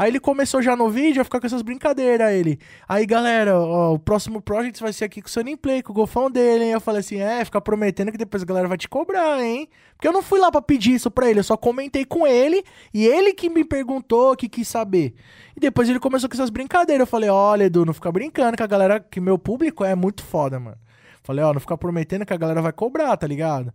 [0.00, 2.58] Aí ele começou já no vídeo a ficar com essas brincadeiras, ele.
[2.88, 5.94] Aí, galera, ó, o próximo project vai ser aqui com o Sunny Play, com o
[5.94, 6.70] golfão dele, hein?
[6.70, 9.68] Eu falei assim, é, fica prometendo que depois a galera vai te cobrar, hein?
[9.94, 12.64] Porque eu não fui lá pra pedir isso pra ele, eu só comentei com ele,
[12.94, 15.12] e ele que me perguntou, que quis saber.
[15.54, 17.00] E depois ele começou com essas brincadeiras.
[17.00, 20.24] Eu falei, olha, Edu, não fica brincando, que a galera, que meu público é muito
[20.24, 20.78] foda, mano.
[21.22, 23.70] Falei, ó, não fica prometendo que a galera vai cobrar, tá ligado?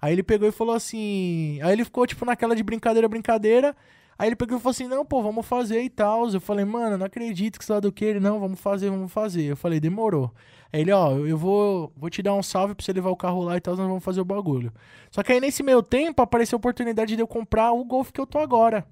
[0.00, 1.58] Aí ele pegou e falou assim.
[1.62, 3.74] Aí ele ficou, tipo, naquela de brincadeira, brincadeira.
[4.18, 6.28] Aí ele pegou e falou assim: não, pô, vamos fazer e tal.
[6.30, 8.20] Eu falei, mano, não acredito que você do que ele.
[8.20, 9.44] Não, vamos fazer, vamos fazer.
[9.44, 10.32] Eu falei, demorou.
[10.72, 13.42] Aí ele, ó, eu vou, vou te dar um salve pra você levar o carro
[13.42, 14.72] lá e tal, nós vamos fazer o bagulho.
[15.10, 18.20] Só que aí nesse meio tempo apareceu a oportunidade de eu comprar o Golf que
[18.20, 18.84] eu tô agora.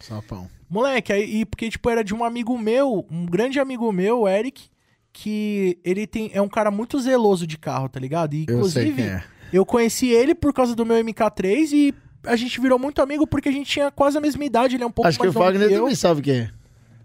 [0.00, 0.48] Sapão.
[0.68, 4.68] Moleque, aí, porque, tipo, era de um amigo meu, um grande amigo meu, o Eric,
[5.12, 8.34] que ele tem, é um cara muito zeloso de carro, tá ligado?
[8.34, 9.24] E, inclusive, eu, é.
[9.52, 11.94] eu conheci ele por causa do meu MK3 e
[12.26, 14.86] a gente virou muito amigo porque a gente tinha quase a mesma idade, ele é
[14.86, 16.50] um pouco Acho mais que o Wagner também sabe quem é.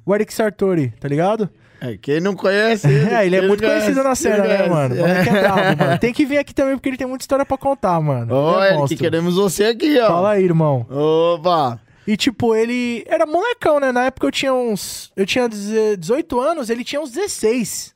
[0.05, 1.49] O Eric Sartori, tá ligado?
[1.79, 2.87] É, quem não conhece.
[2.87, 4.95] Ele, é, ele é muito conhece, conhecido na cena, né, mano?
[4.95, 5.21] É.
[5.21, 5.99] É bravo, mano?
[5.99, 8.33] Tem que vir aqui também porque ele tem muita história pra contar, mano.
[8.33, 10.07] Ô, Eric, queremos você aqui, ó.
[10.07, 10.85] Fala aí, irmão.
[10.89, 11.79] Opa!
[12.05, 13.91] E, tipo, ele era molecão, né?
[13.91, 15.11] Na época eu tinha uns.
[15.15, 17.95] Eu tinha 18 anos, ele tinha uns 16.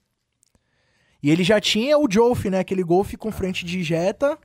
[1.21, 2.59] E ele já tinha o Jolf, né?
[2.59, 4.37] Aquele Golf com frente de Jetta.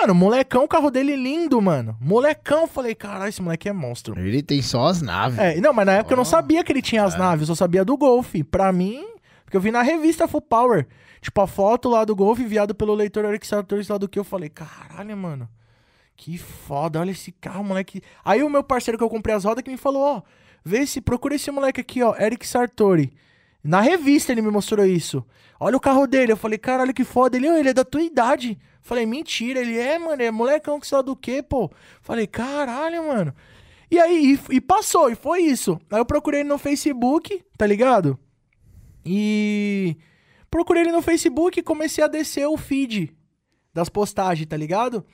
[0.00, 1.96] Mano, molecão, o carro dele lindo, mano.
[1.98, 4.18] Molecão, falei, caralho, esse moleque é monstro.
[4.18, 5.38] Ele tem só as naves.
[5.38, 6.14] É, não, mas na época oh.
[6.14, 7.18] eu não sabia que ele tinha as é.
[7.18, 8.34] naves, eu só sabia do Golf.
[8.50, 9.06] Pra mim,
[9.42, 10.86] porque eu vi na revista Full Power,
[11.22, 14.24] tipo, a foto lá do Golf enviado pelo leitor Eric Sartori lá do que eu
[14.24, 15.48] falei, caralho, mano.
[16.14, 18.02] Que foda, olha esse carro, moleque.
[18.22, 20.22] Aí o meu parceiro que eu comprei as rodas que me falou, ó,
[20.62, 23.12] vê se procura esse moleque aqui, ó, Eric Sartori.
[23.66, 25.24] Na revista ele me mostrou isso.
[25.58, 26.32] Olha o carro dele.
[26.32, 27.36] Eu falei, caralho, que foda.
[27.36, 28.58] Ele, ele é da tua idade.
[28.80, 29.60] Falei, mentira.
[29.60, 31.70] Ele é, mano, é molecão que só do quê, pô?
[32.00, 33.34] Falei, caralho, mano.
[33.90, 35.80] E aí, e, e, passou, e foi isso.
[35.90, 38.18] Aí eu procurei ele no Facebook, tá ligado?
[39.04, 39.96] E
[40.50, 43.16] procurei ele no Facebook e comecei a descer o feed
[43.72, 45.04] das postagens, tá ligado?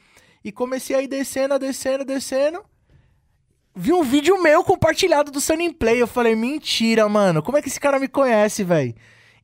[0.43, 2.62] E comecei a ir descendo, descendo, descendo
[3.74, 6.01] vi um vídeo meu compartilhado do Sunny Play.
[6.01, 7.43] Eu falei, mentira, mano.
[7.43, 8.94] Como é que esse cara me conhece, velho?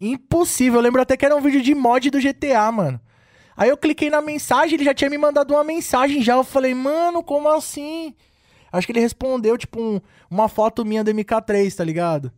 [0.01, 0.79] Impossível.
[0.79, 3.01] Eu lembro até que era um vídeo de mod do GTA, mano.
[3.57, 6.35] Aí eu cliquei na mensagem, ele já tinha me mandado uma mensagem já.
[6.35, 8.15] Eu falei, mano, como assim?
[8.71, 10.01] Acho que ele respondeu, tipo, um,
[10.31, 12.31] uma foto minha do MK3, tá ligado?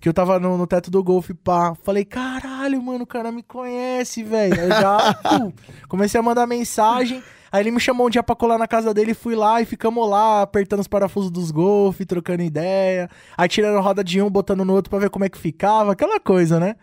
[0.00, 1.74] Que eu tava no, no teto do Golf, pá.
[1.82, 4.58] Falei, caralho, mano, o cara me conhece, velho.
[4.58, 5.20] Aí já
[5.88, 7.22] comecei a mandar mensagem.
[7.56, 10.06] Aí ele me chamou um dia pra colar na casa dele, fui lá e ficamos
[10.06, 13.08] lá, apertando os parafusos dos Golf, trocando ideia.
[13.34, 16.20] Aí tirando roda de um, botando no outro pra ver como é que ficava, aquela
[16.20, 16.76] coisa, né?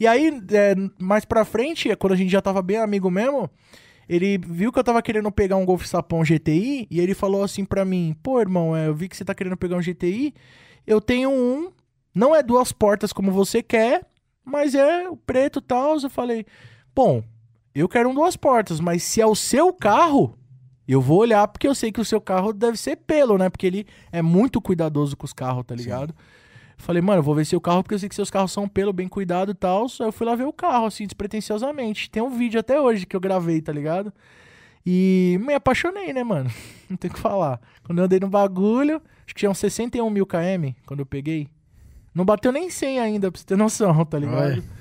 [0.00, 3.48] E aí, é, mais pra frente, quando a gente já tava bem amigo mesmo,
[4.08, 7.64] ele viu que eu tava querendo pegar um Golf Sapão GTI e ele falou assim
[7.64, 10.34] pra mim: Pô, irmão, é, eu vi que você tá querendo pegar um GTI,
[10.84, 11.70] eu tenho um
[12.18, 14.04] não é duas portas como você quer,
[14.44, 15.96] mas é o preto e tal.
[16.00, 16.44] Eu falei,
[16.92, 17.22] bom,
[17.80, 20.34] eu quero um duas portas, mas se é o seu carro,
[20.90, 23.50] Eu vou olhar porque eu sei que o seu carro deve ser pelo, né?
[23.50, 26.14] Porque ele é muito cuidadoso com os carros, tá ligado?
[26.78, 28.90] Falei, mano, eu vou ver seu carro porque eu sei que seus carros são pelo,
[28.90, 29.84] bem cuidado e tal.
[30.00, 32.08] Aí eu fui lá ver o carro, assim, despretensiosamente.
[32.08, 34.10] Tem um vídeo até hoje que eu gravei, tá ligado?
[34.86, 36.50] E me apaixonei, né, mano?
[36.88, 37.60] Não tem o que falar.
[37.84, 41.48] Quando eu andei no bagulho, acho que tinha uns 61 mil km quando eu peguei.
[42.14, 44.52] Não bateu nem 100 ainda, pra você ter noção, tá ligado?
[44.52, 44.77] Olha.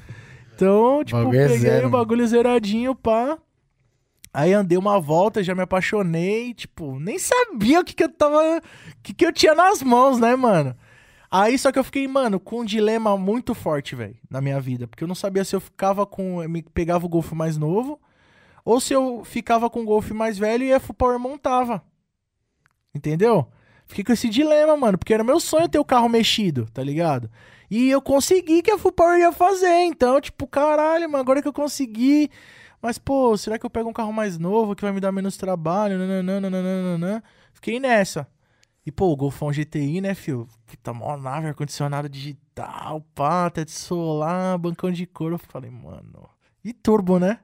[0.57, 3.37] Então, tipo, Bagulho é peguei zero, o bagulho zeradinho, pá.
[4.33, 8.37] Aí andei uma volta, já me apaixonei, tipo, nem sabia o que que eu tava,
[8.37, 8.61] o
[9.01, 10.75] que que eu tinha nas mãos, né, mano?
[11.29, 14.87] Aí só que eu fiquei, mano, com um dilema muito forte, velho, na minha vida,
[14.87, 17.99] porque eu não sabia se eu ficava com, eu me pegava o Golf mais novo
[18.63, 21.81] ou se eu ficava com o Golf mais velho e a Full Power montava.
[22.93, 23.47] Entendeu?
[23.85, 27.31] Fiquei com esse dilema, mano, porque era meu sonho ter o carro mexido, tá ligado?
[27.69, 31.47] E eu consegui que a Full Power ia fazer, então, tipo, caralho, mano, agora que
[31.47, 32.29] eu consegui.
[32.81, 35.35] Mas, pô, será que eu pego um carro mais novo que vai me dar menos
[35.35, 35.97] trabalho?
[35.97, 37.23] Nananana.
[37.53, 38.27] Fiquei nessa.
[38.85, 40.47] E, pô, o Golfão GTI, né, fio?
[40.65, 45.35] Puta, mó nave, ar-condicionado digital, pá, teto solar, bancão de couro.
[45.35, 46.29] Eu falei, mano.
[46.63, 47.39] E turbo, né?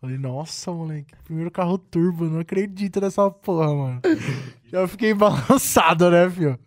[0.00, 4.00] Falei, nossa, moleque, primeiro carro turbo, não acredito nessa porra, mano.
[4.66, 6.58] Já fiquei balançado, né, fio?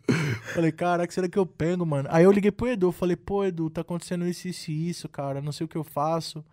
[0.54, 2.08] Falei, caraca, será que eu pego, mano?
[2.12, 5.42] Aí eu liguei pro Edu, falei, pô, Edu, tá acontecendo isso, isso e isso, cara,
[5.42, 6.44] não sei o que eu faço.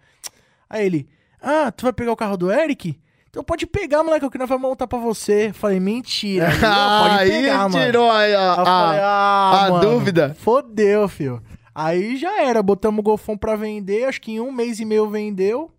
[0.68, 1.08] Aí ele,
[1.40, 2.98] ah, tu vai pegar o carro do Eric?
[3.28, 5.52] Então pode pegar, moleque, que nós vamos montar pra você.
[5.52, 6.48] Falei, mentira.
[6.50, 7.84] Ele, "Não, pode Aí pegar, mano.
[7.84, 10.34] tirou a, a, Aí falei, a- ah, a mano, dúvida.
[10.38, 11.42] Fodeu, filho.
[11.74, 15.10] Aí já era, botamos o Golfão pra vender, acho que em um mês e meio
[15.10, 15.70] vendeu.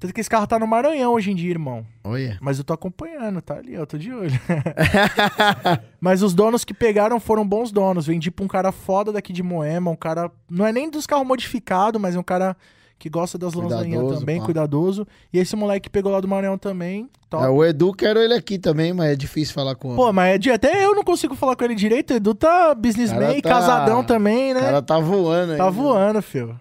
[0.00, 1.84] Tanto que esse carro tá no Maranhão hoje em dia, irmão.
[2.04, 2.38] Olha.
[2.40, 4.30] Mas eu tô acompanhando, tá ali, eu tô de olho.
[6.00, 8.06] Mas os donos que pegaram foram bons donos.
[8.06, 10.30] Vendi pra um cara foda daqui de Moema, um cara.
[10.50, 12.56] Não é nem dos carros modificados, mas é um cara
[12.98, 14.44] que gosta das Cuidadoso, também, pá.
[14.44, 15.06] cuidadoso.
[15.32, 17.44] E esse moleque que pegou lá do Maranhão também, top.
[17.44, 20.52] É, o Edu, quero ele aqui também, mas é difícil falar com Pô, mas é
[20.52, 22.12] até eu não consigo falar com ele direito.
[22.12, 24.60] O Edu tá businessman, tá- casadão também, O né?
[24.60, 25.58] cara tá voando aí.
[25.58, 26.58] Tá voando, filho.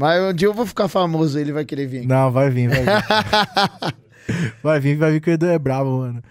[0.00, 2.06] Mas um dia eu vou ficar famoso, ele vai querer vir.
[2.06, 3.94] Não, vai vir, vai vir.
[4.62, 6.22] vai vir, vai vir que o Edu é brabo, mano.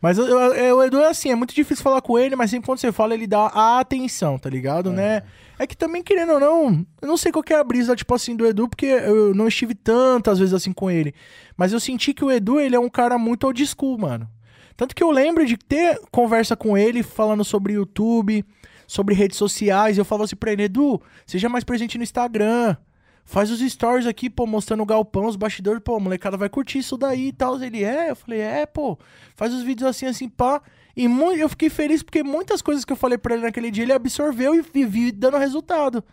[0.00, 2.50] Mas eu- eu- eu- o Edu é assim, é muito difícil falar com ele, mas
[2.50, 5.22] sempre quando você fala, ele dá a atenção, tá ligado, né?
[5.58, 8.14] É que também, querendo ou não, eu não sei qual que é a brisa, tipo
[8.14, 11.14] assim, do Edu, porque eu não estive tantas vezes assim com ele.
[11.56, 14.28] Mas eu senti que o Edu, ele é um cara muito old school, mano.
[14.76, 18.44] Tanto que eu lembro de ter conversa com ele falando sobre YouTube,
[18.86, 19.96] sobre redes sociais.
[19.96, 22.76] E eu falava assim pra ele, Edu, seja mais presente no Instagram.
[23.24, 26.78] Faz os stories aqui, pô, mostrando o galpão, os bastidores, pô, a molecada vai curtir
[26.78, 27.60] isso daí e tal.
[27.62, 28.98] Ele é, eu falei, é, pô,
[29.34, 30.60] faz os vídeos assim, assim, pá.
[30.96, 33.92] E eu fiquei feliz porque muitas coisas que eu falei pra ele naquele dia, ele
[33.92, 36.04] absorveu e vivi dando resultado.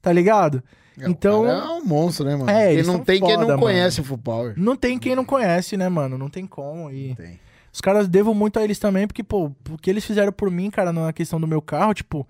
[0.00, 0.62] Tá ligado?
[0.98, 2.50] É, então, é um monstro, né, mano?
[2.50, 3.60] É, eles não tem quem foda, não mano.
[3.62, 4.54] conhece o Full Power.
[4.56, 6.18] não tem quem não conhece, né, mano?
[6.18, 6.90] Não tem como.
[6.90, 7.40] E Tem.
[7.72, 10.70] os caras devo muito a eles também, porque, pô, o que eles fizeram por mim,
[10.70, 12.26] cara, na questão do meu carro, tipo,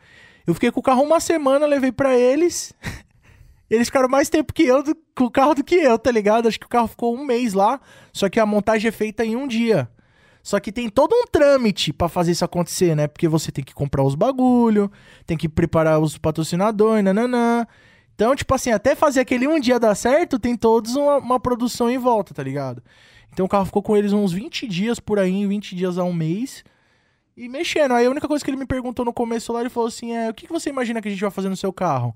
[0.46, 2.72] eu fiquei com o carro uma semana, levei pra eles.
[3.70, 6.47] Eles ficaram mais tempo que eu do- com o carro do que eu, tá ligado?
[6.48, 7.80] Acho que o carro ficou um mês lá,
[8.12, 9.89] só que a montagem é feita em um dia.
[10.43, 13.06] Só que tem todo um trâmite pra fazer isso acontecer, né?
[13.06, 14.90] Porque você tem que comprar os bagulho,
[15.24, 17.64] tem que preparar os patrocinadores, nananã.
[18.14, 21.89] Então, tipo assim, até fazer aquele um dia dar certo, tem todos uma, uma produção
[21.89, 22.82] em volta, tá ligado?
[23.32, 26.12] Então o carro ficou com eles uns 20 dias por aí, 20 dias a um
[26.12, 26.62] mês.
[27.36, 27.93] E mexendo.
[27.93, 30.28] Aí a única coisa que ele me perguntou no começo lá, ele falou assim: é,
[30.28, 32.14] o que, que você imagina que a gente vai fazer no seu carro?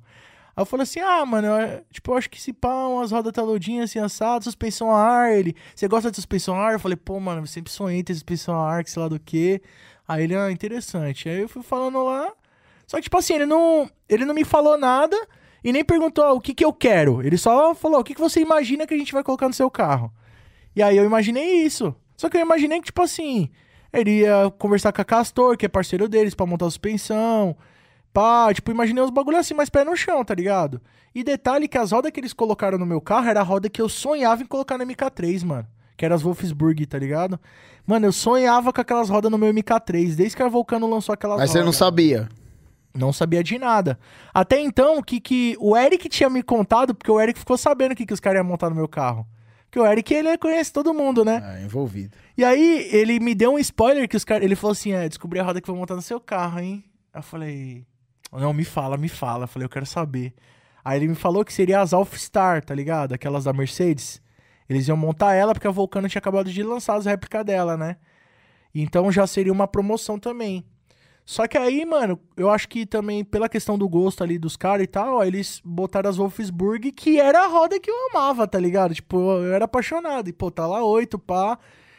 [0.57, 3.33] Aí eu falei assim: ah, mano, eu, tipo, eu acho que se pá, umas rodas
[3.33, 5.33] taludinhas assim, assado, suspensão a ar.
[5.33, 6.73] Ele, você gosta de suspensão a ar?
[6.73, 9.20] Eu falei, pô, mano, eu sempre sonhei ter suspensão a ar, que sei lá do
[9.20, 9.61] que.
[10.09, 11.28] Aí ele, ah, interessante.
[11.28, 12.33] Aí eu fui falando lá.
[12.87, 15.16] Só que, tipo assim, ele não, ele não me falou nada
[15.62, 17.23] e nem perguntou ah, o que, que eu quero.
[17.23, 19.70] Ele só falou: o que, que você imagina que a gente vai colocar no seu
[19.70, 20.11] carro?
[20.74, 21.95] E aí eu imaginei isso.
[22.16, 23.51] Só que eu imaginei que, tipo assim,
[23.93, 27.57] ele ia conversar com a Castor, que é parceiro deles, pra montar a suspensão.
[28.16, 30.80] Pá, tipo, imaginei uns bagulho assim, mais pé no chão, tá ligado?
[31.14, 33.78] E detalhe que as rodas que eles colocaram no meu carro era a roda que
[33.78, 35.68] eu sonhava em colocar no MK3, mano.
[35.98, 37.38] Que era as Wolfsburg, tá ligado?
[37.86, 41.36] Mano, eu sonhava com aquelas rodas no meu MK3, desde que a Vulcano lançou aquelas
[41.38, 41.76] Mas você não rodas.
[41.76, 42.28] sabia.
[42.94, 43.98] Não sabia de nada.
[44.32, 47.93] Até então, o que, que o Eric tinha me contado, porque o Eric ficou sabendo
[47.93, 49.26] o que, que os caras iam montar no meu carro.
[49.64, 51.43] Porque o Eric, ele conhece todo mundo, né?
[51.44, 52.16] Ah, envolvido.
[52.34, 54.43] E aí, ele me deu um spoiler que os caras.
[54.43, 56.82] Ele falou assim: é, descobri a roda que vou montar no seu carro, hein?
[57.14, 57.84] Eu falei.
[58.32, 59.44] Não, me fala, me fala.
[59.44, 60.35] Eu falei, eu quero saber.
[60.85, 63.12] Aí ele me falou que seria as Alphstar, tá ligado?
[63.12, 64.23] Aquelas da Mercedes.
[64.69, 67.97] Eles iam montar ela porque a Vulcano tinha acabado de lançar as réplicas dela, né?
[68.74, 70.65] Então já seria uma promoção também.
[71.24, 74.85] Só que aí, mano, eu acho que também pela questão do gosto ali dos caras
[74.85, 78.94] e tal, eles botaram as Wolfsburg, que era a roda que eu amava, tá ligado?
[78.94, 80.28] Tipo, eu era apaixonado.
[80.28, 81.59] E, pô, tá lá oito, pá.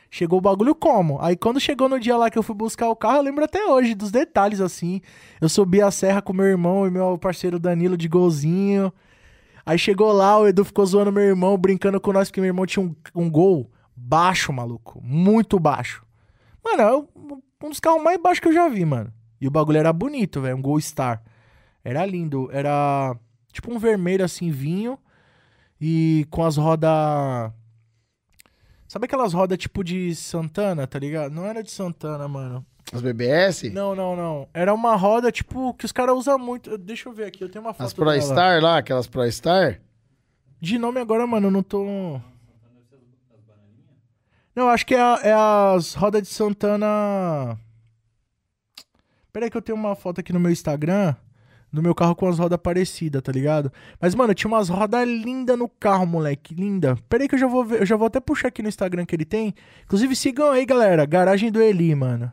[0.09, 1.19] Chegou o bagulho como?
[1.21, 3.65] Aí quando chegou no dia lá que eu fui buscar o carro, eu lembro até
[3.65, 5.01] hoje dos detalhes assim.
[5.41, 8.91] Eu subi a serra com meu irmão e meu parceiro Danilo de golzinho.
[9.65, 12.65] Aí chegou lá, o Edu ficou zoando meu irmão, brincando com nós, porque meu irmão
[12.65, 15.01] tinha um, um gol baixo, maluco.
[15.03, 16.05] Muito baixo.
[16.63, 19.11] Mano, é um dos carros mais baixos que eu já vi, mano.
[19.39, 20.57] E o bagulho era bonito, velho.
[20.57, 21.21] Um Gol Star.
[21.83, 22.49] Era lindo.
[22.51, 23.15] Era
[23.51, 24.97] tipo um vermelho assim, vinho.
[25.79, 26.89] E com as rodas.
[28.87, 31.31] Sabe aquelas rodas tipo de Santana, tá ligado?
[31.33, 32.65] Não era de Santana, mano.
[32.93, 33.69] As BBS?
[33.69, 34.47] Não, não, não.
[34.53, 36.77] Era uma roda tipo que os caras usam muito.
[36.77, 37.85] Deixa eu ver aqui, eu tenho uma foto.
[37.85, 39.81] As Pro Star lá, aquelas Pro Star?
[40.59, 42.19] De nome agora, mano, eu não tô.
[44.55, 47.59] Não, acho que é, é as rodas de Santana.
[49.33, 51.13] Pera aí que eu tenho uma foto aqui no meu Instagram
[51.77, 53.71] do meu carro com as rodas parecidas, tá ligado?
[54.01, 56.53] Mas, mano, tinha umas rodas lindas no carro, moleque.
[56.53, 56.97] Linda.
[57.07, 57.81] Pera aí que eu já vou ver.
[57.81, 59.53] Eu já vou até puxar aqui no Instagram que ele tem.
[59.85, 61.05] Inclusive, sigam aí, galera.
[61.05, 62.31] Garagem do Eli, mano.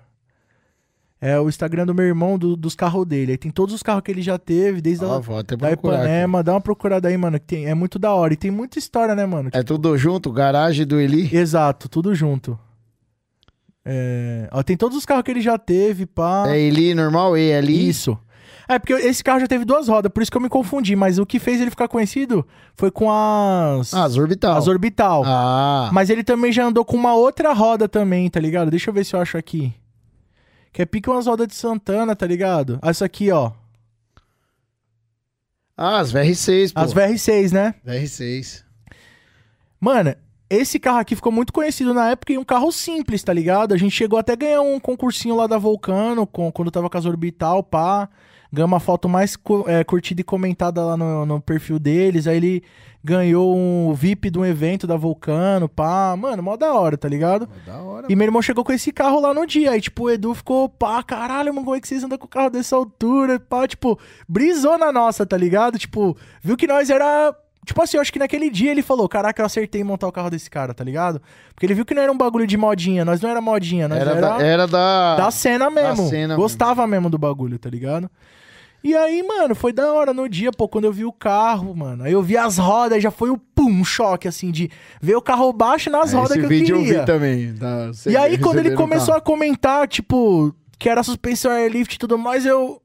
[1.21, 3.33] É o Instagram do meu irmão, do, dos carros dele.
[3.33, 5.73] Aí tem todos os carros que ele já teve, desde ah, a, vou até da
[5.73, 6.43] Ipanema.
[6.43, 7.39] Dá uma procurada aí, mano.
[7.39, 8.35] Que tem, é muito da hora.
[8.35, 9.49] E tem muita história, né, mano?
[9.53, 10.31] É tudo junto?
[10.31, 11.35] Garagem do Eli?
[11.35, 12.59] Exato, tudo junto.
[13.85, 14.49] É...
[14.51, 16.45] Ó, tem todos os carros que ele já teve, pá.
[16.49, 17.37] É Eli normal?
[17.37, 17.89] E ali?
[17.89, 18.19] Isso.
[18.69, 20.97] É, porque esse carro já teve duas rodas, por isso que eu me confundi.
[20.97, 23.93] Mas o que fez ele ficar conhecido foi com as.
[23.93, 24.57] Ah, as Orbital.
[24.57, 25.23] As Orbital.
[25.27, 25.91] Ah.
[25.93, 28.71] Mas ele também já andou com uma outra roda também, tá ligado?
[28.71, 29.75] Deixa eu ver se eu acho aqui.
[30.73, 32.79] Que é pique umas rodas de Santana, tá ligado?
[32.83, 33.53] Ah, Essa aqui, ó.
[35.77, 36.81] Ah, as VR6, pô.
[36.81, 37.75] As VR6, né?
[37.87, 38.63] VR6.
[39.81, 40.15] Mano,
[40.49, 43.75] esse carro aqui ficou muito conhecido na época e um carro simples, tá ligado?
[43.75, 46.99] A gente chegou até a ganhar um concursinho lá da Vulcano, com, quando tava com
[46.99, 48.09] as Orbital, pá.
[48.55, 49.37] Ganhou uma foto mais
[49.67, 52.29] é, curtida e comentada lá no, no, perfil deles.
[52.29, 52.63] Aí ele
[53.03, 56.17] ganhou um VIP de um evento da Vulcano, pá.
[56.17, 57.49] Mano, mó da hora, tá ligado?
[57.49, 58.07] Mó da hora.
[58.09, 59.73] E meu irmão chegou com esse carro lá no dia.
[59.73, 62.29] Aí, tipo, o Edu ficou, pá, caralho, mano, como é que vocês andam com o
[62.29, 63.41] carro dessa altura?
[63.41, 63.99] Pá, tipo,
[64.29, 65.77] brisou na nossa, tá ligado?
[65.77, 69.41] Tipo, viu que nós era Tipo assim, eu acho que naquele dia ele falou: Caraca,
[69.41, 71.21] eu acertei em montar o carro desse cara, tá ligado?
[71.55, 74.01] Porque ele viu que não era um bagulho de modinha, nós não era modinha, nós
[74.01, 75.17] Era, era, da, era da.
[75.17, 76.09] da cena mesmo.
[76.09, 78.11] cena Gostava mesmo do bagulho, tá ligado?
[78.85, 82.05] E aí, mano, foi da hora no dia, pô, quando eu vi o carro, mano.
[82.05, 84.71] Aí eu vi as rodas, já foi o pum, um choque, assim, de
[85.01, 86.93] ver o carro baixo nas É, rodas Esse que eu vídeo queria.
[86.97, 87.55] eu vi também.
[87.55, 87.91] tá?
[88.07, 89.19] E aí, quando ele começou carro.
[89.19, 92.79] a comentar, tipo, que era suspensão airlift e tudo mais, eu.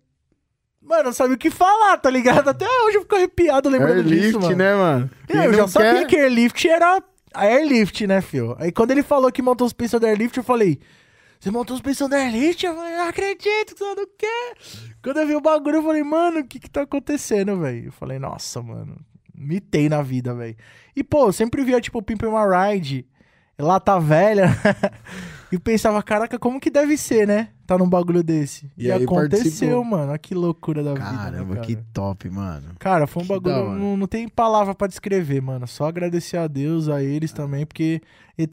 [0.81, 2.47] Mano, não sabia o que falar, tá ligado?
[2.47, 4.55] Até hoje eu fico arrepiado lembrando disso, Airlift, mano.
[4.55, 5.09] né, mano?
[5.27, 7.03] Eu, Quem já não sabia quer- que airlift era
[7.34, 8.55] airlift, né, fio?
[8.57, 10.80] Aí quando ele falou que montou suspensão da airlift, eu falei,
[11.40, 12.66] você montou suspensão da airlift?
[12.66, 14.56] Eu falei, não acredito, que você não quer.
[15.02, 17.86] Quando eu vi o bagulho, eu falei, mano, o que que tá acontecendo, velho?
[17.86, 18.98] Eu falei, nossa, mano,
[19.34, 20.57] mitei na vida, velho.
[20.94, 23.07] E, pô, eu sempre via, tipo, Pimp My Ride,
[23.57, 24.49] lata velha,
[25.49, 27.49] e pensava, caraca, como que deve ser, né?
[27.70, 28.72] Tá num bagulho desse.
[28.76, 29.86] E E, aconteceu, participou.
[29.86, 32.70] mano, olha que loucura da vida, Caramba, né, que top, mano.
[32.80, 33.56] Cara, foi um Que bagulho.
[33.56, 33.78] hora.
[33.80, 35.68] Não, não tem palavra pra descrever, mano.
[35.68, 38.02] Só agradecer a Deus, a eles também, porque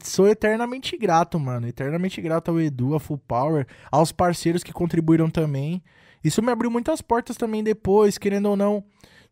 [0.03, 1.67] sou eternamente grato, mano.
[1.67, 5.81] Eternamente grato ao Edu, a Full Power, aos parceiros que contribuíram também.
[6.23, 8.83] Isso me abriu muitas portas também depois, querendo ou não.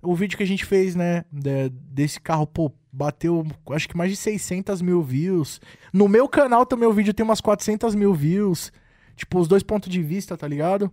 [0.01, 4.09] O vídeo que a gente fez, né, de- desse carro, pô, bateu acho que mais
[4.09, 5.61] de 600 mil views.
[5.93, 8.71] No meu canal também o vídeo tem umas 400 mil views.
[9.15, 10.91] Tipo, os dois pontos de vista, tá ligado?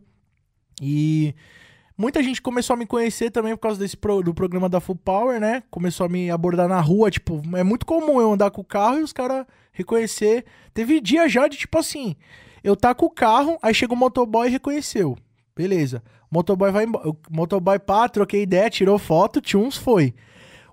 [0.80, 1.34] E
[1.96, 4.96] muita gente começou a me conhecer também por causa desse pro- do programa da Full
[4.96, 5.62] Power, né?
[5.70, 8.98] Começou a me abordar na rua, tipo, é muito comum eu andar com o carro
[8.98, 10.44] e os caras reconhecer.
[10.72, 12.16] Teve dia já de tipo assim,
[12.62, 15.16] eu tá com o carro, aí chega o motoboy e reconheceu.
[15.54, 16.02] Beleza.
[16.30, 17.08] O motoboy vai embora.
[17.10, 20.14] O motoboy pá, troquei ideia, tirou foto, tchuns, foi.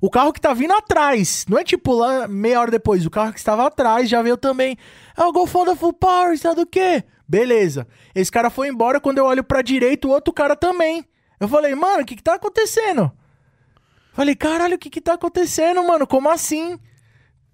[0.01, 3.33] O carro que tá vindo atrás, não é tipo lá meia hora depois, o carro
[3.33, 4.77] que estava atrás já veio também.
[5.17, 7.03] É o Golfão da Full Power, sabe do quê?
[7.29, 7.87] Beleza.
[8.15, 11.05] Esse cara foi embora, quando eu olho pra direita, o outro cara também.
[11.39, 13.11] Eu falei, mano, o que que tá acontecendo?
[14.13, 16.07] Falei, caralho, o que que tá acontecendo, mano?
[16.07, 16.79] Como assim?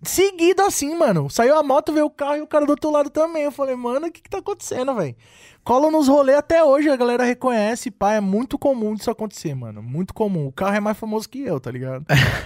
[0.01, 1.29] Seguido assim, mano.
[1.29, 3.43] Saiu a moto, veio o carro e o cara do outro lado também.
[3.43, 5.15] Eu falei, mano, o que que tá acontecendo, velho?
[5.61, 9.83] Cola nos rolês até hoje, a galera reconhece, pá, é muito comum disso acontecer, mano.
[9.83, 10.47] Muito comum.
[10.47, 12.05] O carro é mais famoso que eu, tá ligado?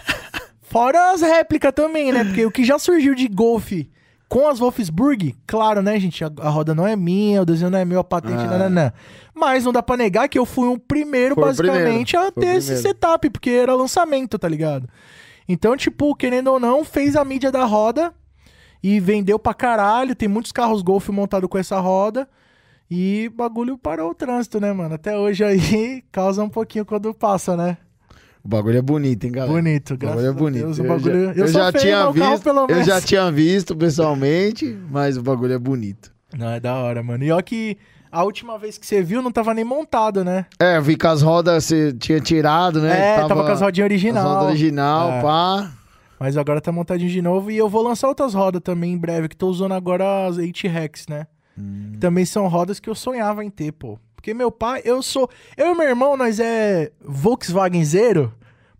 [0.64, 2.24] Fora as réplicas também, né?
[2.24, 3.92] Porque o que já surgiu de golfe
[4.30, 6.24] com as Wolfsburg, claro, né, gente?
[6.24, 8.48] A, a roda não é minha, o desenho não é meu, a patente, Ah.
[8.48, 8.94] nananã.
[9.34, 12.56] Mas não dá pra negar que eu fui o primeiro, Foi basicamente, primeiro, a ter
[12.58, 14.88] esse setup, porque era lançamento, tá ligado?
[15.48, 18.14] Então, tipo, querendo ou não, fez a mídia da roda
[18.84, 20.16] e vendeu pra caralho.
[20.16, 22.30] Tem muitos carros Golf montados com essa roda.
[22.92, 24.94] E bagulho parou o trânsito, né, mano?
[24.96, 27.78] Até hoje aí causa um pouquinho quando passa, né?
[28.44, 29.54] O bagulho é bonito, hein, galera?
[29.54, 30.64] Bonito, O graças bagulho é a bonito.
[30.66, 30.80] Deus.
[30.80, 31.26] O Eu bagulho...
[31.26, 32.86] já, eu eu já feio tinha no carro, visto, pelo eu menos.
[32.86, 36.12] já tinha visto pessoalmente, mas o bagulho é bonito.
[36.38, 37.24] Não, é da hora, mano.
[37.24, 37.78] E ó que
[38.12, 40.46] a última vez que você viu não tava nem montado, né?
[40.60, 43.16] É, eu vi que as rodas você tinha tirado, né?
[43.16, 44.26] É, tava, com as rodinhas original.
[44.28, 45.22] As rodas original, É.
[45.22, 45.72] pá.
[46.20, 47.50] Mas agora tá montadinho de novo.
[47.52, 50.68] E eu vou lançar outras rodas também em breve, que tô usando agora as 8
[50.68, 51.28] Rex, né?
[51.58, 51.94] Hum.
[52.00, 53.98] Também são rodas que eu sonhava em ter, pô.
[54.20, 55.30] Porque meu pai, eu sou.
[55.56, 58.34] Eu e meu irmão, nós é Volkswagen Zero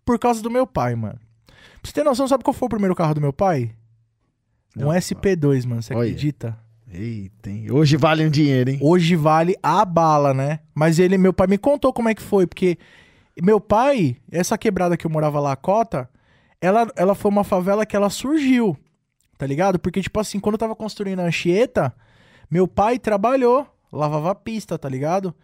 [0.04, 1.18] por causa do meu pai, mano.
[1.46, 3.74] Pra você ter noção, sabe qual foi o primeiro carro do meu pai?
[4.76, 5.82] Um Não, SP2, mano.
[5.82, 6.02] Você Olha.
[6.02, 6.58] acredita?
[6.92, 7.70] Eita, hein?
[7.70, 8.78] Hoje vale um dinheiro, hein?
[8.82, 10.60] Hoje vale a bala, né?
[10.74, 12.76] Mas ele, meu pai me contou como é que foi, porque
[13.40, 16.06] meu pai, essa quebrada que eu morava lá, a Cota,
[16.60, 18.76] ela, ela foi uma favela que ela surgiu,
[19.38, 19.78] tá ligado?
[19.78, 21.94] Porque, tipo assim, quando eu tava construindo a Anchieta,
[22.50, 25.34] meu pai trabalhou, lavava a pista, tá ligado?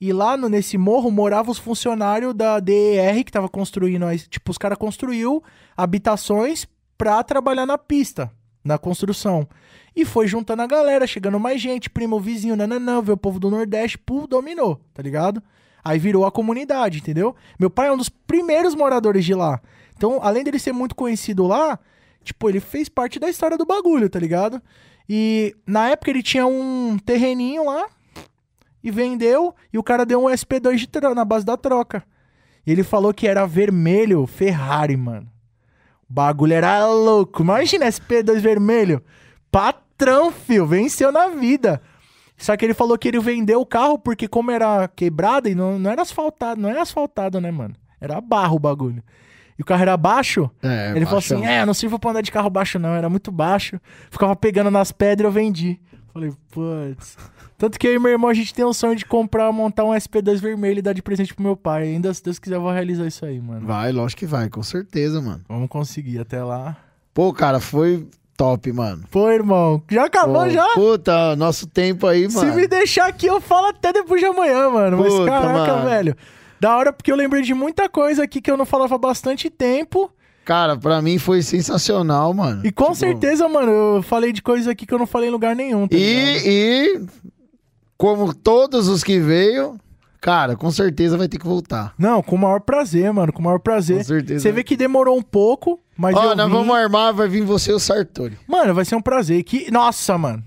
[0.00, 4.58] E lá no- nesse morro moravam os funcionários da DER que tava construindo, tipo, os
[4.58, 5.42] caras construiu
[5.76, 6.66] habitações
[6.98, 8.30] pra trabalhar na pista,
[8.64, 9.48] na construção.
[9.94, 13.50] E foi juntando a galera, chegando mais gente, primo, vizinho, nananã, veio o povo do
[13.50, 15.42] Nordeste, pum, dominou, tá ligado?
[15.82, 17.34] Aí virou a comunidade, entendeu?
[17.58, 19.60] Meu pai é um dos primeiros moradores de lá.
[19.96, 21.78] Então, além dele ser muito conhecido lá,
[22.22, 24.60] tipo, ele fez parte da história do bagulho, tá ligado?
[25.08, 27.86] E na época ele tinha um terreninho lá
[28.82, 32.04] e vendeu, e o cara deu um SP2 de na base da troca.
[32.66, 35.28] E ele falou que era vermelho Ferrari, mano.
[36.08, 37.42] O bagulho era louco.
[37.42, 39.02] Imagina SP2 vermelho.
[39.50, 41.80] Patrão, fio, venceu na vida.
[42.36, 45.78] Só que ele falou que ele vendeu o carro porque, como era quebrado e não,
[45.78, 47.74] não era asfaltado, não era asfaltado, né, mano?
[48.00, 49.02] Era barro o bagulho.
[49.58, 50.50] E o carro era baixo.
[50.62, 51.38] É, ele falou baixão.
[51.38, 52.90] assim: É, não sirvo pra andar de carro baixo, não.
[52.94, 53.80] Era muito baixo.
[54.10, 55.80] Ficava pegando nas pedras e eu vendi.
[56.12, 57.16] Falei, putz.
[57.58, 59.90] Tanto que eu e meu irmão, a gente tem o sonho de comprar, montar um
[59.92, 61.84] SP2 vermelho e dar de presente pro meu pai.
[61.84, 63.66] Ainda, se Deus quiser, eu vou realizar isso aí, mano.
[63.66, 65.40] Vai, lógico que vai, com certeza, mano.
[65.48, 66.76] Vamos conseguir até lá.
[67.14, 68.06] Pô, cara, foi
[68.36, 69.04] top, mano.
[69.10, 70.68] Pô, irmão, já acabou Pô, já?
[70.74, 72.54] Puta, nosso tempo aí, Se mano.
[72.54, 74.98] me deixar aqui, eu falo até depois de amanhã, mano.
[74.98, 75.88] Mas Puta, caraca, mano.
[75.88, 76.16] velho.
[76.60, 79.50] Da hora, porque eu lembrei de muita coisa aqui que eu não falava há bastante
[79.50, 80.10] tempo.
[80.44, 82.64] Cara, pra mim foi sensacional, mano.
[82.64, 85.32] E com Tipo, certeza, mano, eu falei de coisa aqui que eu não falei em
[85.32, 85.88] lugar nenhum.
[85.88, 85.96] Tá?
[85.96, 87.06] E, e,
[87.98, 89.76] como todos os que veio,
[90.20, 91.92] cara, com certeza vai ter que voltar.
[91.98, 93.32] Não, com o maior prazer, mano.
[93.32, 93.98] Com o maior prazer.
[93.98, 94.40] Com certeza.
[94.40, 96.52] Você vê que demorou um pouco, mas Ó, nós vim.
[96.52, 98.38] vamos armar, vai vir você e o Sartori.
[98.46, 99.42] Mano, vai ser um prazer.
[99.42, 99.68] Que...
[99.70, 100.44] Nossa, mano.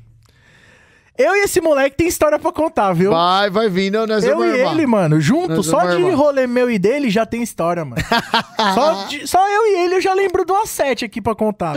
[1.20, 3.12] Eu e esse moleque tem história pra contar, viu?
[3.12, 4.74] Vai, vai vir, não, nós Eu e armar.
[4.74, 6.16] ele, mano, junto, Nós só de armar.
[6.16, 8.02] rolê meu e dele já tem história, mano.
[8.74, 11.76] só, de- só eu e ele eu já lembro do A7 aqui pra contar.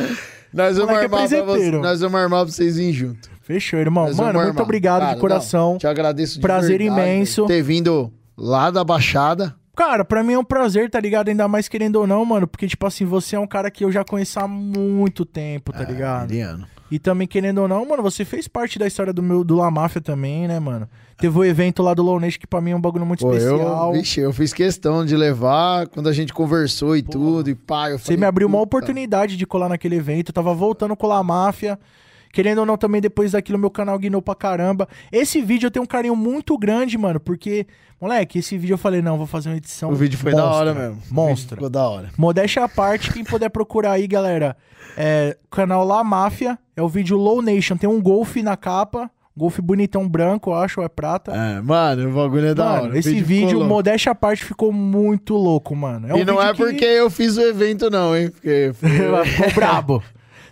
[0.55, 1.81] Nós vamos é armar pra vocês, presepeiro.
[1.83, 3.29] nós vamos armar pra vocês virem junto.
[3.43, 4.07] Fechou, irmão.
[4.07, 4.63] Nós Mano, muito armar.
[4.63, 5.73] obrigado Cara, de coração.
[5.73, 7.45] não, te agradeço de Prazer verdade, imenso.
[7.47, 9.57] Ter vindo lá da Baixada.
[9.75, 11.29] Cara, pra mim é um prazer, tá ligado?
[11.31, 12.47] Ainda mais querendo ou não, mano.
[12.47, 15.83] Porque, tipo assim, você é um cara que eu já conheço há muito tempo, tá
[15.83, 16.31] ligado?
[16.31, 16.67] Eliano.
[16.93, 19.71] E também, querendo ou não, mano, você fez parte da história do meu do La
[19.71, 20.87] Máfia também, né, mano?
[21.17, 23.87] Teve o evento lá do Nation, que pra mim é um bagulho muito Pô, especial.
[23.87, 27.89] eu, vixe, eu fiz questão de levar quando a gente conversou e tudo, e pá,
[27.89, 30.29] eu Você falei, me abriu uma oportunidade de colar naquele evento.
[30.29, 31.79] Eu tava voltando com a máfia.
[32.33, 34.89] Querendo ou não, também depois daquilo, meu canal guinou pra caramba.
[35.13, 37.67] Esse vídeo eu tenho um carinho muito grande, mano, porque,
[38.01, 39.91] moleque, esse vídeo eu falei, não, vou fazer uma edição.
[39.91, 40.93] O vídeo foi da monstra, hora mesmo.
[40.93, 41.57] O vídeo Monstra.
[41.57, 42.11] Ficou da hora.
[42.17, 44.57] Modéstia à parte, quem puder procurar aí, galera.
[44.97, 47.77] É, canal La Máfia, é o vídeo Low Nation.
[47.77, 49.11] Tem um Golf na capa.
[49.35, 51.33] Golf bonitão branco, eu acho, ou é prata.
[51.35, 52.99] É, mano, o bagulho é da Mano, hora.
[52.99, 53.69] Esse vídeo, louco.
[53.75, 56.07] modéstia à parte, ficou muito louco, mano.
[56.09, 58.29] É um e não vídeo é que- porque eu fiz o evento, não, hein?
[58.31, 60.03] Porque foi- Ficou brabo.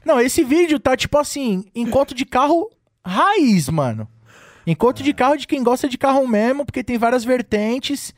[0.04, 2.70] Não, esse vídeo tá tipo assim, encontro de carro
[3.04, 4.08] raiz, mano.
[4.66, 8.14] Encontro de carro de quem gosta de carro mesmo, porque tem várias vertentes.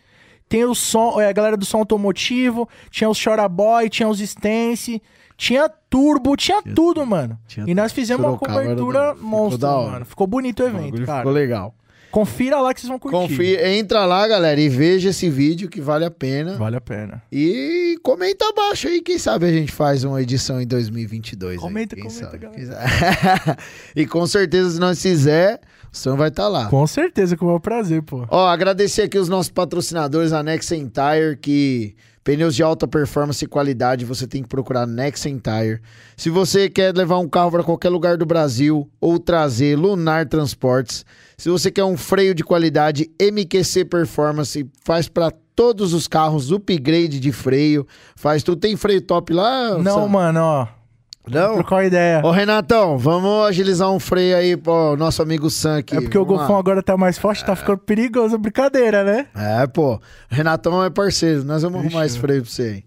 [0.48, 4.20] Tem o som, é, a galera do som automotivo, tinha os Chora Boy, tinha os
[4.20, 5.00] Stance,
[5.34, 7.38] tinha turbo, tinha tudo, mano.
[7.48, 9.90] tinha e nós fizemos uma cobertura monstra, hora.
[9.92, 10.04] mano.
[10.04, 11.18] Ficou bonito o o evento, bagulho cara.
[11.20, 11.74] ficou legal.
[12.12, 13.16] Confira lá que vocês vão curtir.
[13.16, 16.56] Confia, entra lá, galera, e veja esse vídeo que vale a pena.
[16.58, 17.22] Vale a pena.
[17.32, 21.52] E comenta abaixo aí, quem sabe a gente faz uma edição em 2022.
[21.52, 23.56] aí, Comenta, quem comenta, sabe, galera.
[23.96, 25.58] e com certeza, se nós fizer,
[25.90, 26.66] o som vai estar lá.
[26.68, 28.26] Com certeza, com o maior prazer, pô.
[28.28, 33.48] Ó, agradecer aqui os nossos patrocinadores, a Nexen Tire, que pneus de alta performance e
[33.48, 35.80] qualidade, você tem que procurar Nexen Tire.
[36.16, 41.04] Se você quer levar um carro para qualquer lugar do Brasil ou trazer Lunar Transportes,
[41.36, 47.20] se você quer um freio de qualidade, MQC Performance faz para todos os carros upgrade
[47.20, 47.86] de freio,
[48.16, 48.60] faz tudo.
[48.60, 49.78] Tem freio top lá?
[49.78, 50.08] Não, Sam?
[50.08, 50.81] mano, ó.
[51.30, 51.54] Não?
[51.54, 52.20] Trocar uma ideia.
[52.24, 55.96] Ô, Renatão, vamos agilizar um freio aí pro nosso amigo Sam aqui.
[55.96, 56.46] É porque o Vamos lá.
[56.46, 58.36] Golfão agora tá mais forte, tá ficando perigoso.
[58.38, 59.26] Brincadeira, né?
[59.34, 60.00] É, pô.
[60.28, 61.44] Renatão é parceiro.
[61.44, 62.84] Nós vamos arrumar esse freio pra você aí.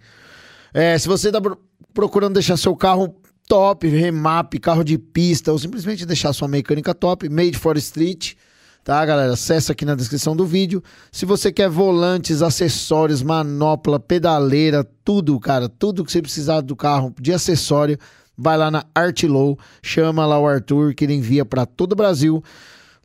[0.73, 1.57] É, se você tá pro-
[1.93, 3.15] procurando deixar seu carro
[3.47, 8.33] top, remap, carro de pista, ou simplesmente deixar sua mecânica top, Made for Street,
[8.83, 9.31] tá, galera?
[9.31, 10.83] Acesse aqui na descrição do vídeo.
[11.09, 17.13] Se você quer volantes, acessórios, manopla, pedaleira, tudo, cara, tudo que você precisar do carro
[17.21, 17.97] de acessório,
[18.37, 22.43] vai lá na Artlow, chama lá o Arthur, que ele envia para todo o Brasil.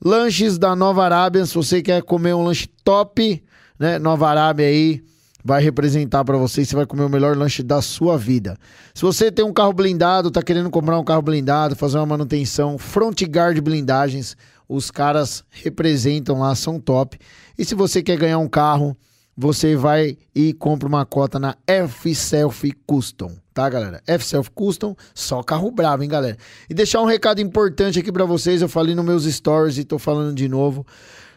[0.03, 3.43] Lanches da Nova Arábia, se você quer comer um lanche top,
[3.79, 3.99] né?
[3.99, 5.03] Nova Arábia aí
[5.45, 8.57] vai representar para você, você vai comer o melhor lanche da sua vida.
[8.95, 12.79] Se você tem um carro blindado, tá querendo comprar um carro blindado, fazer uma manutenção,
[12.79, 14.37] Front Guard Blindagens,
[14.69, 17.19] os caras representam lá, são top.
[17.59, 18.97] E se você quer ganhar um carro,
[19.37, 24.03] você vai e compra uma cota na F-Self Custom, tá, galera?
[24.07, 26.39] F-Self Custom, só carro bravo, hein, galera?
[26.69, 29.99] E deixar um recado importante aqui pra vocês, eu falei nos meus stories e tô
[29.99, 30.87] falando de novo.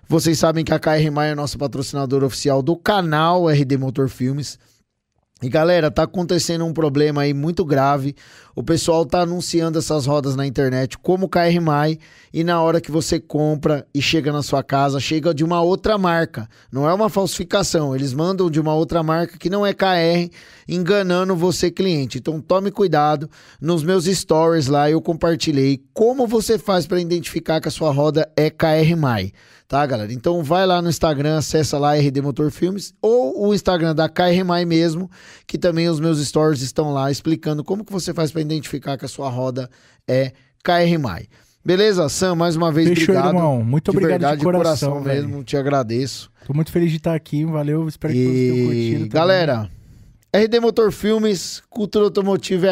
[0.08, 4.58] Vocês sabem que a KR Maia é nossa patrocinadora oficial do canal RD Motor Filmes.
[5.44, 8.15] E galera, tá acontecendo um problema aí muito grave.
[8.56, 11.99] O pessoal tá anunciando essas rodas na internet como KR Mai
[12.34, 15.98] e na hora que você compra e chega na sua casa, chega de uma outra
[15.98, 16.48] marca.
[16.72, 20.32] Não é uma falsificação, eles mandam de uma outra marca que não é KR,
[20.65, 22.20] enganando você cliente.
[22.20, 23.30] Então tome cuidado.
[23.60, 28.32] Nos meus stories lá eu compartilhei como você faz para identificar que a sua roda
[28.38, 29.34] é KR Mai.
[29.74, 30.14] Tá, galera?
[30.14, 34.45] Então vai lá no Instagram, acessa lá RD Motor Filmes ou o Instagram da KR
[34.45, 35.10] Mai mesmo,
[35.48, 39.06] que também os meus stories estão lá explicando como que você faz para identificar que
[39.06, 39.68] a sua roda
[40.08, 40.32] é
[40.64, 41.26] KR Mai.
[41.66, 43.34] Beleza, Sam, mais uma vez Fechou, obrigado.
[43.34, 43.64] irmão.
[43.64, 45.28] Muito de obrigado verdade, de coração, velho.
[45.28, 46.30] mesmo, te agradeço.
[46.45, 47.44] Tô muito feliz de estar aqui.
[47.44, 47.88] Valeu.
[47.88, 48.94] Espero que todos tenham curtido.
[48.98, 49.10] Também.
[49.10, 49.72] galera,
[50.36, 52.62] RD Motor Filmes, cultura automotiva é